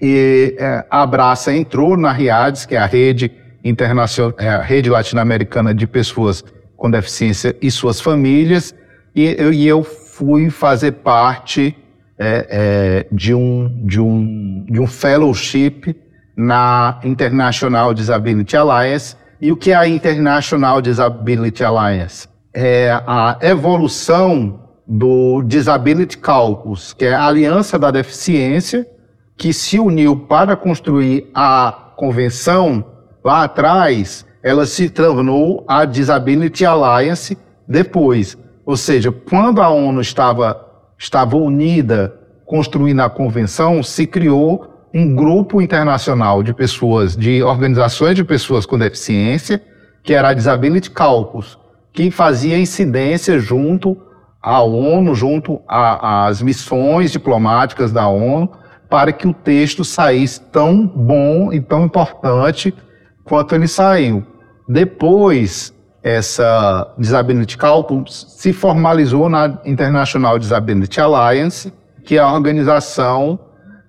e, 0.00 0.56
é, 0.58 0.86
a 0.90 1.02
Abraça 1.02 1.54
entrou 1.54 1.94
na 1.94 2.10
RIADES, 2.10 2.64
que 2.64 2.74
é 2.74 2.78
a 2.78 2.86
rede 2.86 3.30
internacional, 3.62 4.34
é 4.38 4.48
a 4.48 4.62
rede 4.62 4.88
latino-americana 4.88 5.74
de 5.74 5.86
pessoas 5.86 6.42
com 6.74 6.90
deficiência 6.90 7.54
e 7.60 7.70
suas 7.70 8.00
famílias, 8.00 8.74
e 9.14 9.36
eu, 9.38 9.52
e 9.52 9.68
eu 9.68 9.84
fui 9.84 10.48
fazer 10.48 10.92
parte 10.92 11.76
é, 12.18 12.46
é, 12.48 13.06
de, 13.12 13.34
um, 13.34 13.70
de, 13.84 14.00
um, 14.00 14.64
de 14.66 14.80
um 14.80 14.86
fellowship 14.86 15.94
na 16.34 16.98
International 17.04 17.92
Disability 17.92 18.56
Alliance, 18.56 19.14
e 19.38 19.52
o 19.52 19.56
que 19.56 19.70
é 19.70 19.76
a 19.76 19.86
International 19.86 20.80
Disability 20.80 21.62
Alliance? 21.62 22.26
É 22.54 22.90
a 23.06 23.36
evolução 23.42 24.65
do 24.86 25.42
Disability 25.42 26.18
Caucus, 26.18 26.92
que 26.92 27.04
é 27.04 27.14
a 27.14 27.26
Aliança 27.26 27.78
da 27.78 27.90
Deficiência, 27.90 28.86
que 29.36 29.52
se 29.52 29.78
uniu 29.78 30.16
para 30.16 30.56
construir 30.56 31.28
a 31.34 31.92
convenção 31.96 32.84
lá 33.24 33.44
atrás, 33.44 34.24
ela 34.42 34.64
se 34.64 34.88
tornou 34.88 35.64
a 35.66 35.84
Disability 35.84 36.64
Alliance 36.64 37.36
depois. 37.66 38.38
Ou 38.64 38.76
seja, 38.76 39.10
quando 39.10 39.60
a 39.60 39.68
ONU 39.68 40.00
estava, 40.00 40.64
estava 40.96 41.36
unida 41.36 42.14
construindo 42.44 43.00
a 43.00 43.10
convenção, 43.10 43.82
se 43.82 44.06
criou 44.06 44.72
um 44.94 45.14
grupo 45.14 45.60
internacional 45.60 46.42
de 46.42 46.54
pessoas, 46.54 47.16
de 47.16 47.42
organizações 47.42 48.14
de 48.14 48.24
pessoas 48.24 48.64
com 48.64 48.78
deficiência, 48.78 49.60
que 50.02 50.14
era 50.14 50.28
a 50.28 50.34
Disability 50.34 50.90
Caucus, 50.90 51.58
que 51.92 52.10
fazia 52.10 52.56
incidência 52.56 53.38
junto 53.38 54.00
à 54.46 54.62
ONU, 54.62 55.12
junto 55.12 55.60
às 55.66 56.40
missões 56.40 57.10
diplomáticas 57.10 57.90
da 57.90 58.06
ONU, 58.06 58.48
para 58.88 59.12
que 59.12 59.26
o 59.26 59.34
texto 59.34 59.84
saísse 59.84 60.40
tão 60.40 60.86
bom 60.86 61.52
e 61.52 61.60
tão 61.60 61.84
importante 61.84 62.72
quanto 63.24 63.56
ele 63.56 63.66
saiu. 63.66 64.24
Depois, 64.68 65.74
essa 66.00 66.94
Disability 66.96 67.58
Caucus 67.58 68.24
se 68.38 68.52
formalizou 68.52 69.28
na 69.28 69.58
International 69.64 70.38
Disability 70.38 71.00
Alliance, 71.00 71.72
que 72.04 72.16
é 72.16 72.20
a 72.20 72.32
organização 72.32 73.40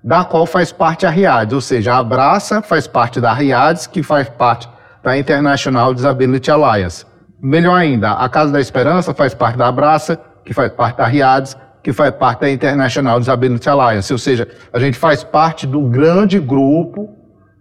da 0.03 0.25
qual 0.25 0.47
faz 0.47 0.71
parte 0.71 1.05
a 1.05 1.11
RIADS, 1.11 1.53
ou 1.53 1.61
seja, 1.61 1.93
a 1.93 1.99
Abraça 1.99 2.63
faz 2.63 2.87
parte 2.87 3.21
da 3.21 3.31
RIADS, 3.31 3.85
que 3.85 4.01
faz 4.01 4.27
parte 4.27 4.67
da 5.03 5.15
International 5.15 5.93
Disability 5.93 6.49
Alliance. 6.49 7.05
Melhor 7.39 7.75
ainda, 7.75 8.13
a 8.13 8.27
Casa 8.27 8.51
da 8.51 8.59
Esperança 8.59 9.13
faz 9.13 9.35
parte 9.35 9.55
da 9.55 9.67
Abraça, 9.67 10.19
que 10.47 10.53
faz 10.53 10.71
parte 10.71 10.97
da 10.97 11.05
RIADS, 11.05 11.57
que 11.83 11.91
faz 11.91 12.15
parte 12.15 12.39
da 12.39 12.49
International 12.49 13.19
Disability 13.19 13.67
Alliance, 13.67 14.13
ou 14.13 14.17
seja, 14.17 14.47
a 14.71 14.79
gente 14.79 14.97
faz 14.97 15.25
parte 15.25 15.67
do 15.67 15.81
grande 15.81 16.39
grupo 16.39 17.09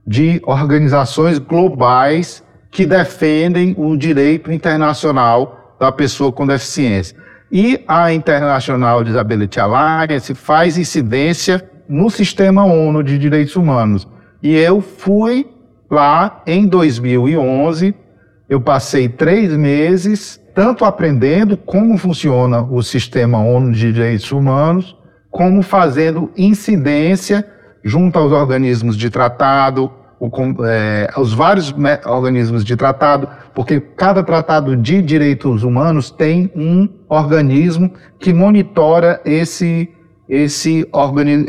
de 0.06 0.40
organizações 0.44 1.40
globais 1.40 2.44
que 2.70 2.86
defendem 2.86 3.74
o 3.76 3.96
direito 3.96 4.52
internacional 4.52 5.74
da 5.80 5.90
pessoa 5.90 6.30
com 6.30 6.46
deficiência. 6.46 7.16
E 7.50 7.82
a 7.88 8.12
International 8.12 9.02
Disability 9.02 9.58
Alliance 9.58 10.32
faz 10.32 10.78
incidência 10.78 11.68
no 11.88 12.08
sistema 12.08 12.64
ONU 12.64 13.02
de 13.02 13.18
direitos 13.18 13.56
humanos. 13.56 14.06
E 14.40 14.54
eu 14.54 14.80
fui 14.80 15.50
lá 15.90 16.40
em 16.46 16.68
2011, 16.68 17.92
eu 18.48 18.60
passei 18.60 19.08
três 19.08 19.52
meses, 19.56 20.40
tanto 20.56 20.86
aprendendo 20.86 21.54
como 21.54 21.98
funciona 21.98 22.62
o 22.62 22.82
sistema 22.82 23.38
ONU 23.38 23.72
de 23.72 23.92
direitos 23.92 24.32
humanos, 24.32 24.96
como 25.30 25.60
fazendo 25.60 26.30
incidência 26.34 27.46
junto 27.84 28.18
aos 28.18 28.32
organismos 28.32 28.96
de 28.96 29.10
tratado, 29.10 29.92
o, 30.18 30.30
é, 30.64 31.10
aos 31.12 31.34
vários 31.34 31.74
organismos 32.06 32.64
de 32.64 32.74
tratado, 32.74 33.28
porque 33.54 33.78
cada 33.78 34.22
tratado 34.22 34.74
de 34.74 35.02
direitos 35.02 35.62
humanos 35.62 36.10
tem 36.10 36.50
um 36.56 36.88
organismo 37.06 37.92
que 38.18 38.32
monitora 38.32 39.20
esse 39.26 39.90
esse, 40.26 40.88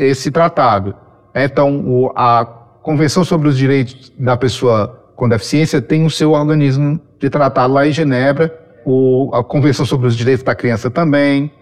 esse 0.00 0.30
tratado. 0.30 0.94
Então, 1.34 1.80
o, 1.80 2.12
a 2.14 2.44
Convenção 2.82 3.24
sobre 3.24 3.48
os 3.48 3.56
Direitos 3.56 4.12
da 4.18 4.36
Pessoa 4.36 5.10
com 5.16 5.28
Deficiência 5.28 5.80
tem 5.80 6.04
o 6.04 6.10
seu 6.10 6.32
organismo 6.32 7.00
de 7.18 7.30
tratado 7.30 7.72
lá 7.72 7.86
em 7.86 7.92
Genebra, 7.92 8.57
o, 8.84 9.30
a 9.34 9.42
Convenção 9.44 9.84
sobre 9.84 10.06
os 10.06 10.16
Direitos 10.16 10.44
da 10.44 10.54
Criança 10.54 10.90
também, 10.90 11.52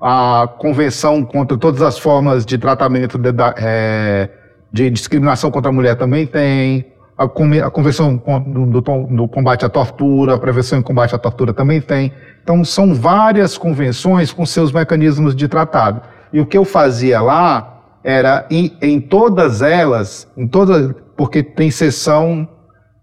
a 0.00 0.48
Convenção 0.58 1.24
contra 1.24 1.56
todas 1.56 1.82
as 1.82 1.98
formas 1.98 2.46
de 2.46 2.56
tratamento 2.58 3.18
de, 3.18 3.30
é, 3.58 4.28
de 4.72 4.90
discriminação 4.90 5.50
contra 5.50 5.70
a 5.70 5.72
mulher 5.72 5.96
também 5.96 6.26
tem, 6.26 6.86
a, 7.18 7.24
a 7.24 7.70
Convenção 7.70 8.16
do, 8.46 8.66
do, 8.66 8.80
do, 8.80 9.28
Combate 9.28 9.64
à 9.64 9.68
Tortura, 9.68 10.34
a 10.34 10.38
Prevenção 10.38 10.78
e 10.78 10.82
Combate 10.82 11.14
à 11.14 11.18
Tortura 11.18 11.52
também 11.52 11.80
tem. 11.80 12.12
Então, 12.42 12.64
são 12.64 12.94
várias 12.94 13.58
convenções 13.58 14.32
com 14.32 14.46
seus 14.46 14.70
mecanismos 14.70 15.34
de 15.34 15.48
tratado. 15.48 16.00
E 16.32 16.40
o 16.40 16.46
que 16.46 16.56
eu 16.56 16.64
fazia 16.64 17.20
lá 17.20 17.82
era, 18.04 18.46
em, 18.50 18.76
em 18.80 19.00
todas 19.00 19.62
elas, 19.62 20.28
em 20.36 20.46
todas, 20.46 20.94
porque 21.16 21.42
tem 21.42 21.70
sessão, 21.70 22.48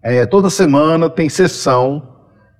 é, 0.02 0.26
toda 0.26 0.50
semana 0.50 1.10
tem 1.10 1.28
sessão, 1.28 2.15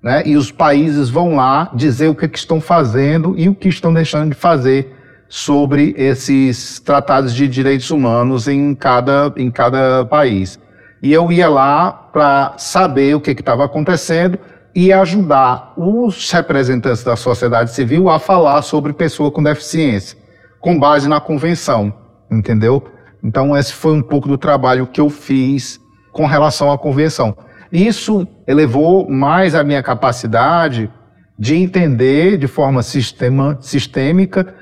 né? 0.06 0.22
E 0.24 0.38
os 0.38 0.52
países 0.52 1.10
vão 1.10 1.36
lá 1.36 1.72
dizer 1.74 2.10
o 2.10 2.16
que, 2.16 2.28
que 2.28 2.38
estão 2.38 2.62
fazendo 2.62 3.34
e 3.36 3.50
o 3.50 3.56
que 3.56 3.68
estão 3.68 3.92
deixando 3.92 4.30
de 4.30 4.36
fazer 4.36 4.96
sobre 5.28 5.96
esses 5.98 6.80
tratados 6.80 7.34
de 7.34 7.48
direitos 7.48 7.90
humanos 7.90 8.48
em 8.48 8.76
cada, 8.76 9.34
em 9.36 9.50
cada 9.50 10.06
país. 10.06 10.60
E 11.02 11.12
eu 11.12 11.32
ia 11.32 11.50
lá 11.50 11.92
para 11.92 12.54
saber 12.58 13.16
o 13.16 13.20
que 13.20 13.32
estava 13.32 13.66
acontecendo 13.66 14.38
e 14.76 14.94
ajudar 14.94 15.74
os 15.76 16.32
representantes 16.32 17.04
da 17.04 17.16
sociedade 17.16 17.72
civil 17.72 18.08
a 18.08 18.20
falar 18.20 18.62
sobre 18.62 18.94
pessoa 18.94 19.32
com 19.32 19.42
deficiência 19.42 20.24
com 20.66 20.80
base 20.80 21.08
na 21.08 21.22
convenção, 21.22 21.94
entendeu? 22.32 22.84
Então, 23.24 23.56
esse 23.56 23.72
foi 23.72 23.94
um 23.94 24.02
pouco 24.02 24.28
do 24.28 24.36
trabalho 24.36 24.88
que 24.88 25.00
eu 25.00 25.12
fiz 25.12 25.80
com 26.12 26.26
relação 26.26 26.72
à 26.72 26.78
convenção. 26.78 27.38
Isso 27.76 28.26
elevou 28.48 29.10
mais 29.10 29.54
a 29.54 29.64
minha 29.64 29.84
capacidade 29.84 30.90
de 31.38 31.56
entender 31.56 32.38
de 32.38 32.48
forma 32.48 32.82
sistema, 32.82 33.58
sistêmica 33.60 34.56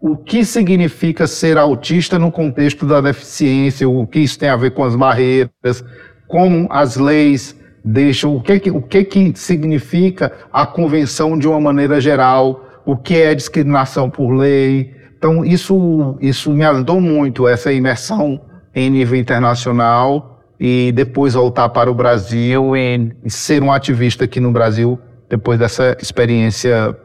o 0.00 0.16
que 0.16 0.44
significa 0.44 1.26
ser 1.26 1.58
autista 1.58 2.18
no 2.18 2.30
contexto 2.30 2.86
da 2.86 3.00
deficiência, 3.00 3.88
o 3.88 4.06
que 4.06 4.20
isso 4.20 4.38
tem 4.38 4.48
a 4.48 4.56
ver 4.56 4.70
com 4.72 4.84
as 4.84 4.94
barreiras, 4.94 5.82
como 6.28 6.68
as 6.70 6.96
leis 6.96 7.56
deixam, 7.84 8.36
o 8.36 8.40
que, 8.40 8.70
o 8.70 8.82
que, 8.82 9.02
que 9.02 9.32
significa 9.34 10.30
a 10.52 10.66
convenção 10.66 11.38
de 11.38 11.48
uma 11.48 11.60
maneira 11.60 12.00
geral, 12.00 12.64
o 12.84 12.96
que 12.96 13.16
é 13.16 13.34
discriminação 13.34 14.08
por 14.08 14.30
lei. 14.30 14.94
Então, 15.16 15.44
isso, 15.44 16.16
isso 16.20 16.52
me 16.52 16.64
ajudou 16.64 17.00
muito, 17.00 17.48
essa 17.48 17.72
imersão 17.72 18.40
em 18.74 18.90
nível 18.90 19.18
internacional 19.18 20.37
e 20.60 20.90
depois 20.92 21.34
voltar 21.34 21.68
para 21.68 21.90
o 21.90 21.94
Brasil 21.94 22.76
e, 22.76 23.12
ser 23.28 23.62
um 23.62 23.70
ativista 23.70 24.24
aqui 24.24 24.40
no 24.40 24.50
Brasil 24.50 24.98
depois 25.28 25.58
dessa 25.58 25.96
experiência 26.00 26.96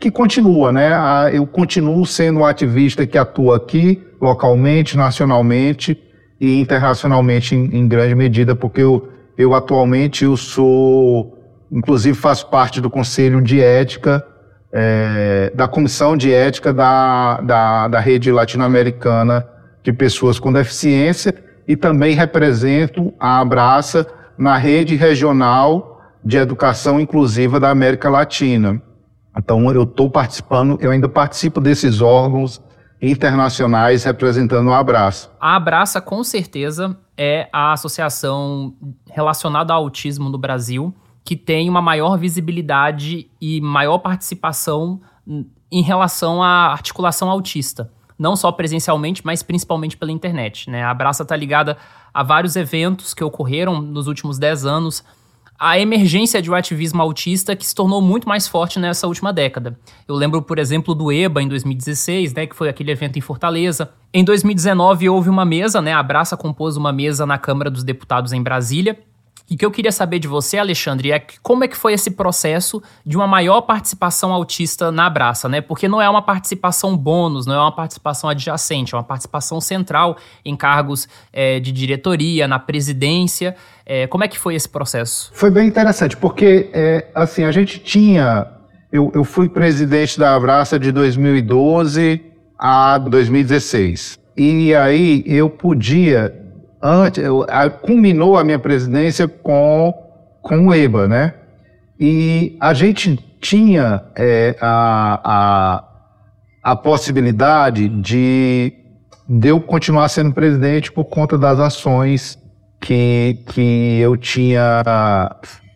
que 0.00 0.10
continua, 0.10 0.72
né? 0.72 0.90
Eu 1.32 1.46
continuo 1.46 2.04
sendo 2.06 2.40
um 2.40 2.44
ativista 2.44 3.06
que 3.06 3.18
atua 3.18 3.56
aqui, 3.56 4.02
localmente, 4.20 4.96
nacionalmente 4.96 6.00
e 6.40 6.60
internacionalmente 6.60 7.54
em, 7.54 7.76
em 7.76 7.86
grande 7.86 8.14
medida, 8.14 8.54
porque 8.56 8.80
eu, 8.80 9.08
eu 9.36 9.54
atualmente 9.54 10.24
eu 10.24 10.36
sou, 10.36 11.38
inclusive 11.70 12.16
faço 12.16 12.48
parte 12.48 12.80
do 12.80 12.90
Conselho 12.90 13.40
de 13.40 13.60
Ética, 13.60 14.24
é, 14.72 15.52
da 15.54 15.68
Comissão 15.68 16.16
de 16.16 16.32
Ética 16.32 16.72
da, 16.72 17.40
da, 17.40 17.88
da 17.88 18.00
Rede 18.00 18.32
Latino-Americana 18.32 19.46
de 19.82 19.92
Pessoas 19.92 20.38
com 20.38 20.52
Deficiência 20.52 21.34
e 21.66 21.76
também 21.76 22.14
represento 22.14 23.12
a 23.18 23.40
Abraça 23.40 24.06
na 24.36 24.56
Rede 24.56 24.96
Regional 24.96 26.00
de 26.24 26.36
Educação 26.36 27.00
Inclusiva 27.00 27.58
da 27.58 27.70
América 27.70 28.08
Latina. 28.08 28.80
Então, 29.36 29.70
eu 29.72 29.84
estou 29.84 30.10
participando, 30.10 30.78
eu 30.80 30.90
ainda 30.90 31.08
participo 31.08 31.60
desses 31.60 32.00
órgãos 32.00 32.62
internacionais 33.00 34.04
representando 34.04 34.68
o 34.68 34.72
Abraça. 34.72 35.30
A 35.40 35.56
Abraça, 35.56 36.00
com 36.00 36.22
certeza, 36.22 36.96
é 37.16 37.48
a 37.52 37.72
associação 37.72 38.74
relacionada 39.10 39.72
ao 39.72 39.82
autismo 39.82 40.28
no 40.28 40.38
Brasil 40.38 40.94
que 41.24 41.36
tem 41.36 41.68
uma 41.68 41.80
maior 41.80 42.16
visibilidade 42.16 43.30
e 43.40 43.60
maior 43.60 43.98
participação 43.98 45.00
em 45.70 45.82
relação 45.82 46.42
à 46.42 46.72
articulação 46.72 47.30
autista. 47.30 47.90
Não 48.22 48.36
só 48.36 48.52
presencialmente, 48.52 49.20
mas 49.24 49.42
principalmente 49.42 49.96
pela 49.96 50.12
internet. 50.12 50.70
Né? 50.70 50.80
A 50.84 50.90
Abraça 50.90 51.24
está 51.24 51.34
ligada 51.34 51.76
a 52.14 52.22
vários 52.22 52.54
eventos 52.54 53.12
que 53.12 53.24
ocorreram 53.24 53.82
nos 53.82 54.06
últimos 54.06 54.38
10 54.38 54.64
anos 54.64 55.04
a 55.58 55.76
emergência 55.78 56.40
de 56.40 56.48
um 56.48 56.54
ativismo 56.54 57.02
autista 57.02 57.56
que 57.56 57.66
se 57.66 57.74
tornou 57.74 58.00
muito 58.00 58.28
mais 58.28 58.46
forte 58.46 58.78
nessa 58.78 59.08
última 59.08 59.32
década. 59.32 59.76
Eu 60.06 60.14
lembro, 60.14 60.40
por 60.40 60.58
exemplo, 60.58 60.94
do 60.94 61.10
EBA 61.10 61.42
em 61.42 61.48
2016, 61.48 62.32
né, 62.32 62.46
que 62.46 62.54
foi 62.54 62.68
aquele 62.68 62.92
evento 62.92 63.18
em 63.18 63.20
Fortaleza. 63.20 63.90
Em 64.14 64.24
2019 64.24 65.08
houve 65.08 65.28
uma 65.28 65.44
mesa, 65.44 65.80
né, 65.82 65.92
a 65.92 65.98
Abraça 65.98 66.36
compôs 66.36 66.76
uma 66.76 66.92
mesa 66.92 67.26
na 67.26 67.38
Câmara 67.38 67.70
dos 67.70 67.82
Deputados 67.82 68.32
em 68.32 68.42
Brasília, 68.42 68.98
e 69.50 69.56
que 69.56 69.64
eu 69.64 69.70
queria 69.70 69.92
saber 69.92 70.18
de 70.18 70.28
você, 70.28 70.58
Alexandre, 70.58 71.12
é 71.12 71.24
como 71.42 71.64
é 71.64 71.68
que 71.68 71.76
foi 71.76 71.92
esse 71.92 72.10
processo 72.10 72.82
de 73.04 73.16
uma 73.16 73.26
maior 73.26 73.62
participação 73.62 74.32
autista 74.32 74.90
na 74.90 75.06
Abraça, 75.06 75.48
né? 75.48 75.60
Porque 75.60 75.88
não 75.88 76.00
é 76.00 76.08
uma 76.08 76.22
participação 76.22 76.96
bônus, 76.96 77.46
não 77.46 77.54
é 77.54 77.58
uma 77.58 77.72
participação 77.72 78.30
adjacente, 78.30 78.94
é 78.94 78.96
uma 78.96 79.04
participação 79.04 79.60
central 79.60 80.16
em 80.44 80.56
cargos 80.56 81.08
é, 81.32 81.60
de 81.60 81.72
diretoria, 81.72 82.48
na 82.48 82.58
presidência. 82.58 83.54
É, 83.84 84.06
como 84.06 84.24
é 84.24 84.28
que 84.28 84.38
foi 84.38 84.54
esse 84.54 84.68
processo? 84.68 85.30
Foi 85.34 85.50
bem 85.50 85.68
interessante, 85.68 86.16
porque 86.16 86.70
é, 86.72 87.08
assim, 87.14 87.44
a 87.44 87.52
gente 87.52 87.78
tinha. 87.78 88.46
Eu, 88.90 89.10
eu 89.14 89.24
fui 89.24 89.48
presidente 89.48 90.18
da 90.18 90.34
Abraça 90.34 90.78
de 90.78 90.92
2012 90.92 92.22
a 92.58 92.98
2016. 92.98 94.18
E 94.36 94.74
aí 94.74 95.24
eu 95.26 95.50
podia 95.50 96.41
antes, 96.82 97.22
eu, 97.22 97.46
a, 97.48 97.70
culminou 97.70 98.36
a 98.36 98.44
minha 98.44 98.58
presidência 98.58 99.28
com, 99.28 99.94
com 100.40 100.66
o 100.66 100.74
EBA, 100.74 101.06
né? 101.06 101.34
E 101.98 102.56
a 102.60 102.74
gente 102.74 103.16
tinha 103.40 104.02
é, 104.16 104.56
a, 104.60 105.20
a, 105.24 106.72
a 106.72 106.76
possibilidade 106.76 107.88
de, 107.88 108.72
de 109.28 109.48
eu 109.48 109.60
continuar 109.60 110.08
sendo 110.08 110.32
presidente 110.32 110.90
por 110.90 111.04
conta 111.04 111.38
das 111.38 111.58
ações 111.60 112.38
que, 112.80 113.38
que 113.46 113.98
eu 114.00 114.16
tinha 114.16 114.82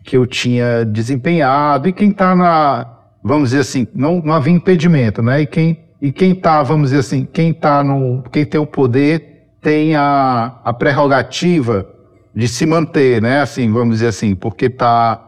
que 0.03 0.15
eu 0.15 0.25
tinha 0.25 0.85
desempenhado 0.85 1.89
e 1.89 1.93
quem 1.93 2.09
está 2.09 2.33
na 2.33 2.85
vamos 3.21 3.49
dizer 3.49 3.61
assim 3.61 3.87
não, 3.93 4.21
não 4.21 4.33
havia 4.33 4.53
impedimento 4.53 5.21
né 5.21 5.41
e 5.41 5.45
quem 5.45 5.79
e 6.01 6.11
quem 6.11 6.31
está 6.31 6.63
vamos 6.63 6.89
dizer 6.89 6.99
assim 6.99 7.25
quem 7.25 7.53
tá 7.53 7.83
no 7.83 8.23
quem 8.31 8.45
tem 8.45 8.59
o 8.59 8.65
poder 8.65 9.36
tem 9.61 9.95
a, 9.95 10.59
a 10.63 10.73
prerrogativa 10.73 11.87
de 12.35 12.47
se 12.47 12.65
manter, 12.65 13.21
né? 13.21 13.41
Assim, 13.41 13.71
vamos 13.71 13.95
dizer 13.95 14.07
assim, 14.07 14.35
porque 14.35 14.69
tá. 14.69 15.23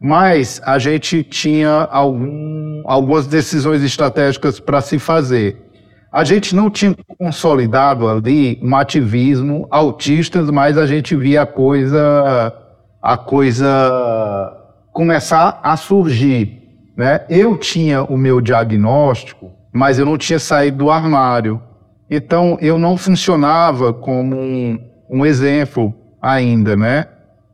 Mas 0.00 0.60
a 0.64 0.78
gente 0.78 1.22
tinha 1.22 1.88
algum, 1.90 2.82
algumas 2.84 3.26
decisões 3.26 3.82
estratégicas 3.82 4.60
para 4.60 4.80
se 4.80 4.98
fazer. 4.98 5.70
A 6.12 6.24
gente 6.24 6.56
não 6.56 6.68
tinha 6.68 6.96
consolidado 7.18 8.08
ali 8.08 8.58
um 8.62 8.74
ativismo 8.74 9.68
autistas, 9.70 10.50
mas 10.50 10.76
a 10.76 10.84
gente 10.84 11.14
via 11.14 11.42
a 11.42 11.46
coisa, 11.46 12.52
a 13.00 13.16
coisa 13.16 14.56
começar 14.92 15.60
a 15.62 15.76
surgir. 15.76 16.60
Né? 16.96 17.24
Eu 17.30 17.56
tinha 17.56 18.02
o 18.02 18.16
meu 18.16 18.40
diagnóstico, 18.40 19.52
mas 19.72 19.98
eu 19.98 20.04
não 20.04 20.18
tinha 20.18 20.38
saído 20.38 20.78
do 20.78 20.90
armário. 20.90 21.62
Então, 22.10 22.58
eu 22.60 22.76
não 22.76 22.96
funcionava 22.96 23.94
como 23.94 24.34
um, 24.34 24.78
um 25.08 25.24
exemplo 25.24 25.94
ainda, 26.20 26.76
né? 26.76 27.06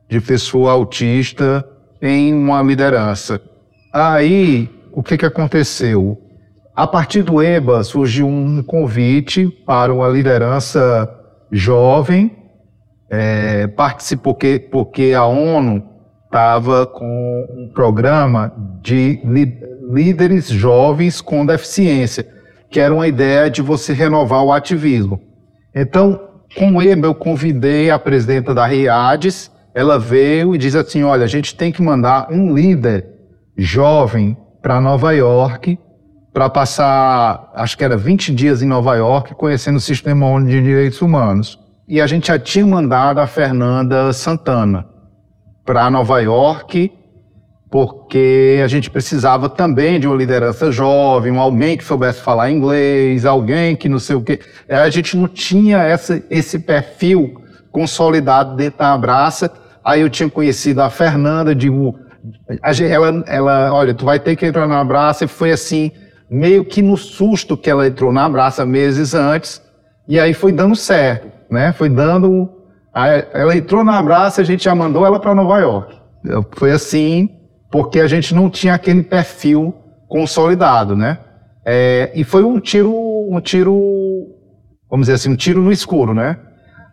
De 0.08 0.18
pessoa 0.18 0.72
autista 0.72 1.62
em 2.00 2.32
uma 2.32 2.62
liderança. 2.62 3.38
Aí, 3.92 4.70
o 4.92 5.02
que, 5.02 5.18
que 5.18 5.26
aconteceu? 5.26 6.18
A 6.74 6.86
partir 6.86 7.22
do 7.22 7.42
EBA 7.42 7.84
surgiu 7.84 8.26
um 8.26 8.62
convite 8.62 9.46
para 9.66 9.92
uma 9.92 10.08
liderança 10.08 11.06
jovem, 11.52 12.34
é, 13.10 13.66
participou 13.66 14.32
porque, 14.32 14.58
porque 14.58 15.12
a 15.12 15.26
ONU 15.26 15.82
estava 16.24 16.86
com 16.86 17.46
um 17.50 17.68
programa 17.74 18.52
de 18.82 19.20
líderes 19.90 20.48
jovens 20.48 21.20
com 21.20 21.44
deficiência 21.44 22.35
que 22.76 22.80
era 22.80 22.92
uma 22.92 23.08
ideia 23.08 23.48
de 23.48 23.62
você 23.62 23.94
renovar 23.94 24.44
o 24.44 24.52
ativismo. 24.52 25.18
Então, 25.74 26.20
com 26.54 26.82
ele, 26.82 27.06
eu 27.06 27.14
convidei 27.14 27.90
a 27.90 27.98
presidenta 27.98 28.52
da 28.52 28.66
RIADES, 28.66 29.50
ela 29.74 29.98
veio 29.98 30.54
e 30.54 30.58
disse 30.58 30.76
assim, 30.76 31.02
olha, 31.02 31.24
a 31.24 31.26
gente 31.26 31.56
tem 31.56 31.72
que 31.72 31.80
mandar 31.80 32.30
um 32.30 32.54
líder 32.54 33.06
jovem 33.56 34.36
para 34.60 34.78
Nova 34.78 35.12
York, 35.12 35.78
para 36.34 36.50
passar, 36.50 37.50
acho 37.54 37.78
que 37.78 37.82
era 37.82 37.96
20 37.96 38.34
dias 38.34 38.60
em 38.60 38.66
Nova 38.66 38.94
York, 38.94 39.34
conhecendo 39.36 39.76
o 39.76 39.80
sistema 39.80 40.38
de 40.44 40.62
direitos 40.62 41.00
humanos. 41.00 41.58
E 41.88 41.98
a 41.98 42.06
gente 42.06 42.26
já 42.26 42.38
tinha 42.38 42.66
mandado 42.66 43.20
a 43.20 43.26
Fernanda 43.26 44.12
Santana 44.12 44.86
para 45.64 45.90
Nova 45.90 46.20
York 46.20 46.92
porque 47.76 48.58
a 48.64 48.68
gente 48.68 48.88
precisava 48.88 49.50
também 49.50 50.00
de 50.00 50.06
uma 50.06 50.16
liderança 50.16 50.72
jovem, 50.72 51.36
alguém 51.36 51.76
que 51.76 51.84
soubesse 51.84 52.22
falar 52.22 52.50
inglês, 52.50 53.26
alguém 53.26 53.76
que 53.76 53.86
não 53.86 53.98
sei 53.98 54.16
o 54.16 54.22
quê. 54.22 54.40
É, 54.66 54.76
a 54.76 54.88
gente 54.88 55.14
não 55.14 55.28
tinha 55.28 55.82
essa, 55.82 56.22
esse 56.30 56.58
perfil 56.58 57.34
consolidado 57.70 58.56
dentro 58.56 58.78
da 58.78 58.94
Abraça. 58.94 59.52
Aí 59.84 60.00
eu 60.00 60.08
tinha 60.08 60.30
conhecido 60.30 60.80
a 60.80 60.88
Fernanda, 60.88 61.54
digo, 61.54 61.98
ela, 62.48 63.22
ela, 63.26 63.74
olha, 63.74 63.92
tu 63.92 64.06
vai 64.06 64.18
ter 64.18 64.36
que 64.36 64.46
entrar 64.46 64.66
na 64.66 64.80
Abraça, 64.80 65.26
e 65.26 65.28
foi 65.28 65.50
assim, 65.50 65.92
meio 66.30 66.64
que 66.64 66.80
no 66.80 66.96
susto 66.96 67.58
que 67.58 67.68
ela 67.68 67.86
entrou 67.86 68.10
na 68.10 68.24
Abraça 68.24 68.64
meses 68.64 69.12
antes, 69.12 69.60
e 70.08 70.18
aí 70.18 70.32
foi 70.32 70.50
dando 70.50 70.74
certo, 70.74 71.28
né? 71.50 71.74
Foi 71.74 71.90
dando. 71.90 72.50
Ela 73.34 73.54
entrou 73.54 73.84
na 73.84 73.98
Abraça, 73.98 74.40
a 74.40 74.44
gente 74.44 74.64
já 74.64 74.74
mandou 74.74 75.04
ela 75.04 75.20
para 75.20 75.34
Nova 75.34 75.58
York. 75.58 75.94
Foi 76.56 76.72
assim, 76.72 77.35
porque 77.70 78.00
a 78.00 78.08
gente 78.08 78.34
não 78.34 78.48
tinha 78.48 78.74
aquele 78.74 79.02
perfil 79.02 79.74
consolidado, 80.08 80.96
né? 80.96 81.18
É, 81.64 82.12
e 82.14 82.22
foi 82.22 82.44
um 82.44 82.60
tiro, 82.60 82.94
um 82.94 83.40
tiro, 83.40 83.74
vamos 84.88 85.06
dizer 85.06 85.14
assim, 85.14 85.30
um 85.30 85.36
tiro 85.36 85.60
no 85.60 85.72
escuro, 85.72 86.14
né? 86.14 86.38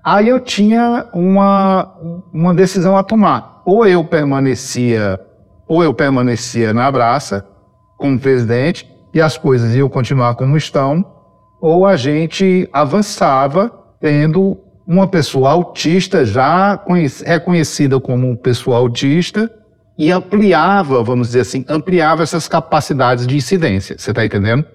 Aí 0.04 0.28
eu 0.28 0.40
tinha 0.40 1.08
uma, 1.14 1.96
uma 2.34 2.54
decisão 2.54 2.98
a 2.98 3.04
tomar. 3.04 3.62
Ou 3.66 3.86
eu 3.86 4.04
permanecia, 4.04 5.20
ou 5.68 5.84
eu 5.84 5.94
permanecia 5.94 6.74
na 6.74 6.88
Abraça 6.88 7.46
como 7.98 8.20
presidente 8.20 8.92
e 9.14 9.22
as 9.22 9.38
coisas 9.38 9.76
iam 9.76 9.88
continuar 9.88 10.36
como 10.36 10.58
estão, 10.58 11.06
ou 11.62 11.86
a 11.86 11.96
gente 11.96 12.68
avançava 12.74 13.72
tendo 14.02 14.58
uma 14.86 15.08
pessoa 15.08 15.52
autista 15.52 16.26
já 16.26 16.78
reconhecida 17.26 18.00
como 18.00 18.36
pessoa 18.36 18.78
autista 18.78 19.50
e 19.98 20.12
ampliava, 20.12 21.04
vamos 21.04 21.28
dizer 21.28 21.41
assim, 21.41 21.66
ampliava 21.68 22.24
essas 22.24 22.48
capacidades 22.48 23.28
de 23.28 23.36
incidência. 23.36 23.96
Você 23.98 24.12
está 24.12 24.26
entendendo? 24.26 24.66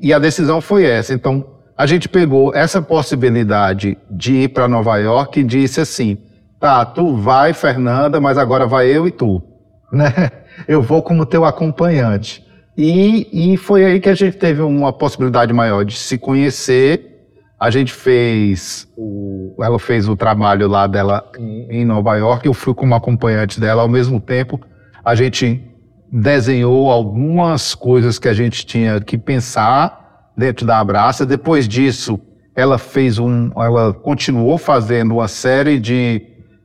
E 0.00 0.12
a 0.12 0.18
decisão 0.18 0.60
foi 0.60 0.84
essa. 0.84 1.12
Então, 1.12 1.44
a 1.76 1.86
gente 1.86 2.08
pegou 2.08 2.54
essa 2.54 2.80
possibilidade 2.82 3.96
de 4.10 4.34
ir 4.34 4.48
para 4.48 4.68
Nova 4.68 4.96
York 4.96 5.40
e 5.40 5.44
disse 5.44 5.80
assim: 5.80 6.18
tá, 6.58 6.84
tu 6.84 7.16
vai, 7.16 7.52
Fernanda, 7.52 8.20
mas 8.20 8.38
agora 8.38 8.66
vai 8.66 8.88
eu 8.88 9.06
e 9.06 9.10
tu, 9.10 9.42
né? 9.92 10.30
Eu 10.66 10.82
vou 10.82 11.02
como 11.02 11.24
teu 11.24 11.44
acompanhante. 11.44 12.44
E, 12.76 13.52
e 13.52 13.56
foi 13.56 13.84
aí 13.84 14.00
que 14.00 14.08
a 14.08 14.14
gente 14.14 14.36
teve 14.36 14.62
uma 14.62 14.92
possibilidade 14.92 15.52
maior 15.52 15.84
de 15.84 15.96
se 15.96 16.16
conhecer. 16.16 17.17
A 17.58 17.70
gente 17.70 17.92
fez, 17.92 18.86
o, 18.96 19.56
ela 19.60 19.78
fez 19.78 20.08
o 20.08 20.14
trabalho 20.14 20.68
lá 20.68 20.86
dela 20.86 21.28
em 21.38 21.84
Nova 21.84 22.16
York, 22.16 22.46
eu 22.46 22.54
fui 22.54 22.72
como 22.72 22.94
acompanhante 22.94 23.58
dela 23.58 23.82
ao 23.82 23.88
mesmo 23.88 24.20
tempo. 24.20 24.60
A 25.04 25.14
gente 25.16 25.64
desenhou 26.10 26.90
algumas 26.90 27.74
coisas 27.74 28.18
que 28.18 28.28
a 28.28 28.32
gente 28.32 28.64
tinha 28.64 29.00
que 29.00 29.18
pensar 29.18 30.30
dentro 30.36 30.64
da 30.64 30.78
Abraça. 30.78 31.26
Depois 31.26 31.66
disso, 31.66 32.20
ela 32.54 32.78
fez 32.78 33.18
um, 33.18 33.50
ela 33.56 33.92
continuou 33.92 34.56
fazendo 34.56 35.14
uma 35.14 35.28
série 35.28 35.80
de, 35.80 36.22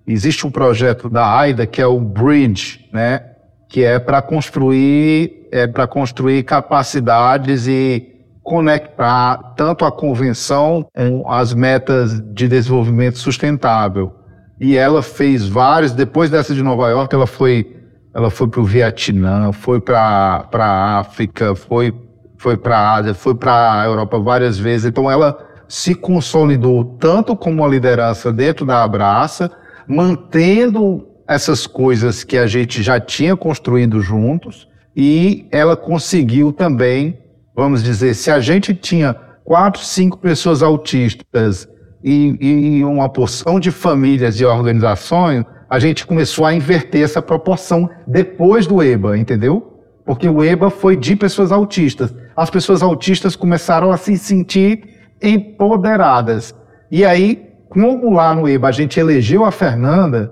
existe 0.07 0.45
um 0.45 0.51
projeto 0.51 1.09
da 1.09 1.37
AIDA 1.39 1.65
que 1.65 1.81
é 1.81 1.87
o 1.87 1.99
Bridge, 1.99 2.87
né, 2.93 3.21
que 3.67 3.83
é 3.83 3.97
para 3.97 4.21
construir, 4.21 5.47
é 5.51 5.65
para 5.65 5.87
construir 5.87 6.43
capacidades 6.43 7.67
e 7.67 8.12
conectar 8.43 9.53
tanto 9.55 9.85
a 9.85 9.91
convenção 9.91 10.85
com 10.95 11.31
as 11.31 11.53
metas 11.53 12.21
de 12.33 12.47
desenvolvimento 12.47 13.17
sustentável. 13.17 14.13
E 14.59 14.77
ela 14.77 15.01
fez 15.01 15.47
vários, 15.47 15.91
depois 15.93 16.29
dessa 16.29 16.53
de 16.53 16.61
Nova 16.61 16.89
York, 16.89 17.13
ela 17.15 17.25
foi 17.27 17.83
ela 18.13 18.29
foi 18.29 18.47
para 18.47 18.61
o 18.61 18.63
Vietnã, 18.63 19.51
foi 19.51 19.81
para 19.81 20.47
a 20.53 20.99
África, 20.99 21.55
foi, 21.55 21.93
foi 22.37 22.55
para 22.55 22.77
a 22.77 22.93
Ásia, 22.93 23.13
foi 23.13 23.33
para 23.33 23.81
a 23.81 23.85
Europa 23.85 24.19
várias 24.19 24.57
vezes. 24.57 24.85
Então, 24.85 25.09
ela 25.09 25.35
se 25.67 25.95
consolidou 25.95 26.85
tanto 26.99 27.35
como 27.35 27.63
uma 27.63 27.67
liderança 27.67 28.31
dentro 28.31 28.65
da 28.65 28.83
Abraça, 28.83 29.49
mantendo 29.87 31.07
essas 31.27 31.65
coisas 31.65 32.23
que 32.23 32.37
a 32.37 32.45
gente 32.45 32.83
já 32.83 32.99
tinha 32.99 33.35
construído 33.35 33.99
juntos, 33.99 34.67
e 34.95 35.47
ela 35.51 35.75
conseguiu 35.75 36.53
também, 36.53 37.17
vamos 37.55 37.83
dizer, 37.83 38.13
se 38.13 38.31
a 38.31 38.39
gente 38.39 38.73
tinha 38.73 39.15
quatro, 39.43 39.81
cinco 39.81 40.17
pessoas 40.17 40.63
autistas 40.63 41.67
e, 42.03 42.37
e 42.79 42.83
uma 42.83 43.09
porção 43.09 43.59
de 43.59 43.71
famílias 43.71 44.39
e 44.39 44.45
organizações, 44.45 45.45
a 45.69 45.79
gente 45.79 46.05
começou 46.05 46.45
a 46.45 46.53
inverter 46.53 47.03
essa 47.03 47.21
proporção 47.21 47.89
depois 48.05 48.67
do 48.67 48.81
EBA, 48.81 49.17
entendeu? 49.17 49.81
Porque 50.05 50.27
o 50.27 50.43
EBA 50.43 50.69
foi 50.69 50.95
de 50.95 51.15
pessoas 51.15 51.51
autistas. 51.51 52.13
As 52.35 52.49
pessoas 52.49 52.83
autistas 52.83 53.35
começaram 53.35 53.91
a 53.91 53.97
se 53.97 54.17
sentir 54.17 54.83
empoderadas. 55.21 56.53
E 56.91 57.05
aí, 57.05 57.49
como 57.69 58.13
lá 58.13 58.35
no 58.35 58.47
EBA 58.47 58.67
a 58.67 58.71
gente 58.71 58.99
elegeu 58.99 59.45
a 59.45 59.51
Fernanda, 59.51 60.31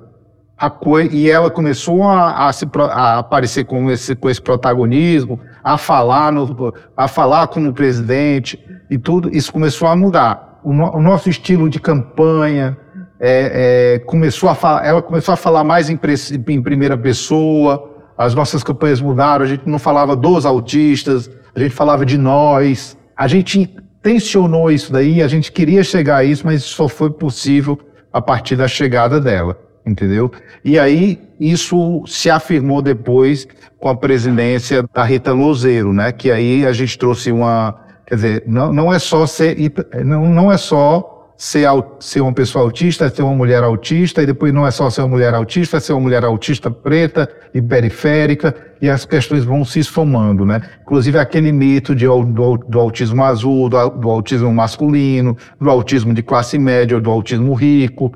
e 1.11 1.29
ela 1.29 1.49
começou 1.49 2.03
a, 2.03 2.47
a, 2.47 2.53
se, 2.53 2.65
a 2.75 3.19
aparecer 3.19 3.65
com 3.65 3.89
esse, 3.89 4.15
com 4.15 4.29
esse 4.29 4.41
protagonismo, 4.41 5.39
a 5.63 5.77
falar, 5.77 6.31
no, 6.31 6.73
a 6.95 7.07
falar 7.07 7.47
como 7.47 7.73
presidente 7.73 8.59
e 8.89 8.97
tudo, 8.97 9.29
isso 9.35 9.51
começou 9.51 9.87
a 9.87 9.95
mudar. 9.95 10.59
O, 10.63 10.73
no, 10.73 10.97
o 10.97 11.01
nosso 11.01 11.29
estilo 11.29 11.69
de 11.69 11.79
campanha, 11.79 12.77
é, 13.23 13.95
é, 13.95 13.99
começou 13.99 14.49
a 14.49 14.55
falar, 14.55 14.83
ela 14.83 15.01
começou 15.01 15.31
a 15.31 15.37
falar 15.37 15.63
mais 15.63 15.89
em, 15.91 15.99
em, 16.47 16.61
primeira 16.61 16.97
pessoa, 16.97 17.87
as 18.17 18.33
nossas 18.33 18.63
campanhas 18.63 18.99
mudaram, 18.99 19.45
a 19.45 19.47
gente 19.47 19.69
não 19.69 19.77
falava 19.77 20.15
dos 20.15 20.43
autistas, 20.43 21.29
a 21.55 21.59
gente 21.59 21.73
falava 21.73 22.03
de 22.03 22.17
nós, 22.17 22.97
a 23.15 23.27
gente 23.27 23.75
tensionou 24.01 24.71
isso 24.71 24.91
daí, 24.91 25.21
a 25.21 25.27
gente 25.27 25.51
queria 25.51 25.83
chegar 25.83 26.17
a 26.17 26.23
isso, 26.23 26.45
mas 26.45 26.63
só 26.63 26.87
foi 26.87 27.11
possível 27.11 27.79
a 28.11 28.19
partir 28.19 28.55
da 28.55 28.67
chegada 28.67 29.21
dela, 29.21 29.55
entendeu? 29.85 30.31
E 30.63 30.77
aí 30.77 31.19
isso 31.39 32.03
se 32.05 32.29
afirmou 32.29 32.81
depois 32.81 33.47
com 33.79 33.89
a 33.89 33.95
presidência 33.95 34.83
da 34.93 35.03
Rita 35.03 35.33
Lozeiro, 35.33 35.91
né? 35.91 36.11
Que 36.11 36.31
aí 36.31 36.65
a 36.65 36.71
gente 36.71 36.97
trouxe 36.97 37.31
uma, 37.31 37.75
quer 38.05 38.15
dizer, 38.15 38.43
não, 38.45 38.71
não 38.71 38.93
é 38.93 38.99
só 38.99 39.25
ser, 39.25 39.57
não, 40.05 40.27
não 40.27 40.51
é 40.51 40.57
só 40.57 41.21
ser, 41.41 41.67
ser 41.99 42.21
uma 42.21 42.31
pessoa 42.31 42.63
autista, 42.63 43.09
ser 43.09 43.23
uma 43.23 43.33
mulher 43.33 43.63
autista, 43.63 44.21
e 44.21 44.27
depois 44.27 44.53
não 44.53 44.67
é 44.67 44.69
só 44.69 44.91
ser 44.91 45.01
uma 45.01 45.07
mulher 45.07 45.33
autista, 45.33 45.77
é 45.77 45.79
ser 45.79 45.93
uma 45.93 46.01
mulher 46.01 46.23
autista 46.23 46.69
preta 46.69 47.27
e 47.51 47.59
periférica, 47.59 48.55
e 48.79 48.87
as 48.87 49.05
questões 49.05 49.43
vão 49.43 49.65
se 49.65 49.79
esfumando, 49.79 50.45
né? 50.45 50.61
Inclusive 50.83 51.17
aquele 51.17 51.51
mito 51.51 51.95
de, 51.95 52.05
do, 52.05 52.57
do 52.57 52.79
autismo 52.79 53.23
azul, 53.23 53.67
do, 53.69 53.89
do, 53.89 54.09
autismo 54.11 54.53
masculino, 54.53 55.35
do 55.59 55.67
autismo 55.67 56.13
de 56.13 56.21
classe 56.21 56.59
média, 56.59 56.99
do 56.99 57.09
autismo 57.09 57.55
rico, 57.55 58.11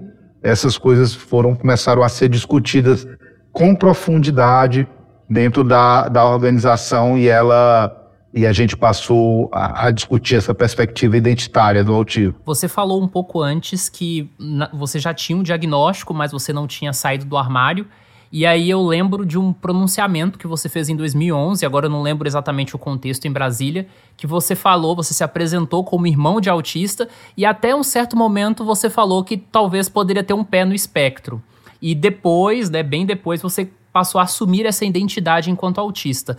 essas 0.45 0.77
coisas 0.77 1.11
foram, 1.11 1.55
começaram 1.55 2.03
a 2.03 2.09
ser 2.09 2.29
discutidas 2.29 3.07
com 3.51 3.75
profundidade 3.75 4.87
dentro 5.27 5.63
da, 5.63 6.07
da 6.07 6.23
organização 6.23 7.17
e 7.17 7.27
ela 7.27 8.01
e 8.31 8.45
a 8.45 8.51
gente 8.51 8.75
passou 8.75 9.49
a, 9.51 9.87
a, 9.87 9.91
discutir 9.91 10.35
essa 10.35 10.53
perspectiva 10.53 11.15
identitária 11.15 11.83
do 11.85 11.93
autismo. 11.93 12.35
Você 12.45 12.67
falou 12.67 13.01
um 13.01 13.07
pouco 13.07 13.41
antes 13.41 13.87
que 13.87 14.29
na, 14.37 14.69
você 14.73 14.99
já 14.99 15.13
tinha 15.13 15.37
um 15.37 15.41
diagnóstico, 15.41 16.13
mas 16.13 16.33
você 16.33 16.51
não 16.51 16.67
tinha 16.67 16.91
saído 16.91 17.25
do 17.25 17.37
armário. 17.37 17.87
E 18.31 18.45
aí 18.45 18.69
eu 18.69 18.81
lembro 18.81 19.25
de 19.25 19.37
um 19.37 19.53
pronunciamento 19.53 20.37
que 20.37 20.47
você 20.47 20.67
fez 20.67 20.89
em 20.89 20.95
2011, 20.95 21.65
agora 21.65 21.85
eu 21.85 21.89
não 21.89 22.01
lembro 22.01 22.27
exatamente 22.27 22.75
o 22.75 22.79
contexto 22.79 23.25
em 23.25 23.31
Brasília, 23.31 23.87
que 24.17 24.27
você 24.27 24.55
falou, 24.55 24.95
você 24.95 25.13
se 25.13 25.23
apresentou 25.23 25.83
como 25.83 26.07
irmão 26.07 26.41
de 26.41 26.49
autista 26.49 27.07
e 27.37 27.45
até 27.45 27.75
um 27.75 27.83
certo 27.83 28.17
momento 28.17 28.65
você 28.65 28.89
falou 28.89 29.23
que 29.23 29.37
talvez 29.37 29.87
poderia 29.87 30.23
ter 30.23 30.33
um 30.33 30.43
pé 30.43 30.65
no 30.65 30.73
espectro. 30.73 31.41
E 31.81 31.93
depois, 31.93 32.69
né, 32.69 32.81
bem 32.81 33.05
depois, 33.05 33.41
você 33.41 33.69
passou 33.93 34.19
a 34.19 34.23
assumir 34.23 34.65
essa 34.65 34.83
identidade 34.83 35.51
enquanto 35.51 35.79
autista. 35.79 36.37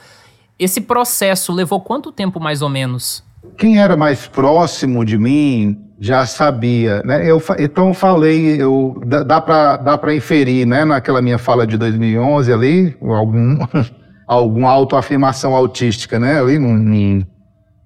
Esse 0.58 0.80
processo 0.80 1.52
levou 1.52 1.80
quanto 1.80 2.10
tempo 2.10 2.40
mais 2.40 2.62
ou 2.62 2.68
menos? 2.68 3.24
Quem 3.56 3.78
era 3.78 3.96
mais 3.96 4.26
próximo 4.26 5.04
de 5.04 5.16
mim 5.16 5.85
já 5.98 6.26
sabia, 6.26 7.02
né? 7.04 7.28
Eu, 7.28 7.42
então 7.58 7.88
eu 7.88 7.94
falei, 7.94 8.60
eu, 8.60 9.00
dá, 9.06 9.40
para 9.40 9.76
dá 9.78 9.98
para 9.98 10.14
inferir, 10.14 10.66
né? 10.66 10.84
Naquela 10.84 11.22
minha 11.22 11.38
fala 11.38 11.66
de 11.66 11.76
2011 11.78 12.52
ali, 12.52 12.96
algum 13.00 13.58
alguma 14.26 14.70
autoafirmação 14.70 15.54
autística, 15.54 16.18
né? 16.18 16.38
Ali 16.38 16.58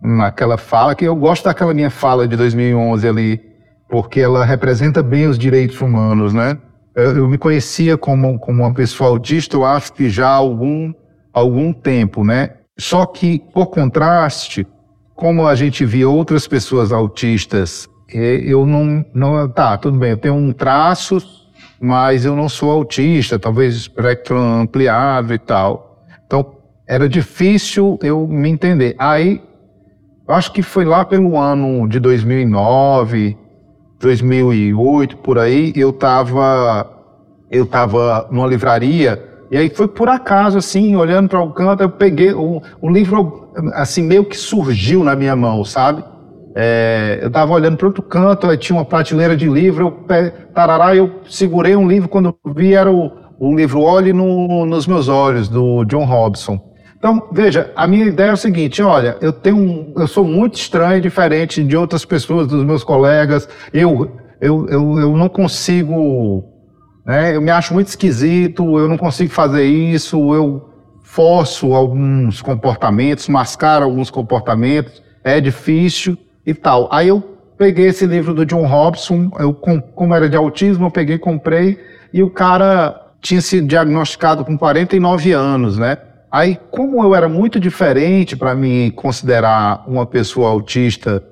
naquela 0.02 0.56
fala 0.56 0.94
que 0.94 1.04
eu 1.04 1.14
gosto 1.14 1.44
daquela 1.44 1.74
minha 1.74 1.90
fala 1.90 2.26
de 2.26 2.36
2011 2.36 3.06
ali, 3.06 3.40
porque 3.88 4.20
ela 4.20 4.44
representa 4.44 5.02
bem 5.02 5.26
os 5.26 5.38
direitos 5.38 5.80
humanos, 5.80 6.32
né? 6.32 6.58
Eu, 6.94 7.18
eu 7.18 7.28
me 7.28 7.38
conhecia 7.38 7.96
como 7.96 8.38
como 8.38 8.62
uma 8.62 8.74
pessoa 8.74 9.10
autista, 9.10 9.56
eu 9.56 9.64
acho 9.64 9.92
que 9.92 10.10
já 10.10 10.28
há 10.28 10.34
algum 10.34 10.92
algum 11.32 11.72
tempo, 11.72 12.24
né? 12.24 12.50
Só 12.78 13.04
que, 13.06 13.38
por 13.52 13.66
contraste, 13.66 14.66
como 15.14 15.46
a 15.46 15.54
gente 15.54 15.84
via 15.84 16.08
outras 16.08 16.48
pessoas 16.48 16.92
autistas, 16.92 17.86
eu 18.12 18.66
não, 18.66 19.04
não. 19.14 19.48
Tá, 19.48 19.76
tudo 19.76 19.98
bem, 19.98 20.10
eu 20.10 20.16
tenho 20.16 20.34
um 20.34 20.52
traço, 20.52 21.18
mas 21.80 22.24
eu 22.24 22.36
não 22.36 22.48
sou 22.48 22.70
autista, 22.70 23.38
talvez 23.38 23.74
espectro 23.74 24.36
ampliado 24.36 25.34
e 25.34 25.38
tal. 25.38 26.04
Então, 26.26 26.54
era 26.86 27.08
difícil 27.08 27.98
eu 28.02 28.26
me 28.26 28.48
entender. 28.48 28.94
Aí, 28.98 29.40
acho 30.28 30.52
que 30.52 30.62
foi 30.62 30.84
lá 30.84 31.04
pelo 31.04 31.38
ano 31.38 31.88
de 31.88 31.98
2009, 32.00 33.36
2008, 33.98 35.16
por 35.18 35.38
aí, 35.38 35.72
eu 35.76 35.90
estava 35.90 36.96
eu 37.50 37.66
tava 37.66 38.28
numa 38.30 38.46
livraria 38.46 39.30
e 39.50 39.56
aí 39.56 39.68
foi 39.68 39.88
por 39.88 40.08
acaso, 40.08 40.56
assim, 40.56 40.94
olhando 40.94 41.28
para 41.28 41.42
o 41.42 41.50
canto, 41.50 41.82
eu 41.82 41.90
peguei 41.90 42.32
o, 42.32 42.62
o 42.80 42.88
livro, 42.88 43.48
assim, 43.72 44.00
meio 44.00 44.24
que 44.24 44.36
surgiu 44.36 45.02
na 45.02 45.16
minha 45.16 45.34
mão, 45.34 45.64
sabe? 45.64 46.04
É, 46.54 47.18
eu 47.22 47.28
estava 47.28 47.52
olhando 47.52 47.76
para 47.76 47.86
outro 47.86 48.02
canto, 48.02 48.48
aí 48.48 48.56
tinha 48.56 48.76
uma 48.76 48.84
prateleira 48.84 49.36
de 49.36 49.48
livro, 49.48 49.86
eu, 50.08 50.44
tarará, 50.52 50.94
eu 50.94 51.20
segurei 51.28 51.76
um 51.76 51.86
livro, 51.86 52.08
quando 52.08 52.36
vi 52.54 52.74
era 52.74 52.90
o, 52.90 53.10
o 53.38 53.54
livro 53.54 53.80
Olhe 53.82 54.12
no, 54.12 54.66
nos 54.66 54.86
Meus 54.86 55.08
Olhos, 55.08 55.48
do 55.48 55.84
John 55.84 56.04
Robson. 56.04 56.58
Então, 56.98 57.28
veja, 57.32 57.72
a 57.76 57.86
minha 57.86 58.06
ideia 58.06 58.30
é 58.30 58.32
o 58.32 58.36
seguinte, 58.36 58.82
olha, 58.82 59.16
eu 59.20 59.32
tenho 59.32 59.56
um, 59.56 59.94
eu 59.96 60.06
sou 60.06 60.24
muito 60.24 60.56
estranho, 60.56 61.00
diferente 61.00 61.62
de 61.62 61.76
outras 61.76 62.04
pessoas, 62.04 62.46
dos 62.46 62.64
meus 62.64 62.84
colegas, 62.84 63.48
eu, 63.72 64.10
eu, 64.40 64.66
eu, 64.68 64.98
eu 64.98 65.16
não 65.16 65.28
consigo 65.28 66.50
né? 67.04 67.34
Eu 67.34 67.40
me 67.40 67.50
acho 67.50 67.74
muito 67.74 67.88
esquisito, 67.88 68.78
eu 68.78 68.88
não 68.88 68.96
consigo 68.96 69.32
fazer 69.32 69.64
isso, 69.64 70.32
eu 70.32 70.68
forço 71.02 71.74
alguns 71.74 72.40
comportamentos, 72.40 73.28
mascaro 73.28 73.84
alguns 73.84 74.10
comportamentos, 74.10 75.02
é 75.24 75.40
difícil 75.40 76.16
e 76.46 76.54
tal. 76.54 76.88
Aí 76.90 77.08
eu 77.08 77.20
peguei 77.56 77.86
esse 77.86 78.06
livro 78.06 78.32
do 78.32 78.46
John 78.46 78.66
Robson, 78.66 79.30
eu, 79.38 79.52
como 79.52 80.14
era 80.14 80.28
de 80.28 80.36
autismo, 80.36 80.86
eu 80.86 80.90
peguei, 80.90 81.18
comprei, 81.18 81.78
e 82.12 82.22
o 82.22 82.30
cara 82.30 83.08
tinha 83.20 83.40
sido 83.40 83.66
diagnosticado 83.66 84.44
com 84.44 84.56
49 84.56 85.32
anos, 85.32 85.76
né? 85.76 85.98
Aí, 86.30 86.58
como 86.70 87.02
eu 87.02 87.14
era 87.14 87.28
muito 87.28 87.58
diferente 87.58 88.36
para 88.36 88.54
me 88.54 88.92
considerar 88.92 89.84
uma 89.86 90.06
pessoa 90.06 90.50
autista, 90.50 91.22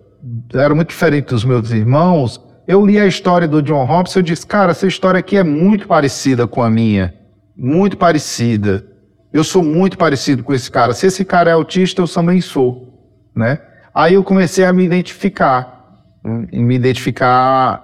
era 0.53 0.75
muito 0.75 0.89
diferente 0.89 1.29
dos 1.29 1.45
meus 1.45 1.71
irmãos, 1.71 2.41
eu 2.67 2.85
li 2.85 2.99
a 2.99 3.07
história 3.07 3.49
do 3.49 3.63
John 3.63 3.85
Robson 3.85 4.19
e 4.19 4.25
disse, 4.25 4.47
cara, 4.47 4.73
essa 4.73 4.87
história 4.87 5.21
aqui 5.21 5.37
é 5.37 5.45
muito 5.45 5.87
parecida 5.87 6.47
com 6.47 6.63
a 6.63 6.69
minha. 6.69 7.15
Muito 7.57 7.97
parecida. 7.97 8.85
Eu 9.33 9.43
sou 9.43 9.63
muito 9.63 9.97
parecido 9.97 10.43
com 10.43 10.53
esse 10.53 10.71
cara. 10.71 10.93
Se 10.93 11.07
esse 11.07 11.25
cara 11.25 11.51
é 11.51 11.55
autista, 11.55 12.03
eu 12.03 12.09
também 12.09 12.41
sou, 12.41 13.09
né? 13.35 13.59
Aí 13.99 14.15
eu 14.15 14.23
comecei 14.23 14.65
a 14.65 14.73
me 14.73 14.85
identificar, 14.85 16.07
me 16.23 16.77
identificar 16.77 17.83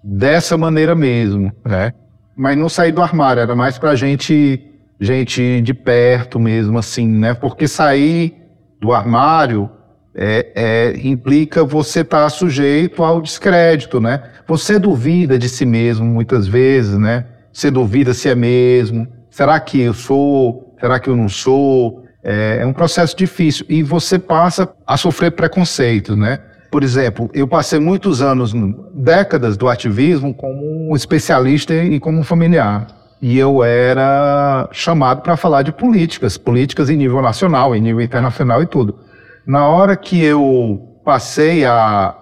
dessa 0.00 0.56
maneira 0.56 0.94
mesmo, 0.94 1.52
né? 1.64 1.92
Mas 2.36 2.56
não 2.56 2.68
sair 2.68 2.92
do 2.92 3.02
armário, 3.02 3.40
era 3.40 3.56
mais 3.56 3.76
pra 3.76 3.96
gente, 3.96 4.62
gente 5.00 5.60
de 5.62 5.74
perto 5.74 6.38
mesmo, 6.38 6.78
assim, 6.78 7.08
né? 7.08 7.34
Porque 7.34 7.66
sair 7.66 8.36
do 8.80 8.92
armário 8.92 9.68
é, 10.14 10.52
é, 10.54 11.00
implica 11.04 11.64
você 11.64 12.02
estar 12.02 12.22
tá 12.22 12.30
sujeito 12.30 13.02
ao 13.02 13.20
descrédito, 13.20 14.00
né? 14.00 14.22
Você 14.46 14.78
duvida 14.78 15.36
de 15.36 15.48
si 15.48 15.66
mesmo 15.66 16.06
muitas 16.06 16.46
vezes, 16.46 16.96
né? 16.96 17.26
Você 17.52 17.72
duvida 17.72 18.14
se 18.14 18.28
é 18.28 18.36
mesmo. 18.36 19.04
Será 19.28 19.58
que 19.58 19.80
eu 19.80 19.94
sou? 19.94 20.76
Será 20.78 21.00
que 21.00 21.10
eu 21.10 21.16
não 21.16 21.28
sou? 21.28 22.05
É, 22.28 22.58
é 22.62 22.66
um 22.66 22.72
processo 22.72 23.16
difícil 23.16 23.64
e 23.68 23.84
você 23.84 24.18
passa 24.18 24.68
a 24.84 24.96
sofrer 24.96 25.30
preconceitos, 25.30 26.16
né? 26.16 26.40
Por 26.72 26.82
exemplo, 26.82 27.30
eu 27.32 27.46
passei 27.46 27.78
muitos 27.78 28.20
anos, 28.20 28.52
décadas 28.92 29.56
do 29.56 29.68
ativismo 29.68 30.34
como 30.34 30.90
um 30.90 30.96
especialista 30.96 31.72
e 31.72 32.00
como 32.00 32.18
um 32.18 32.24
familiar. 32.24 32.88
E 33.22 33.38
eu 33.38 33.62
era 33.62 34.68
chamado 34.72 35.22
para 35.22 35.36
falar 35.36 35.62
de 35.62 35.70
políticas, 35.70 36.36
políticas 36.36 36.90
em 36.90 36.96
nível 36.96 37.22
nacional, 37.22 37.76
em 37.76 37.80
nível 37.80 38.02
internacional 38.02 38.60
e 38.60 38.66
tudo. 38.66 38.98
Na 39.46 39.68
hora 39.68 39.96
que 39.96 40.20
eu 40.20 41.00
passei 41.04 41.64
a, 41.64 42.12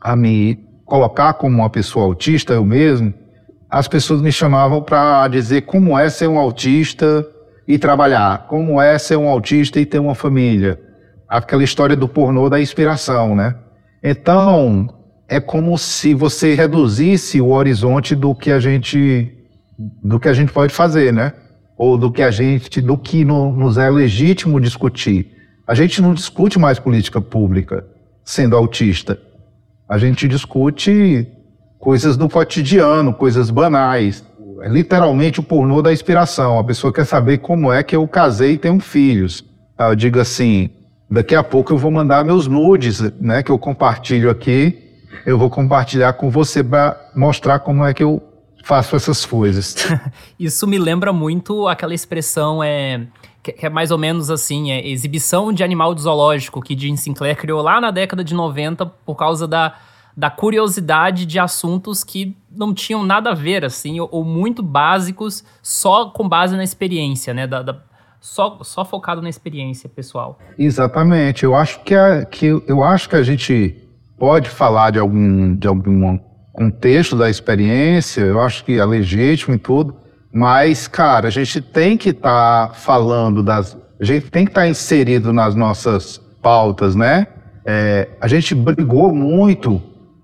a 0.00 0.16
me 0.16 0.58
colocar 0.84 1.34
como 1.34 1.58
uma 1.58 1.70
pessoa 1.70 2.06
autista, 2.06 2.54
eu 2.54 2.64
mesmo, 2.64 3.14
as 3.70 3.86
pessoas 3.86 4.20
me 4.20 4.32
chamavam 4.32 4.82
para 4.82 5.28
dizer 5.28 5.62
como 5.62 5.96
é 5.96 6.10
ser 6.10 6.26
um 6.26 6.40
autista 6.40 7.24
e 7.68 7.78
trabalhar, 7.78 8.46
como 8.48 8.80
é 8.80 8.98
ser 8.98 9.16
um 9.16 9.28
autista 9.28 9.78
e 9.78 9.84
ter 9.84 9.98
uma 9.98 10.14
família. 10.14 10.80
Aquela 11.28 11.62
história 11.62 11.94
do 11.94 12.08
pornô 12.08 12.48
da 12.48 12.58
inspiração, 12.58 13.36
né? 13.36 13.54
Então, 14.02 14.88
é 15.28 15.38
como 15.38 15.76
se 15.76 16.14
você 16.14 16.54
reduzisse 16.54 17.38
o 17.42 17.50
horizonte 17.50 18.14
do 18.14 18.34
que 18.34 18.50
a 18.50 18.58
gente 18.58 19.34
do 20.02 20.18
que 20.18 20.28
a 20.28 20.32
gente 20.32 20.50
pode 20.50 20.72
fazer, 20.72 21.12
né? 21.12 21.34
Ou 21.76 21.98
do 21.98 22.10
que 22.10 22.22
a 22.22 22.30
gente, 22.30 22.80
do 22.80 22.96
que 22.96 23.22
no, 23.22 23.52
nos 23.52 23.76
é 23.76 23.90
legítimo 23.90 24.58
discutir. 24.58 25.30
A 25.66 25.74
gente 25.74 26.00
não 26.00 26.14
discute 26.14 26.58
mais 26.58 26.78
política 26.78 27.20
pública 27.20 27.84
sendo 28.24 28.56
autista. 28.56 29.20
A 29.86 29.98
gente 29.98 30.26
discute 30.26 31.28
coisas 31.78 32.16
do 32.16 32.28
cotidiano, 32.28 33.12
coisas 33.12 33.50
banais. 33.50 34.24
É 34.62 34.68
literalmente 34.68 35.40
o 35.40 35.42
pornô 35.42 35.80
da 35.82 35.92
inspiração. 35.92 36.58
A 36.58 36.64
pessoa 36.64 36.92
quer 36.92 37.04
saber 37.04 37.38
como 37.38 37.72
é 37.72 37.82
que 37.82 37.94
eu 37.94 38.06
casei 38.08 38.52
e 38.52 38.58
tenho 38.58 38.80
filhos. 38.80 39.44
Eu 39.78 39.94
digo 39.94 40.18
assim, 40.18 40.70
daqui 41.10 41.34
a 41.34 41.42
pouco 41.42 41.72
eu 41.72 41.78
vou 41.78 41.90
mandar 41.90 42.24
meus 42.24 42.46
nudes, 42.46 43.00
né, 43.20 43.42
que 43.42 43.50
eu 43.50 43.58
compartilho 43.58 44.30
aqui. 44.30 44.84
Eu 45.24 45.38
vou 45.38 45.48
compartilhar 45.48 46.12
com 46.14 46.30
você 46.30 46.62
para 46.62 47.10
mostrar 47.14 47.60
como 47.60 47.84
é 47.84 47.94
que 47.94 48.02
eu 48.02 48.22
faço 48.64 48.96
essas 48.96 49.24
coisas. 49.24 49.76
Isso 50.38 50.66
me 50.66 50.78
lembra 50.78 51.12
muito 51.12 51.66
aquela 51.66 51.94
expressão 51.94 52.62
é 52.62 53.06
que 53.42 53.64
é 53.64 53.70
mais 53.70 53.90
ou 53.90 53.96
menos 53.98 54.30
assim, 54.30 54.72
é 54.72 54.86
exibição 54.86 55.52
de 55.52 55.62
animal 55.62 55.94
de 55.94 56.02
zoológico, 56.02 56.60
que 56.60 56.78
Jim 56.78 56.96
Sinclair 56.96 57.36
criou 57.36 57.62
lá 57.62 57.80
na 57.80 57.90
década 57.90 58.22
de 58.22 58.34
90 58.34 58.84
por 58.84 59.14
causa 59.14 59.46
da, 59.46 59.74
da 60.18 60.28
curiosidade 60.28 61.24
de 61.24 61.38
assuntos 61.38 62.02
que 62.02 62.36
não 62.50 62.74
tinham 62.74 63.04
nada 63.04 63.30
a 63.30 63.34
ver, 63.34 63.64
assim, 63.64 64.00
ou, 64.00 64.08
ou 64.10 64.24
muito 64.24 64.64
básicos, 64.64 65.44
só 65.62 66.06
com 66.06 66.28
base 66.28 66.56
na 66.56 66.64
experiência, 66.64 67.32
né? 67.32 67.46
Da, 67.46 67.62
da, 67.62 67.76
só, 68.20 68.58
só 68.64 68.84
focado 68.84 69.22
na 69.22 69.28
experiência 69.28 69.88
pessoal. 69.88 70.36
Exatamente. 70.58 71.44
Eu 71.44 71.54
acho 71.54 71.84
que 71.84 71.94
a, 71.94 72.24
que, 72.24 72.46
eu 72.66 72.82
acho 72.82 73.08
que 73.08 73.14
a 73.14 73.22
gente 73.22 73.76
pode 74.18 74.50
falar 74.50 74.90
de 74.90 74.98
algum, 74.98 75.54
de 75.54 75.68
algum 75.68 76.18
contexto 76.52 77.14
da 77.14 77.30
experiência, 77.30 78.22
eu 78.22 78.40
acho 78.40 78.64
que 78.64 78.76
é 78.76 78.84
legítimo 78.84 79.54
e 79.54 79.58
tudo, 79.58 79.94
mas, 80.32 80.88
cara, 80.88 81.28
a 81.28 81.30
gente 81.30 81.60
tem 81.60 81.96
que 81.96 82.08
estar 82.08 82.66
tá 82.70 82.74
falando 82.74 83.40
das. 83.40 83.78
A 84.00 84.04
gente 84.04 84.28
tem 84.32 84.44
que 84.44 84.50
estar 84.50 84.62
tá 84.62 84.68
inserido 84.68 85.32
nas 85.32 85.54
nossas 85.54 86.18
pautas, 86.42 86.96
né? 86.96 87.28
É, 87.64 88.08
a 88.20 88.26
gente 88.26 88.52
brigou 88.52 89.14
muito 89.14 89.80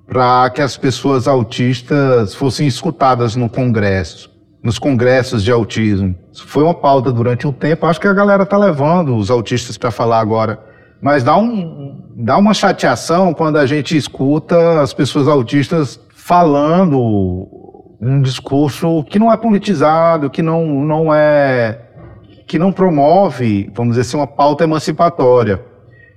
para 0.06 0.50
que 0.50 0.60
as 0.60 0.76
pessoas 0.76 1.26
autistas 1.26 2.34
fossem 2.34 2.66
escutadas 2.66 3.36
no 3.36 3.48
Congresso, 3.48 4.30
nos 4.62 4.78
congressos 4.78 5.42
de 5.42 5.50
autismo. 5.50 6.14
Isso 6.32 6.46
foi 6.46 6.62
uma 6.62 6.74
pauta 6.74 7.12
durante 7.12 7.46
um 7.46 7.52
tempo. 7.52 7.86
Acho 7.86 8.00
que 8.00 8.08
a 8.08 8.12
galera 8.12 8.46
tá 8.46 8.56
levando 8.56 9.16
os 9.16 9.30
autistas 9.30 9.76
para 9.76 9.90
falar 9.90 10.20
agora. 10.20 10.58
Mas 11.00 11.22
dá, 11.22 11.36
um, 11.36 12.02
dá 12.16 12.36
uma 12.38 12.54
chateação 12.54 13.34
quando 13.34 13.58
a 13.58 13.66
gente 13.66 13.96
escuta 13.96 14.80
as 14.80 14.94
pessoas 14.94 15.28
autistas 15.28 16.00
falando 16.14 17.46
um 18.00 18.22
discurso 18.22 19.04
que 19.04 19.18
não 19.18 19.32
é 19.32 19.36
politizado, 19.36 20.30
que 20.30 20.42
não, 20.42 20.64
não 20.66 21.14
é 21.14 21.80
que 22.46 22.58
não 22.58 22.72
promove, 22.72 23.70
vamos 23.74 23.96
dizer 23.96 24.02
assim, 24.02 24.16
uma 24.16 24.26
pauta 24.26 24.64
emancipatória. 24.64 25.62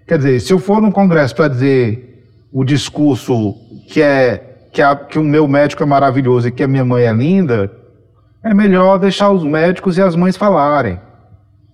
Quer 0.08 0.18
dizer, 0.18 0.40
se 0.40 0.54
eu 0.54 0.60
for 0.60 0.82
num 0.82 0.92
congresso 0.92 1.36
para 1.36 1.48
dizer 1.48 2.08
o 2.52 2.64
discurso 2.64 3.56
que 3.88 4.02
é 4.02 4.44
que, 4.72 4.82
a, 4.82 4.96
que 4.96 5.18
o 5.18 5.24
meu 5.24 5.48
médico 5.48 5.82
é 5.82 5.86
maravilhoso 5.86 6.48
e 6.48 6.52
que 6.52 6.62
a 6.62 6.68
minha 6.68 6.86
mãe 6.86 7.06
é 7.06 7.14
linda, 7.14 7.72
é 8.44 8.54
melhor 8.54 9.00
deixar 9.00 9.32
os 9.32 9.44
médicos 9.44 9.98
e 9.98 10.02
as 10.02 10.16
mães 10.16 10.38
falarem, 10.38 11.00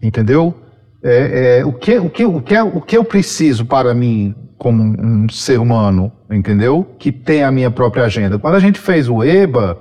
entendeu? 0.01 0.55
É, 1.03 1.59
é, 1.59 1.65
o, 1.65 1.73
que, 1.73 1.97
o, 1.97 2.09
que, 2.09 2.25
o, 2.25 2.41
que, 2.41 2.57
o 2.57 2.79
que 2.79 2.97
eu 2.97 3.03
preciso 3.03 3.65
para 3.65 3.93
mim 3.93 4.33
como 4.57 4.81
um 4.81 5.27
ser 5.27 5.59
humano, 5.59 6.09
entendeu? 6.31 6.95
Que 6.97 7.11
tem 7.11 7.43
a 7.43 7.51
minha 7.51 7.69
própria 7.69 8.05
agenda. 8.05 8.39
Quando 8.39 8.55
a 8.55 8.59
gente 8.59 8.79
fez 8.79 9.09
o 9.09 9.21
EBA, 9.21 9.77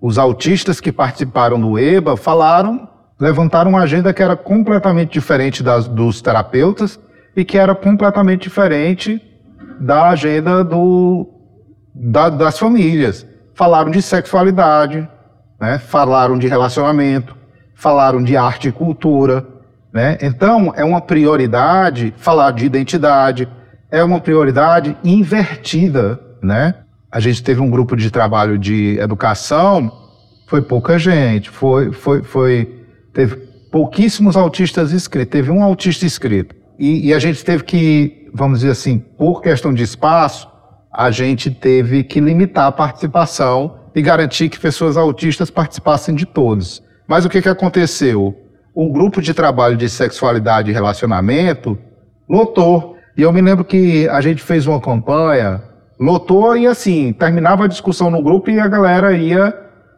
os 0.00 0.18
autistas 0.18 0.80
que 0.80 0.90
participaram 0.90 1.60
do 1.60 1.78
EBA 1.78 2.16
falaram, 2.16 2.88
levantaram 3.20 3.70
uma 3.70 3.82
agenda 3.82 4.12
que 4.12 4.22
era 4.22 4.36
completamente 4.36 5.12
diferente 5.12 5.62
das, 5.62 5.86
dos 5.86 6.20
terapeutas 6.20 6.98
e 7.36 7.44
que 7.44 7.56
era 7.56 7.74
completamente 7.76 8.42
diferente 8.42 9.22
da 9.78 10.08
agenda 10.08 10.64
do, 10.64 11.35
da, 11.96 12.28
das 12.28 12.58
famílias. 12.58 13.26
Falaram 13.54 13.90
de 13.90 14.02
sexualidade, 14.02 15.08
né? 15.60 15.78
falaram 15.78 16.38
de 16.38 16.46
relacionamento, 16.46 17.34
falaram 17.74 18.22
de 18.22 18.36
arte 18.36 18.68
e 18.68 18.72
cultura. 18.72 19.46
Né? 19.92 20.18
Então, 20.20 20.72
é 20.76 20.84
uma 20.84 21.00
prioridade 21.00 22.12
falar 22.18 22.50
de 22.50 22.66
identidade, 22.66 23.48
é 23.90 24.04
uma 24.04 24.20
prioridade 24.20 24.96
invertida. 25.02 26.20
Né? 26.42 26.74
a 27.16 27.20
gente 27.20 27.42
teve 27.42 27.62
um 27.62 27.70
grupo 27.70 27.96
de 27.96 28.10
trabalho 28.10 28.58
de 28.58 28.98
educação, 28.98 29.90
foi 30.46 30.60
pouca 30.60 30.98
gente, 30.98 31.48
foi, 31.48 31.90
foi, 31.90 32.22
foi, 32.22 32.84
teve 33.12 33.36
pouquíssimos 33.72 34.36
autistas 34.36 34.92
inscritos, 34.92 35.32
teve 35.32 35.50
um 35.50 35.62
autista 35.62 36.04
inscrito. 36.04 36.54
E, 36.78 37.08
e 37.08 37.14
a 37.14 37.18
gente 37.18 37.42
teve 37.42 37.64
que, 37.64 38.30
vamos 38.34 38.60
dizer 38.60 38.72
assim, 38.72 38.98
por 38.98 39.40
questão 39.40 39.72
de 39.72 39.82
espaço, 39.82 40.46
a 40.96 41.10
gente 41.10 41.50
teve 41.50 42.02
que 42.02 42.18
limitar 42.20 42.66
a 42.66 42.72
participação 42.72 43.80
e 43.94 44.00
garantir 44.00 44.48
que 44.48 44.58
pessoas 44.58 44.96
autistas 44.96 45.50
participassem 45.50 46.14
de 46.14 46.24
todos. 46.24 46.82
Mas 47.06 47.26
o 47.26 47.28
que, 47.28 47.42
que 47.42 47.48
aconteceu? 47.50 48.34
O 48.74 48.90
grupo 48.90 49.20
de 49.20 49.34
trabalho 49.34 49.76
de 49.76 49.90
sexualidade 49.90 50.70
e 50.70 50.74
relacionamento 50.74 51.78
lotou. 52.26 52.96
E 53.14 53.20
eu 53.20 53.30
me 53.30 53.42
lembro 53.42 53.62
que 53.62 54.08
a 54.08 54.22
gente 54.22 54.42
fez 54.42 54.66
uma 54.66 54.80
campanha 54.80 55.62
lotou 56.00 56.56
e 56.56 56.66
assim, 56.66 57.12
terminava 57.12 57.64
a 57.64 57.68
discussão 57.68 58.10
no 58.10 58.22
grupo 58.22 58.50
e 58.50 58.58
a 58.58 58.68
galera 58.68 59.12
ia, 59.12 59.54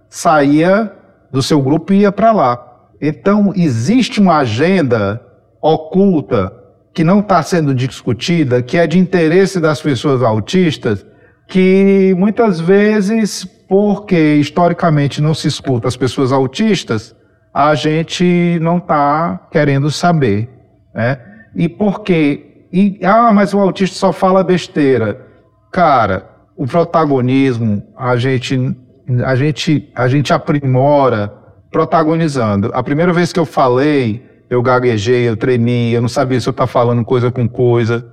saía 0.08 0.92
do 1.30 1.42
seu 1.42 1.62
grupo 1.62 1.92
e 1.92 2.00
ia 2.00 2.12
para 2.12 2.32
lá. 2.32 2.64
Então, 3.00 3.52
existe 3.54 4.20
uma 4.20 4.38
agenda 4.38 5.20
oculta 5.62 6.52
que 6.98 7.04
não 7.04 7.20
está 7.20 7.40
sendo 7.44 7.72
discutida, 7.72 8.60
que 8.60 8.76
é 8.76 8.84
de 8.84 8.98
interesse 8.98 9.60
das 9.60 9.80
pessoas 9.80 10.20
autistas, 10.20 11.06
que 11.46 12.12
muitas 12.18 12.58
vezes, 12.58 13.44
porque 13.68 14.34
historicamente 14.34 15.22
não 15.22 15.32
se 15.32 15.46
escuta 15.46 15.86
as 15.86 15.96
pessoas 15.96 16.32
autistas, 16.32 17.14
a 17.54 17.72
gente 17.76 18.58
não 18.60 18.78
está 18.78 19.46
querendo 19.48 19.92
saber. 19.92 20.48
Né? 20.92 21.20
E 21.54 21.68
por 21.68 22.00
quê? 22.00 22.66
E, 22.72 22.98
ah, 23.04 23.32
mas 23.32 23.54
o 23.54 23.60
autista 23.60 23.96
só 23.96 24.12
fala 24.12 24.42
besteira. 24.42 25.24
Cara, 25.70 26.28
o 26.56 26.66
protagonismo 26.66 27.80
a 27.96 28.16
gente, 28.16 28.76
a 29.24 29.36
gente, 29.36 29.88
a 29.94 30.08
gente 30.08 30.32
aprimora 30.32 31.32
protagonizando. 31.70 32.72
A 32.74 32.82
primeira 32.82 33.12
vez 33.12 33.32
que 33.32 33.38
eu 33.38 33.46
falei, 33.46 34.26
eu 34.50 34.62
gaguejei, 34.62 35.28
eu 35.28 35.36
tremi, 35.36 35.92
eu 35.92 36.00
não 36.00 36.08
sabia 36.08 36.40
se 36.40 36.48
eu 36.48 36.52
estava 36.52 36.66
falando 36.66 37.04
coisa 37.04 37.30
com 37.30 37.48
coisa. 37.48 38.06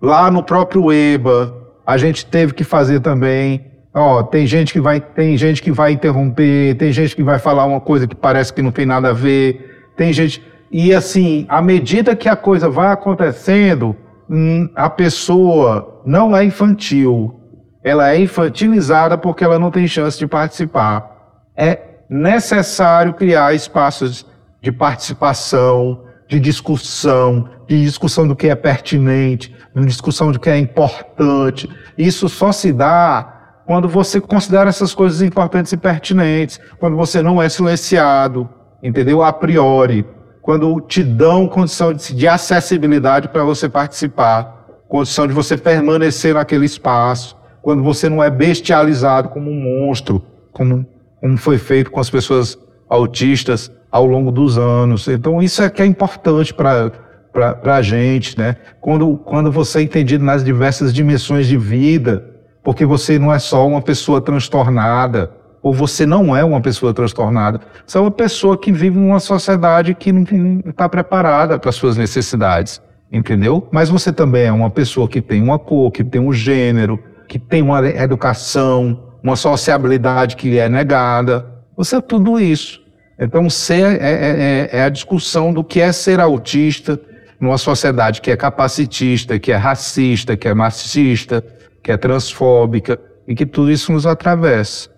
Lá 0.00 0.30
no 0.30 0.42
próprio 0.42 0.92
EBA, 0.92 1.54
a 1.86 1.96
gente 1.96 2.26
teve 2.26 2.54
que 2.54 2.64
fazer 2.64 3.00
também 3.00 3.72
Ó, 3.94 4.22
tem 4.22 4.46
gente 4.46 4.72
que 4.72 4.80
vai, 4.80 5.00
tem 5.00 5.36
gente 5.36 5.62
que 5.62 5.70
vai 5.70 5.92
interromper, 5.92 6.74
tem 6.76 6.90
gente 6.92 7.14
que 7.14 7.22
vai 7.22 7.38
falar 7.38 7.66
uma 7.66 7.80
coisa 7.80 8.06
que 8.06 8.16
parece 8.16 8.52
que 8.52 8.62
não 8.62 8.70
tem 8.72 8.86
nada 8.86 9.10
a 9.10 9.12
ver, 9.12 9.90
tem 9.96 10.12
gente 10.12 10.42
e 10.70 10.94
assim, 10.94 11.44
à 11.50 11.60
medida 11.60 12.16
que 12.16 12.30
a 12.30 12.34
coisa 12.34 12.70
vai 12.70 12.90
acontecendo, 12.90 13.94
hum, 14.30 14.70
a 14.74 14.88
pessoa 14.88 16.00
não 16.06 16.34
é 16.34 16.42
infantil, 16.42 17.38
ela 17.84 18.10
é 18.10 18.18
infantilizada 18.18 19.18
porque 19.18 19.44
ela 19.44 19.58
não 19.58 19.70
tem 19.70 19.86
chance 19.86 20.18
de 20.18 20.26
participar. 20.26 21.10
É 21.54 21.78
necessário 22.08 23.12
criar 23.12 23.54
espaços 23.54 24.26
de 24.62 24.70
participação, 24.70 26.04
de 26.28 26.38
discussão, 26.38 27.48
de 27.66 27.82
discussão 27.82 28.26
do 28.26 28.36
que 28.36 28.48
é 28.48 28.54
pertinente, 28.54 29.54
de 29.74 29.84
discussão 29.84 30.30
do 30.30 30.38
que 30.38 30.48
é 30.48 30.56
importante. 30.56 31.68
Isso 31.98 32.28
só 32.28 32.52
se 32.52 32.72
dá 32.72 33.60
quando 33.66 33.88
você 33.88 34.20
considera 34.20 34.70
essas 34.70 34.94
coisas 34.94 35.20
importantes 35.20 35.72
e 35.72 35.76
pertinentes, 35.76 36.60
quando 36.78 36.96
você 36.96 37.20
não 37.20 37.42
é 37.42 37.48
silenciado, 37.48 38.48
entendeu? 38.82 39.22
A 39.22 39.32
priori, 39.32 40.06
quando 40.40 40.80
te 40.80 41.02
dão 41.02 41.48
condição 41.48 41.92
de, 41.92 42.14
de 42.14 42.28
acessibilidade 42.28 43.28
para 43.28 43.44
você 43.44 43.68
participar, 43.68 44.64
condição 44.88 45.26
de 45.26 45.32
você 45.32 45.56
permanecer 45.56 46.34
naquele 46.34 46.66
espaço, 46.66 47.36
quando 47.60 47.82
você 47.82 48.08
não 48.08 48.22
é 48.22 48.30
bestializado 48.30 49.28
como 49.28 49.50
um 49.50 49.84
monstro, 49.84 50.24
como, 50.52 50.86
como 51.20 51.36
foi 51.36 51.58
feito 51.58 51.90
com 51.90 52.00
as 52.00 52.10
pessoas 52.10 52.58
autistas 52.88 53.70
ao 53.92 54.06
longo 54.06 54.32
dos 54.32 54.56
anos. 54.56 55.06
Então, 55.06 55.42
isso 55.42 55.62
é 55.62 55.68
que 55.68 55.82
é 55.82 55.86
importante 55.86 56.52
para 56.52 56.90
para 57.32 57.76
a 57.76 57.82
gente, 57.82 58.38
né? 58.38 58.56
Quando, 58.78 59.16
quando 59.16 59.50
você 59.50 59.78
é 59.78 59.82
entendido 59.82 60.22
nas 60.22 60.44
diversas 60.44 60.92
dimensões 60.92 61.46
de 61.46 61.56
vida, 61.56 62.22
porque 62.62 62.84
você 62.84 63.18
não 63.18 63.32
é 63.32 63.38
só 63.38 63.66
uma 63.66 63.80
pessoa 63.80 64.20
transtornada, 64.20 65.30
ou 65.62 65.72
você 65.72 66.04
não 66.04 66.36
é 66.36 66.44
uma 66.44 66.60
pessoa 66.60 66.92
transtornada, 66.92 67.60
você 67.86 67.96
é 67.96 68.00
uma 68.00 68.10
pessoa 68.10 68.58
que 68.58 68.70
vive 68.70 68.98
numa 68.98 69.18
sociedade 69.18 69.94
que 69.94 70.12
não 70.12 70.24
está 70.68 70.88
preparada 70.88 71.58
para 71.58 71.72
suas 71.72 71.96
necessidades, 71.96 72.82
entendeu? 73.10 73.66
Mas 73.72 73.88
você 73.88 74.12
também 74.12 74.44
é 74.44 74.52
uma 74.52 74.68
pessoa 74.68 75.08
que 75.08 75.22
tem 75.22 75.42
uma 75.42 75.58
cor, 75.58 75.90
que 75.90 76.04
tem 76.04 76.20
um 76.20 76.32
gênero, 76.34 76.98
que 77.26 77.38
tem 77.38 77.62
uma 77.62 77.82
educação, 77.88 79.04
uma 79.22 79.36
sociabilidade 79.36 80.36
que 80.36 80.58
é 80.58 80.68
negada. 80.68 81.46
Você 81.76 81.96
é 81.96 82.00
tudo 82.02 82.38
isso. 82.38 82.81
Então, 83.18 83.48
ser 83.48 84.00
é, 84.00 84.10
é, 84.10 84.70
é, 84.72 84.78
é 84.78 84.82
a 84.84 84.88
discussão 84.88 85.52
do 85.52 85.62
que 85.62 85.80
é 85.80 85.92
ser 85.92 86.20
autista 86.20 87.00
numa 87.40 87.58
sociedade 87.58 88.20
que 88.20 88.30
é 88.30 88.36
capacitista, 88.36 89.38
que 89.38 89.50
é 89.50 89.56
racista, 89.56 90.36
que 90.36 90.46
é 90.46 90.54
machista, 90.54 91.44
que 91.82 91.90
é 91.90 91.96
transfóbica 91.96 93.00
e 93.26 93.34
que 93.34 93.44
tudo 93.44 93.70
isso 93.70 93.92
nos 93.92 94.06
atravessa. 94.06 94.88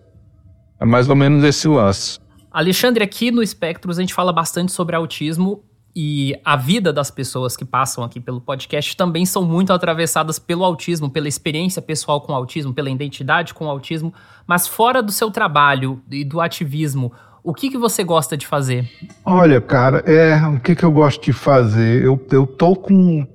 É 0.78 0.84
mais 0.84 1.08
ou 1.08 1.16
menos 1.16 1.42
esse 1.42 1.66
lance. 1.66 2.18
Alexandre, 2.50 3.02
aqui 3.02 3.30
no 3.30 3.42
Espectros 3.42 3.98
a 3.98 4.02
gente 4.02 4.14
fala 4.14 4.32
bastante 4.32 4.72
sobre 4.72 4.94
autismo 4.94 5.64
e 5.96 6.34
a 6.44 6.56
vida 6.56 6.92
das 6.92 7.10
pessoas 7.10 7.56
que 7.56 7.64
passam 7.64 8.02
aqui 8.02 8.20
pelo 8.20 8.40
podcast 8.40 8.96
também 8.96 9.24
são 9.24 9.44
muito 9.44 9.72
atravessadas 9.72 10.38
pelo 10.38 10.64
autismo, 10.64 11.08
pela 11.08 11.28
experiência 11.28 11.80
pessoal 11.80 12.20
com 12.20 12.34
autismo, 12.34 12.74
pela 12.74 12.90
identidade 12.90 13.54
com 13.54 13.68
autismo. 13.68 14.12
Mas 14.46 14.66
fora 14.66 15.02
do 15.02 15.12
seu 15.12 15.30
trabalho 15.30 16.02
e 16.10 16.24
do 16.24 16.40
ativismo, 16.40 17.12
o 17.44 17.52
que, 17.52 17.70
que 17.70 17.78
você 17.78 18.02
gosta 18.02 18.36
de 18.36 18.46
fazer? 18.46 18.90
Olha, 19.24 19.60
cara, 19.60 19.98
é, 20.06 20.34
o 20.48 20.58
que, 20.58 20.74
que 20.74 20.84
eu 20.84 20.90
gosto 20.90 21.22
de 21.22 21.32
fazer? 21.32 22.02
Eu, 22.02 22.20
eu 22.32 22.46
tô 22.46 22.74
com 22.74 23.26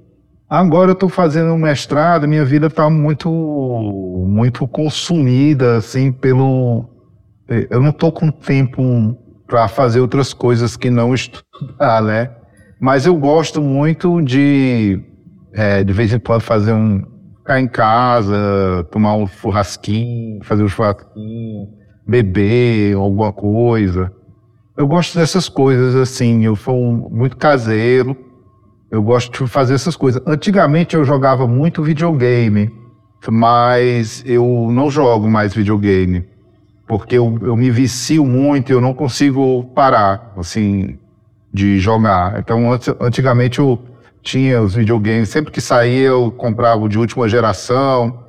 Agora 0.49 0.89
eu 0.89 0.93
estou 0.93 1.09
fazendo 1.09 1.53
um 1.53 1.59
mestrado, 1.59 2.27
minha 2.27 2.43
vida 2.43 2.67
está 2.67 2.89
muito, 2.89 3.29
muito 3.29 4.67
consumida, 4.67 5.77
assim, 5.77 6.11
pelo. 6.11 6.89
Eu 7.69 7.79
não 7.79 7.91
estou 7.91 8.11
com 8.11 8.31
tempo 8.31 9.15
para 9.45 9.67
fazer 9.67 9.99
outras 9.99 10.33
coisas 10.33 10.75
que 10.75 10.89
não 10.89 11.13
estudar, 11.13 12.01
né? 12.01 12.31
Mas 12.79 13.05
eu 13.05 13.15
gosto 13.15 13.61
muito 13.61 14.23
de, 14.23 14.99
é, 15.53 15.83
de 15.83 15.93
vez 15.93 16.11
em 16.11 16.19
quando, 16.19 16.41
fazer 16.41 16.73
um. 16.73 17.03
ficar 17.37 17.59
em 17.59 17.67
casa, 17.67 18.87
tomar 18.91 19.13
um 19.17 19.27
churrasquinho, 19.27 20.43
fazer 20.43 20.63
um 20.63 20.67
churrasquinho, 20.67 21.67
beber 22.09 22.95
alguma 22.95 23.31
coisa. 23.31 24.11
Eu 24.75 24.87
gosto 24.87 25.17
dessas 25.17 25.47
coisas, 25.47 25.95
assim, 25.95 26.45
eu 26.45 26.55
sou 26.55 26.75
muito 27.11 27.37
caseiro 27.37 28.17
eu 28.91 29.03
gosto 29.03 29.45
de 29.45 29.51
fazer 29.51 29.75
essas 29.75 29.95
coisas. 29.95 30.21
Antigamente 30.25 30.95
eu 30.95 31.03
jogava 31.03 31.47
muito 31.47 31.83
videogame, 31.83 32.73
mas 33.29 34.23
eu 34.25 34.69
não 34.71 34.89
jogo 34.89 35.29
mais 35.29 35.53
videogame. 35.53 36.25
Porque 36.87 37.15
eu, 37.15 37.37
eu 37.43 37.55
me 37.55 37.69
vicio 37.69 38.25
muito, 38.25 38.71
eu 38.71 38.81
não 38.81 38.95
consigo 38.95 39.63
parar, 39.75 40.33
assim, 40.35 40.97
de 41.53 41.77
jogar. 41.77 42.39
Então, 42.39 42.71
antigamente 42.99 43.59
eu 43.59 43.79
tinha 44.23 44.59
os 44.59 44.73
videogames, 44.73 45.29
sempre 45.29 45.51
que 45.51 45.61
saía 45.61 46.07
eu 46.07 46.31
comprava 46.31 46.81
o 46.81 46.89
de 46.89 46.97
última 46.97 47.29
geração 47.29 48.23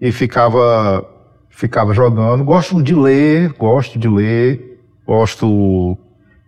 e 0.00 0.12
ficava, 0.12 1.04
ficava 1.54 1.94
jogando. 1.94 2.44
Gosto 2.44 2.82
de 2.82 2.94
ler, 2.94 3.52
gosto 3.52 3.98
de 3.98 4.08
ler, 4.08 4.80
gosto 5.06 5.98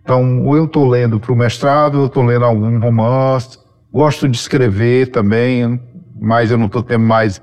então, 0.07 0.45
ou 0.45 0.55
eu 0.55 0.63
estou 0.63 0.87
lendo 0.87 1.19
para 1.19 1.33
o 1.33 1.35
mestrado, 1.35 1.95
ou 1.95 2.01
eu 2.03 2.07
estou 2.07 2.23
lendo 2.23 2.45
algum 2.45 2.79
romance. 2.79 3.59
Gosto 3.91 4.25
de 4.29 4.37
escrever 4.37 5.07
também, 5.07 5.81
mas 6.17 6.49
eu 6.49 6.57
não 6.57 6.67
estou 6.67 6.81
tendo 6.81 7.03
mais 7.03 7.41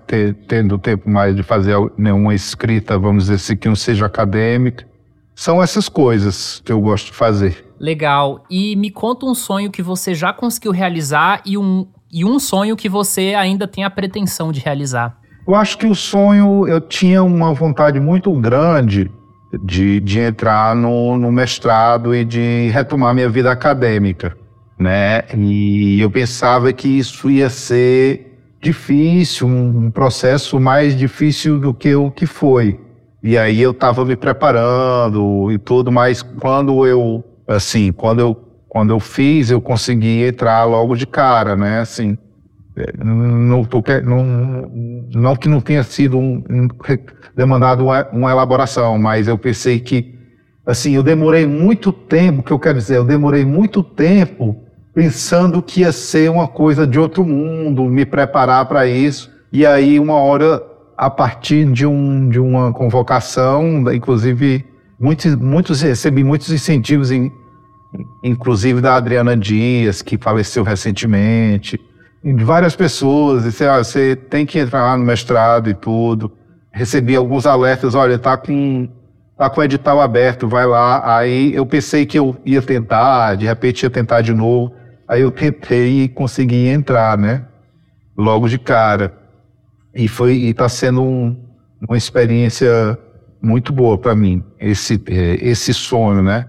tendo 0.48 0.78
tempo 0.78 1.10
mais 1.10 1.36
de 1.36 1.42
fazer 1.42 1.76
nenhuma 1.98 2.34
escrita, 2.34 2.98
vamos 2.98 3.24
dizer 3.24 3.34
assim, 3.34 3.54
que 3.54 3.68
não 3.68 3.76
seja 3.76 4.06
acadêmica. 4.06 4.86
São 5.34 5.62
essas 5.62 5.90
coisas 5.90 6.62
que 6.64 6.72
eu 6.72 6.80
gosto 6.80 7.08
de 7.08 7.12
fazer. 7.12 7.66
Legal. 7.78 8.42
E 8.48 8.74
me 8.76 8.90
conta 8.90 9.26
um 9.26 9.34
sonho 9.34 9.70
que 9.70 9.82
você 9.82 10.14
já 10.14 10.32
conseguiu 10.32 10.72
realizar 10.72 11.42
e 11.44 11.58
um, 11.58 11.86
e 12.10 12.24
um 12.24 12.38
sonho 12.38 12.76
que 12.76 12.88
você 12.88 13.34
ainda 13.34 13.68
tem 13.68 13.84
a 13.84 13.90
pretensão 13.90 14.50
de 14.50 14.60
realizar. 14.60 15.18
Eu 15.46 15.54
acho 15.54 15.76
que 15.76 15.86
o 15.86 15.94
sonho, 15.94 16.66
eu 16.66 16.80
tinha 16.80 17.22
uma 17.22 17.52
vontade 17.52 18.00
muito 18.00 18.32
grande 18.32 19.10
de, 19.62 20.00
de 20.00 20.18
entrar 20.18 20.74
no, 20.74 21.18
no 21.18 21.30
mestrado 21.30 22.14
e 22.14 22.24
de 22.24 22.70
retomar 22.72 23.14
minha 23.14 23.28
vida 23.28 23.50
acadêmica, 23.50 24.36
né? 24.78 25.22
E 25.36 26.00
eu 26.00 26.10
pensava 26.10 26.72
que 26.72 26.88
isso 26.88 27.30
ia 27.30 27.50
ser 27.50 28.34
difícil, 28.60 29.46
um 29.46 29.90
processo 29.90 30.58
mais 30.58 30.96
difícil 30.96 31.58
do 31.60 31.74
que 31.74 31.94
o 31.94 32.10
que 32.10 32.24
foi. 32.24 32.80
E 33.22 33.36
aí 33.36 33.60
eu 33.60 33.72
estava 33.72 34.04
me 34.04 34.16
preparando 34.16 35.52
e 35.52 35.58
tudo, 35.58 35.92
mas 35.92 36.22
quando 36.22 36.86
eu, 36.86 37.22
assim, 37.46 37.92
quando 37.92 38.20
eu, 38.20 38.34
quando 38.66 38.90
eu 38.90 39.00
fiz, 39.00 39.50
eu 39.50 39.60
consegui 39.60 40.24
entrar 40.24 40.64
logo 40.64 40.96
de 40.96 41.06
cara, 41.06 41.54
né? 41.54 41.80
Assim, 41.80 42.16
não, 42.98 43.64
não, 44.02 44.70
não 45.14 45.36
que 45.36 45.48
não 45.48 45.60
tenha 45.60 45.82
sido 45.84 46.18
um, 46.18 46.42
demandado 47.36 47.84
uma, 47.84 48.08
uma, 48.08 48.30
elaboração, 48.30 48.98
mas 48.98 49.28
eu 49.28 49.38
pensei 49.38 49.78
que, 49.78 50.14
assim, 50.66 50.92
eu 50.92 51.02
demorei 51.02 51.46
muito 51.46 51.92
tempo, 51.92 52.42
que 52.42 52.50
eu 52.50 52.58
quero 52.58 52.78
dizer, 52.78 52.96
eu 52.96 53.04
demorei 53.04 53.44
muito 53.44 53.82
tempo 53.82 54.60
pensando 54.92 55.62
que 55.62 55.80
ia 55.80 55.92
ser 55.92 56.30
uma 56.30 56.48
coisa 56.48 56.86
de 56.86 56.98
outro 56.98 57.24
mundo, 57.24 57.84
me 57.84 58.04
preparar 58.04 58.66
para 58.66 58.86
isso, 58.86 59.30
e 59.52 59.64
aí 59.64 60.00
uma 60.00 60.14
hora, 60.14 60.60
a 60.96 61.08
partir 61.08 61.70
de, 61.70 61.86
um, 61.86 62.28
de 62.28 62.40
uma 62.40 62.72
convocação, 62.72 63.92
inclusive, 63.92 64.64
muitos, 64.98 65.34
muitos 65.36 65.80
recebi 65.80 66.24
muitos 66.24 66.50
incentivos, 66.50 67.12
em, 67.12 67.32
inclusive 68.22 68.80
da 68.80 68.96
Adriana 68.96 69.36
Dias, 69.36 70.02
que 70.02 70.18
faleceu 70.18 70.64
recentemente, 70.64 71.80
de 72.32 72.42
várias 72.44 72.74
pessoas, 72.74 73.44
disse, 73.44 73.66
ah, 73.66 73.84
você 73.84 74.16
tem 74.16 74.46
que 74.46 74.58
entrar 74.58 74.82
lá 74.82 74.96
no 74.96 75.04
mestrado 75.04 75.68
e 75.68 75.74
tudo. 75.74 76.32
Recebi 76.72 77.14
alguns 77.14 77.44
alertas, 77.44 77.94
olha, 77.94 78.18
tá 78.18 78.36
com, 78.36 78.88
tá 79.36 79.50
com 79.50 79.60
o 79.60 79.64
edital 79.64 80.00
aberto, 80.00 80.48
vai 80.48 80.64
lá. 80.64 81.18
Aí 81.18 81.54
eu 81.54 81.66
pensei 81.66 82.06
que 82.06 82.18
eu 82.18 82.34
ia 82.44 82.62
tentar, 82.62 83.34
de 83.34 83.44
repente 83.44 83.82
ia 83.82 83.90
tentar 83.90 84.22
de 84.22 84.32
novo. 84.32 84.74
Aí 85.06 85.20
eu 85.20 85.30
tentei 85.30 86.04
e 86.04 86.08
consegui 86.08 86.66
entrar, 86.66 87.18
né? 87.18 87.44
Logo 88.16 88.48
de 88.48 88.58
cara. 88.58 89.12
E 89.94 90.08
foi, 90.08 90.32
e 90.34 90.54
tá 90.54 90.68
sendo 90.68 91.02
um, 91.02 91.36
uma 91.86 91.96
experiência 91.96 92.98
muito 93.40 93.70
boa 93.70 93.98
para 93.98 94.14
mim, 94.14 94.42
esse, 94.58 95.00
é, 95.08 95.46
esse 95.46 95.74
sonho, 95.74 96.22
né? 96.22 96.46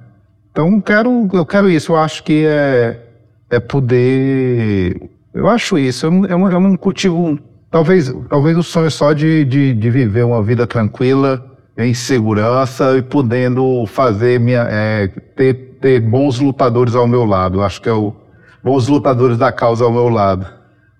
Então 0.52 0.72
eu 0.72 0.82
quero, 0.82 1.30
eu 1.34 1.46
quero 1.46 1.70
isso, 1.70 1.92
eu 1.92 1.98
acho 1.98 2.24
que 2.24 2.46
é, 2.48 3.02
é 3.50 3.60
poder 3.60 5.15
eu 5.36 5.50
acho 5.50 5.78
isso. 5.78 6.06
Eu, 6.06 6.26
eu, 6.26 6.52
eu 6.52 6.60
não 6.60 6.78
cultivo. 6.78 7.38
Talvez, 7.70 8.14
talvez 8.30 8.58
o 8.58 8.64
sonho 8.64 8.90
só 8.90 9.12
de, 9.12 9.44
de, 9.44 9.74
de, 9.74 9.90
viver 9.90 10.24
uma 10.24 10.42
vida 10.42 10.66
tranquila, 10.66 11.46
em 11.78 11.94
segurança 11.94 12.98
e 12.98 13.02
podendo 13.02 13.86
fazer 13.86 14.40
minha. 14.40 14.66
É, 14.70 15.08
ter, 15.36 15.54
ter 15.82 16.00
bons 16.00 16.40
lutadores 16.40 16.96
ao 16.96 17.08
meu 17.08 17.26
lado. 17.26 17.62
Acho 17.62 17.82
que 17.82 17.90
é 17.90 17.94
o. 17.94 18.14
Bons 18.64 18.88
lutadores 18.88 19.38
da 19.38 19.52
causa 19.52 19.84
ao 19.84 19.92
meu 19.92 20.10
lado. 20.10 20.48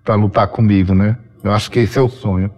para 0.04 0.16
lutar 0.16 0.48
comigo, 0.50 0.94
né? 0.94 1.18
Eu 1.44 1.52
acho 1.52 1.72
que 1.72 1.80
esse 1.80 1.98
é 1.98 2.02
o 2.02 2.10
sonho. 2.10 2.52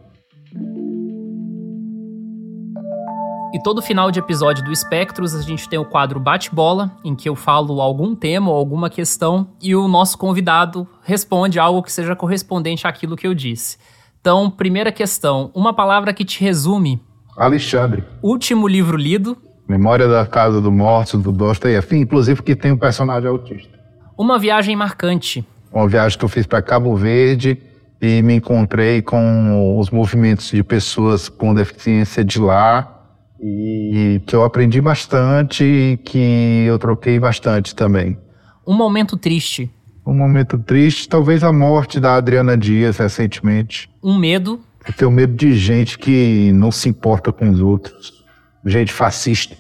E 3.58 3.60
todo 3.60 3.82
final 3.82 4.12
de 4.12 4.20
episódio 4.20 4.64
do 4.64 4.72
Espectros 4.72 5.34
a 5.34 5.42
gente 5.42 5.68
tem 5.68 5.80
o 5.80 5.84
quadro 5.84 6.20
Bate-Bola, 6.20 6.92
em 7.04 7.16
que 7.16 7.28
eu 7.28 7.36
falo 7.36 7.82
algum 7.82 8.16
tema 8.16 8.52
ou 8.52 8.56
alguma 8.56 8.88
questão 8.88 9.48
e 9.60 9.76
o 9.76 9.88
nosso 9.88 10.16
convidado 10.16 10.88
responde 11.02 11.58
algo 11.58 11.82
que 11.82 11.92
seja 11.92 12.16
correspondente 12.16 12.86
àquilo 12.86 13.16
que 13.16 13.26
eu 13.26 13.34
disse. 13.34 13.80
Então, 14.22 14.48
primeira 14.48 14.92
questão, 14.92 15.50
uma 15.56 15.74
palavra 15.74 16.14
que 16.14 16.24
te 16.24 16.40
resume. 16.40 17.02
Alexandre. 17.36 18.04
Último 18.22 18.68
livro 18.68 18.96
lido. 18.96 19.36
Memória 19.68 20.08
da 20.08 20.24
Casa 20.24 20.62
do 20.62 20.72
Morto, 20.72 21.18
do 21.18 21.32
Dostoiévski, 21.32 21.96
inclusive 21.96 22.44
que 22.44 22.56
tem 22.56 22.72
um 22.74 22.78
personagem 22.78 23.28
autista. 23.28 23.76
Uma 24.16 24.38
viagem 24.38 24.76
marcante. 24.76 25.44
Uma 25.74 25.88
viagem 25.88 26.16
que 26.16 26.24
eu 26.24 26.30
fiz 26.30 26.46
para 26.46 26.62
Cabo 26.62 26.96
Verde 26.96 27.60
e 28.00 28.22
me 28.22 28.36
encontrei 28.36 29.02
com 29.02 29.80
os 29.80 29.90
movimentos 29.90 30.52
de 30.52 30.64
pessoas 30.64 31.28
com 31.28 31.56
deficiência 31.56 32.24
de 32.24 32.40
lá 32.40 32.94
e 33.40 34.22
que 34.26 34.36
eu 34.36 34.44
aprendi 34.44 34.82
bastante 34.82 35.64
e 35.64 35.98
que 35.98 36.66
eu 36.68 36.78
troquei 36.80 37.20
bastante 37.20 37.76
também. 37.76 38.18
Um 38.66 38.74
momento 38.74 39.18
triste. 39.18 39.72
Um 40.06 40.14
momento 40.14 40.58
triste, 40.58 41.08
talvez 41.08 41.44
a 41.44 41.52
morte 41.52 42.00
da 42.00 42.16
Adriana 42.16 42.58
Dias 42.58 42.98
recentemente. 42.98 43.90
Um 44.02 44.18
medo. 44.18 44.60
Eu 44.88 44.94
tenho 44.94 45.12
medo 45.12 45.34
de 45.36 45.54
gente 45.56 45.98
que 45.98 46.52
não 46.54 46.72
se 46.72 46.88
importa 46.88 47.32
com 47.34 47.50
os 47.50 47.60
outros, 47.60 48.26
gente 48.66 48.92
fascista. 48.92 49.56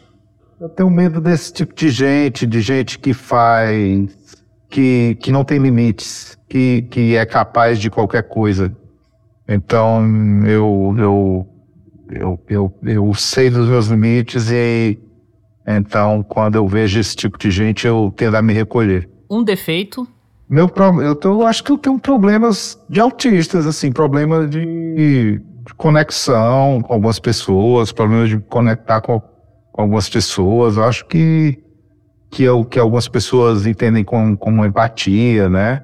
Eu 0.59 0.69
tenho 0.69 0.89
medo 0.89 1.19
desse 1.19 1.53
tipo 1.53 1.75
de 1.75 1.89
gente, 1.89 2.47
de 2.47 2.61
gente 2.61 2.97
que 2.97 3.13
faz, 3.13 4.09
que, 4.69 5.17
que 5.21 5.31
não 5.31 5.43
tem 5.43 5.59
limites, 5.59 6.37
que, 6.49 6.83
que 6.83 7.15
é 7.15 7.25
capaz 7.25 7.77
de 7.77 7.89
qualquer 7.89 8.23
coisa. 8.23 8.75
Então 9.47 10.03
eu, 10.45 10.95
eu 10.97 11.47
eu, 12.11 12.39
eu, 12.49 12.73
eu 12.83 13.13
sei 13.13 13.49
dos 13.49 13.67
meus 13.67 13.87
limites 13.87 14.49
e 14.51 14.99
então 15.65 16.23
quando 16.23 16.55
eu 16.55 16.67
vejo 16.67 16.99
esse 16.99 17.15
tipo 17.15 17.37
de 17.37 17.51
gente 17.51 17.85
eu 17.85 18.13
tento 18.15 18.35
a 18.35 18.41
me 18.41 18.53
recolher. 18.53 19.09
Um 19.29 19.43
defeito? 19.43 20.07
Meu 20.49 20.71
eu, 21.03 21.15
tô, 21.15 21.41
eu 21.41 21.45
acho 21.45 21.63
que 21.63 21.71
eu 21.71 21.77
tenho 21.77 21.99
problemas 21.99 22.81
de 22.89 23.01
autistas, 23.01 23.67
assim, 23.67 23.91
problema 23.91 24.47
de, 24.47 25.41
de 25.65 25.73
conexão 25.75 26.81
com 26.81 26.93
algumas 26.93 27.19
pessoas, 27.19 27.91
problemas 27.91 28.29
de 28.29 28.39
conectar 28.39 29.01
com, 29.01 29.19
com 29.19 29.81
algumas 29.81 30.07
pessoas. 30.07 30.77
Eu 30.77 30.85
acho 30.85 31.05
que 31.05 31.61
que, 32.29 32.47
o 32.47 32.63
que 32.65 32.79
algumas 32.79 33.07
pessoas 33.07 33.65
entendem 33.65 34.03
como, 34.03 34.37
como 34.37 34.65
empatia, 34.65 35.49
né? 35.49 35.83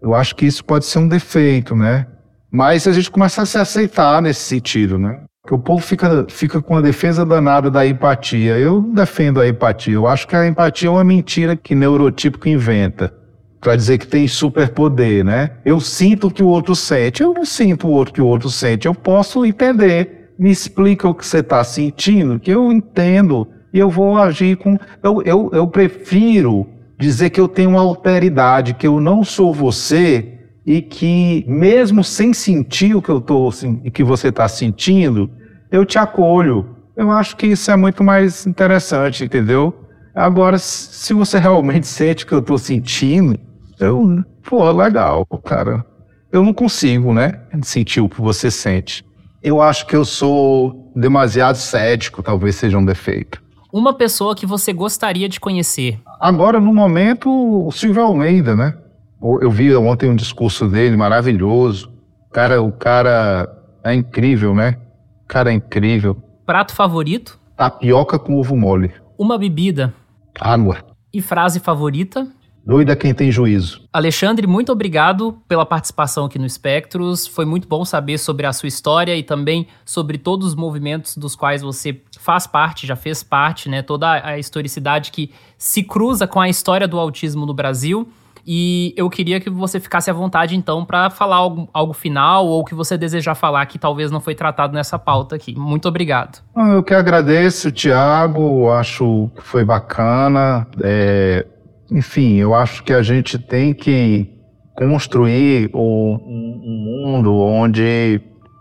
Eu 0.00 0.14
acho 0.14 0.34
que 0.36 0.46
isso 0.46 0.64
pode 0.64 0.84
ser 0.84 0.98
um 0.98 1.08
defeito, 1.08 1.74
né? 1.74 2.06
Mas 2.50 2.86
a 2.86 2.92
gente 2.92 3.10
começa 3.10 3.42
a 3.42 3.46
se 3.46 3.58
aceitar 3.58 4.22
nesse 4.22 4.42
sentido, 4.42 4.98
né? 4.98 5.23
Que 5.46 5.52
o 5.52 5.58
povo 5.58 5.82
fica, 5.82 6.26
fica 6.28 6.62
com 6.62 6.76
a 6.76 6.80
defesa 6.80 7.24
danada 7.24 7.70
da 7.70 7.86
empatia. 7.86 8.58
Eu 8.58 8.80
defendo 8.80 9.40
a 9.40 9.48
empatia. 9.48 9.94
Eu 9.94 10.06
acho 10.06 10.26
que 10.26 10.34
a 10.34 10.46
empatia 10.46 10.88
é 10.88 10.90
uma 10.90 11.04
mentira 11.04 11.54
que 11.54 11.74
neurotípico 11.74 12.48
inventa 12.48 13.12
para 13.60 13.76
dizer 13.76 13.98
que 13.98 14.06
tem 14.06 14.26
superpoder, 14.26 15.24
né? 15.24 15.50
Eu 15.64 15.80
sinto 15.80 16.28
o 16.28 16.30
que 16.30 16.42
o 16.42 16.46
outro 16.46 16.74
sente. 16.74 17.22
Eu 17.22 17.34
não 17.34 17.44
sinto 17.44 17.86
o 17.86 17.90
outro 17.90 18.14
que 18.14 18.22
o 18.22 18.26
outro 18.26 18.48
sente. 18.48 18.86
Eu 18.86 18.94
posso 18.94 19.44
entender. 19.44 20.32
Me 20.38 20.50
explica 20.50 21.08
o 21.08 21.14
que 21.14 21.24
você 21.24 21.38
está 21.38 21.62
sentindo, 21.62 22.40
que 22.40 22.50
eu 22.50 22.72
entendo 22.72 23.46
e 23.72 23.78
eu 23.78 23.88
vou 23.88 24.16
agir 24.18 24.56
com. 24.56 24.78
Eu, 25.02 25.22
eu, 25.22 25.50
eu 25.52 25.66
prefiro 25.68 26.66
dizer 26.98 27.30
que 27.30 27.40
eu 27.40 27.46
tenho 27.46 27.70
uma 27.70 27.80
alteridade, 27.80 28.74
que 28.74 28.86
eu 28.86 28.98
não 28.98 29.22
sou 29.22 29.52
você 29.52 30.34
e 30.66 30.80
que 30.80 31.44
mesmo 31.46 32.02
sem 32.02 32.32
sentir 32.32 32.94
o 32.94 33.02
que 33.02 33.10
eu 33.10 33.20
tô 33.20 33.50
e 33.82 33.90
que 33.90 34.02
você 34.02 34.28
está 34.28 34.48
sentindo, 34.48 35.30
eu 35.70 35.84
te 35.84 35.98
acolho. 35.98 36.76
Eu 36.96 37.10
acho 37.10 37.36
que 37.36 37.46
isso 37.46 37.70
é 37.70 37.76
muito 37.76 38.02
mais 38.02 38.46
interessante, 38.46 39.24
entendeu? 39.24 39.74
Agora, 40.14 40.58
se 40.58 41.12
você 41.12 41.38
realmente 41.38 41.86
sente 41.88 42.24
o 42.24 42.26
que 42.26 42.34
eu 42.34 42.38
estou 42.38 42.56
sentindo, 42.56 43.38
eu, 43.80 44.24
pô, 44.48 44.70
legal, 44.70 45.26
cara. 45.44 45.84
Eu 46.32 46.42
não 46.42 46.52
consigo, 46.52 47.12
né, 47.12 47.40
sentir 47.62 48.00
o 48.00 48.08
que 48.08 48.20
você 48.20 48.50
sente. 48.50 49.04
Eu 49.42 49.60
acho 49.60 49.86
que 49.86 49.94
eu 49.94 50.04
sou 50.04 50.90
demasiado 50.96 51.56
cético, 51.56 52.22
talvez 52.22 52.56
seja 52.56 52.78
um 52.78 52.84
defeito. 52.84 53.42
Uma 53.72 53.92
pessoa 53.92 54.34
que 54.34 54.46
você 54.46 54.72
gostaria 54.72 55.28
de 55.28 55.38
conhecer? 55.38 56.00
Agora, 56.20 56.60
no 56.60 56.72
momento, 56.72 57.28
o 57.28 57.70
Silvio 57.72 58.02
Almeida, 58.02 58.54
né? 58.56 58.74
Eu 59.24 59.50
vi 59.50 59.74
ontem 59.74 60.10
um 60.10 60.14
discurso 60.14 60.68
dele 60.68 60.98
maravilhoso. 60.98 61.90
Cara, 62.30 62.60
o 62.60 62.70
cara 62.70 63.48
é 63.82 63.94
incrível, 63.94 64.54
né? 64.54 64.78
O 65.24 65.26
cara 65.26 65.50
é 65.50 65.54
incrível. 65.54 66.22
Prato 66.44 66.74
favorito? 66.74 67.40
Tapioca 67.56 68.18
com 68.18 68.36
ovo 68.36 68.54
mole. 68.54 68.92
Uma 69.16 69.38
bebida? 69.38 69.94
Água. 70.38 70.84
E 71.10 71.22
frase 71.22 71.58
favorita? 71.58 72.28
Doida 72.66 72.94
quem 72.94 73.14
tem 73.14 73.32
juízo. 73.32 73.82
Alexandre, 73.90 74.46
muito 74.46 74.70
obrigado 74.70 75.38
pela 75.48 75.64
participação 75.64 76.26
aqui 76.26 76.38
no 76.38 76.44
Espectros. 76.44 77.26
Foi 77.26 77.46
muito 77.46 77.66
bom 77.66 77.82
saber 77.82 78.18
sobre 78.18 78.44
a 78.44 78.52
sua 78.52 78.66
história 78.66 79.16
e 79.16 79.22
também 79.22 79.68
sobre 79.86 80.18
todos 80.18 80.48
os 80.48 80.54
movimentos 80.54 81.16
dos 81.16 81.34
quais 81.34 81.62
você 81.62 82.02
faz 82.18 82.46
parte, 82.46 82.86
já 82.86 82.96
fez 82.96 83.22
parte, 83.22 83.70
né? 83.70 83.80
Toda 83.80 84.12
a 84.12 84.38
historicidade 84.38 85.10
que 85.10 85.30
se 85.56 85.82
cruza 85.82 86.26
com 86.26 86.40
a 86.40 86.48
história 86.48 86.86
do 86.86 86.98
autismo 86.98 87.46
no 87.46 87.54
Brasil. 87.54 88.06
E 88.46 88.92
eu 88.96 89.08
queria 89.08 89.40
que 89.40 89.48
você 89.48 89.80
ficasse 89.80 90.10
à 90.10 90.12
vontade, 90.12 90.54
então, 90.54 90.84
para 90.84 91.08
falar 91.08 91.36
algo, 91.36 91.68
algo, 91.72 91.92
final 91.94 92.46
ou 92.46 92.64
que 92.64 92.74
você 92.74 92.98
desejar 92.98 93.34
falar 93.34 93.64
que 93.66 93.78
talvez 93.78 94.10
não 94.10 94.20
foi 94.20 94.34
tratado 94.34 94.74
nessa 94.74 94.98
pauta 94.98 95.36
aqui. 95.36 95.54
Muito 95.56 95.88
obrigado. 95.88 96.42
Eu 96.54 96.82
que 96.82 96.92
agradeço, 96.92 97.72
Tiago. 97.72 98.70
Acho 98.70 99.30
que 99.34 99.42
foi 99.42 99.64
bacana. 99.64 100.66
É, 100.82 101.46
enfim, 101.90 102.34
eu 102.34 102.54
acho 102.54 102.82
que 102.82 102.92
a 102.92 103.02
gente 103.02 103.38
tem 103.38 103.72
que 103.72 104.30
construir 104.76 105.70
um, 105.74 106.18
um 106.26 107.06
mundo 107.06 107.34
onde 107.34 108.20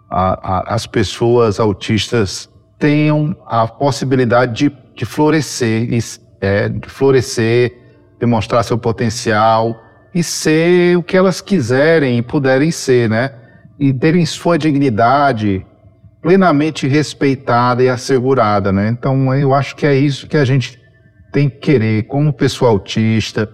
a, 0.09 0.57
a, 0.57 0.75
as 0.75 0.85
pessoas 0.85 1.59
autistas 1.59 2.49
tenham 2.79 3.35
a 3.47 3.67
possibilidade 3.67 4.69
de, 4.69 4.77
de 4.95 5.05
florescer, 5.05 5.89
é, 6.39 6.69
de 6.69 6.87
florescer 6.87 7.82
demonstrar 8.23 8.63
seu 8.63 8.77
potencial 8.77 9.83
e 10.15 10.23
ser 10.23 10.97
o 10.97 11.03
que 11.03 11.17
elas 11.17 11.41
quiserem 11.41 12.17
e 12.17 12.21
puderem 12.21 12.71
ser, 12.71 13.09
né? 13.09 13.33
E 13.77 13.91
terem 13.91 14.25
sua 14.25 14.57
dignidade 14.57 15.65
plenamente 16.21 16.87
respeitada 16.87 17.83
e 17.83 17.89
assegurada, 17.89 18.71
né? 18.71 18.87
Então, 18.87 19.35
eu 19.35 19.53
acho 19.53 19.75
que 19.75 19.85
é 19.85 19.93
isso 19.93 20.27
que 20.27 20.37
a 20.37 20.45
gente 20.45 20.79
tem 21.33 21.49
que 21.49 21.57
querer 21.57 22.03
como 22.03 22.31
pessoa 22.31 22.71
autista, 22.71 23.49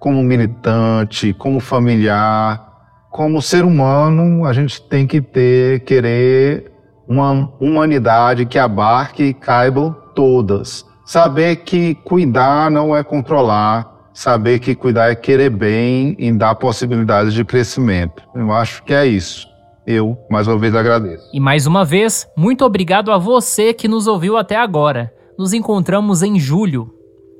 como 0.00 0.20
militante, 0.24 1.32
como 1.32 1.60
familiar, 1.60 2.66
como 3.10 3.40
ser 3.40 3.64
humano, 3.64 4.44
a 4.44 4.52
gente 4.52 4.82
tem 4.82 5.06
que 5.06 5.20
ter, 5.20 5.80
querer 5.80 6.72
uma 7.06 7.52
humanidade 7.60 8.46
que 8.46 8.58
abarque 8.58 9.22
e 9.22 9.34
caibam 9.34 9.94
todas. 10.14 10.84
Saber 11.04 11.56
que 11.56 11.94
cuidar 11.94 12.70
não 12.70 12.94
é 12.94 13.02
controlar, 13.02 13.97
saber 14.18 14.58
que 14.58 14.74
cuidar 14.74 15.12
é 15.12 15.14
querer 15.14 15.48
bem 15.48 16.16
e 16.18 16.32
dar 16.32 16.56
possibilidades 16.56 17.32
de 17.32 17.44
crescimento. 17.44 18.20
Eu 18.34 18.52
acho 18.52 18.82
que 18.82 18.92
é 18.92 19.06
isso. 19.06 19.46
Eu, 19.86 20.18
mais 20.28 20.48
uma 20.48 20.58
vez, 20.58 20.74
agradeço. 20.74 21.30
E 21.32 21.38
mais 21.38 21.68
uma 21.68 21.84
vez, 21.84 22.26
muito 22.36 22.64
obrigado 22.64 23.12
a 23.12 23.16
você 23.16 23.72
que 23.72 23.86
nos 23.86 24.08
ouviu 24.08 24.36
até 24.36 24.56
agora. 24.56 25.14
Nos 25.38 25.52
encontramos 25.52 26.20
em 26.24 26.36
julho. 26.36 26.92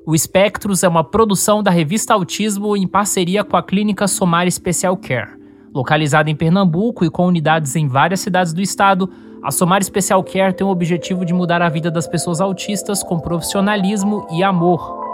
O 0.06 0.14
Espectros 0.14 0.84
é 0.84 0.88
uma 0.88 1.02
produção 1.02 1.64
da 1.64 1.70
revista 1.72 2.14
Autismo 2.14 2.76
em 2.76 2.86
parceria 2.86 3.42
com 3.42 3.56
a 3.56 3.62
Clínica 3.62 4.06
Somar 4.06 4.48
Special 4.48 4.96
Care. 4.96 5.36
Localizada 5.74 6.30
em 6.30 6.36
Pernambuco 6.36 7.05
e 7.05 7.10
com 7.10 7.26
unidades 7.26 7.74
em 7.74 7.88
várias 7.88 8.20
cidades 8.20 8.52
do 8.52 8.62
estado, 8.62 9.10
a 9.42 9.50
Somar 9.50 9.82
Special 9.82 10.22
Care 10.22 10.55
tem 10.55 10.64
o 10.64 10.70
objetivo 10.70 11.24
de 11.24 11.34
mudar 11.34 11.60
a 11.60 11.68
vida 11.68 11.90
das 11.90 12.06
pessoas 12.06 12.40
autistas 12.40 13.02
com 13.02 13.18
profissionalismo 13.18 14.28
e 14.30 14.44
amor. 14.44 15.07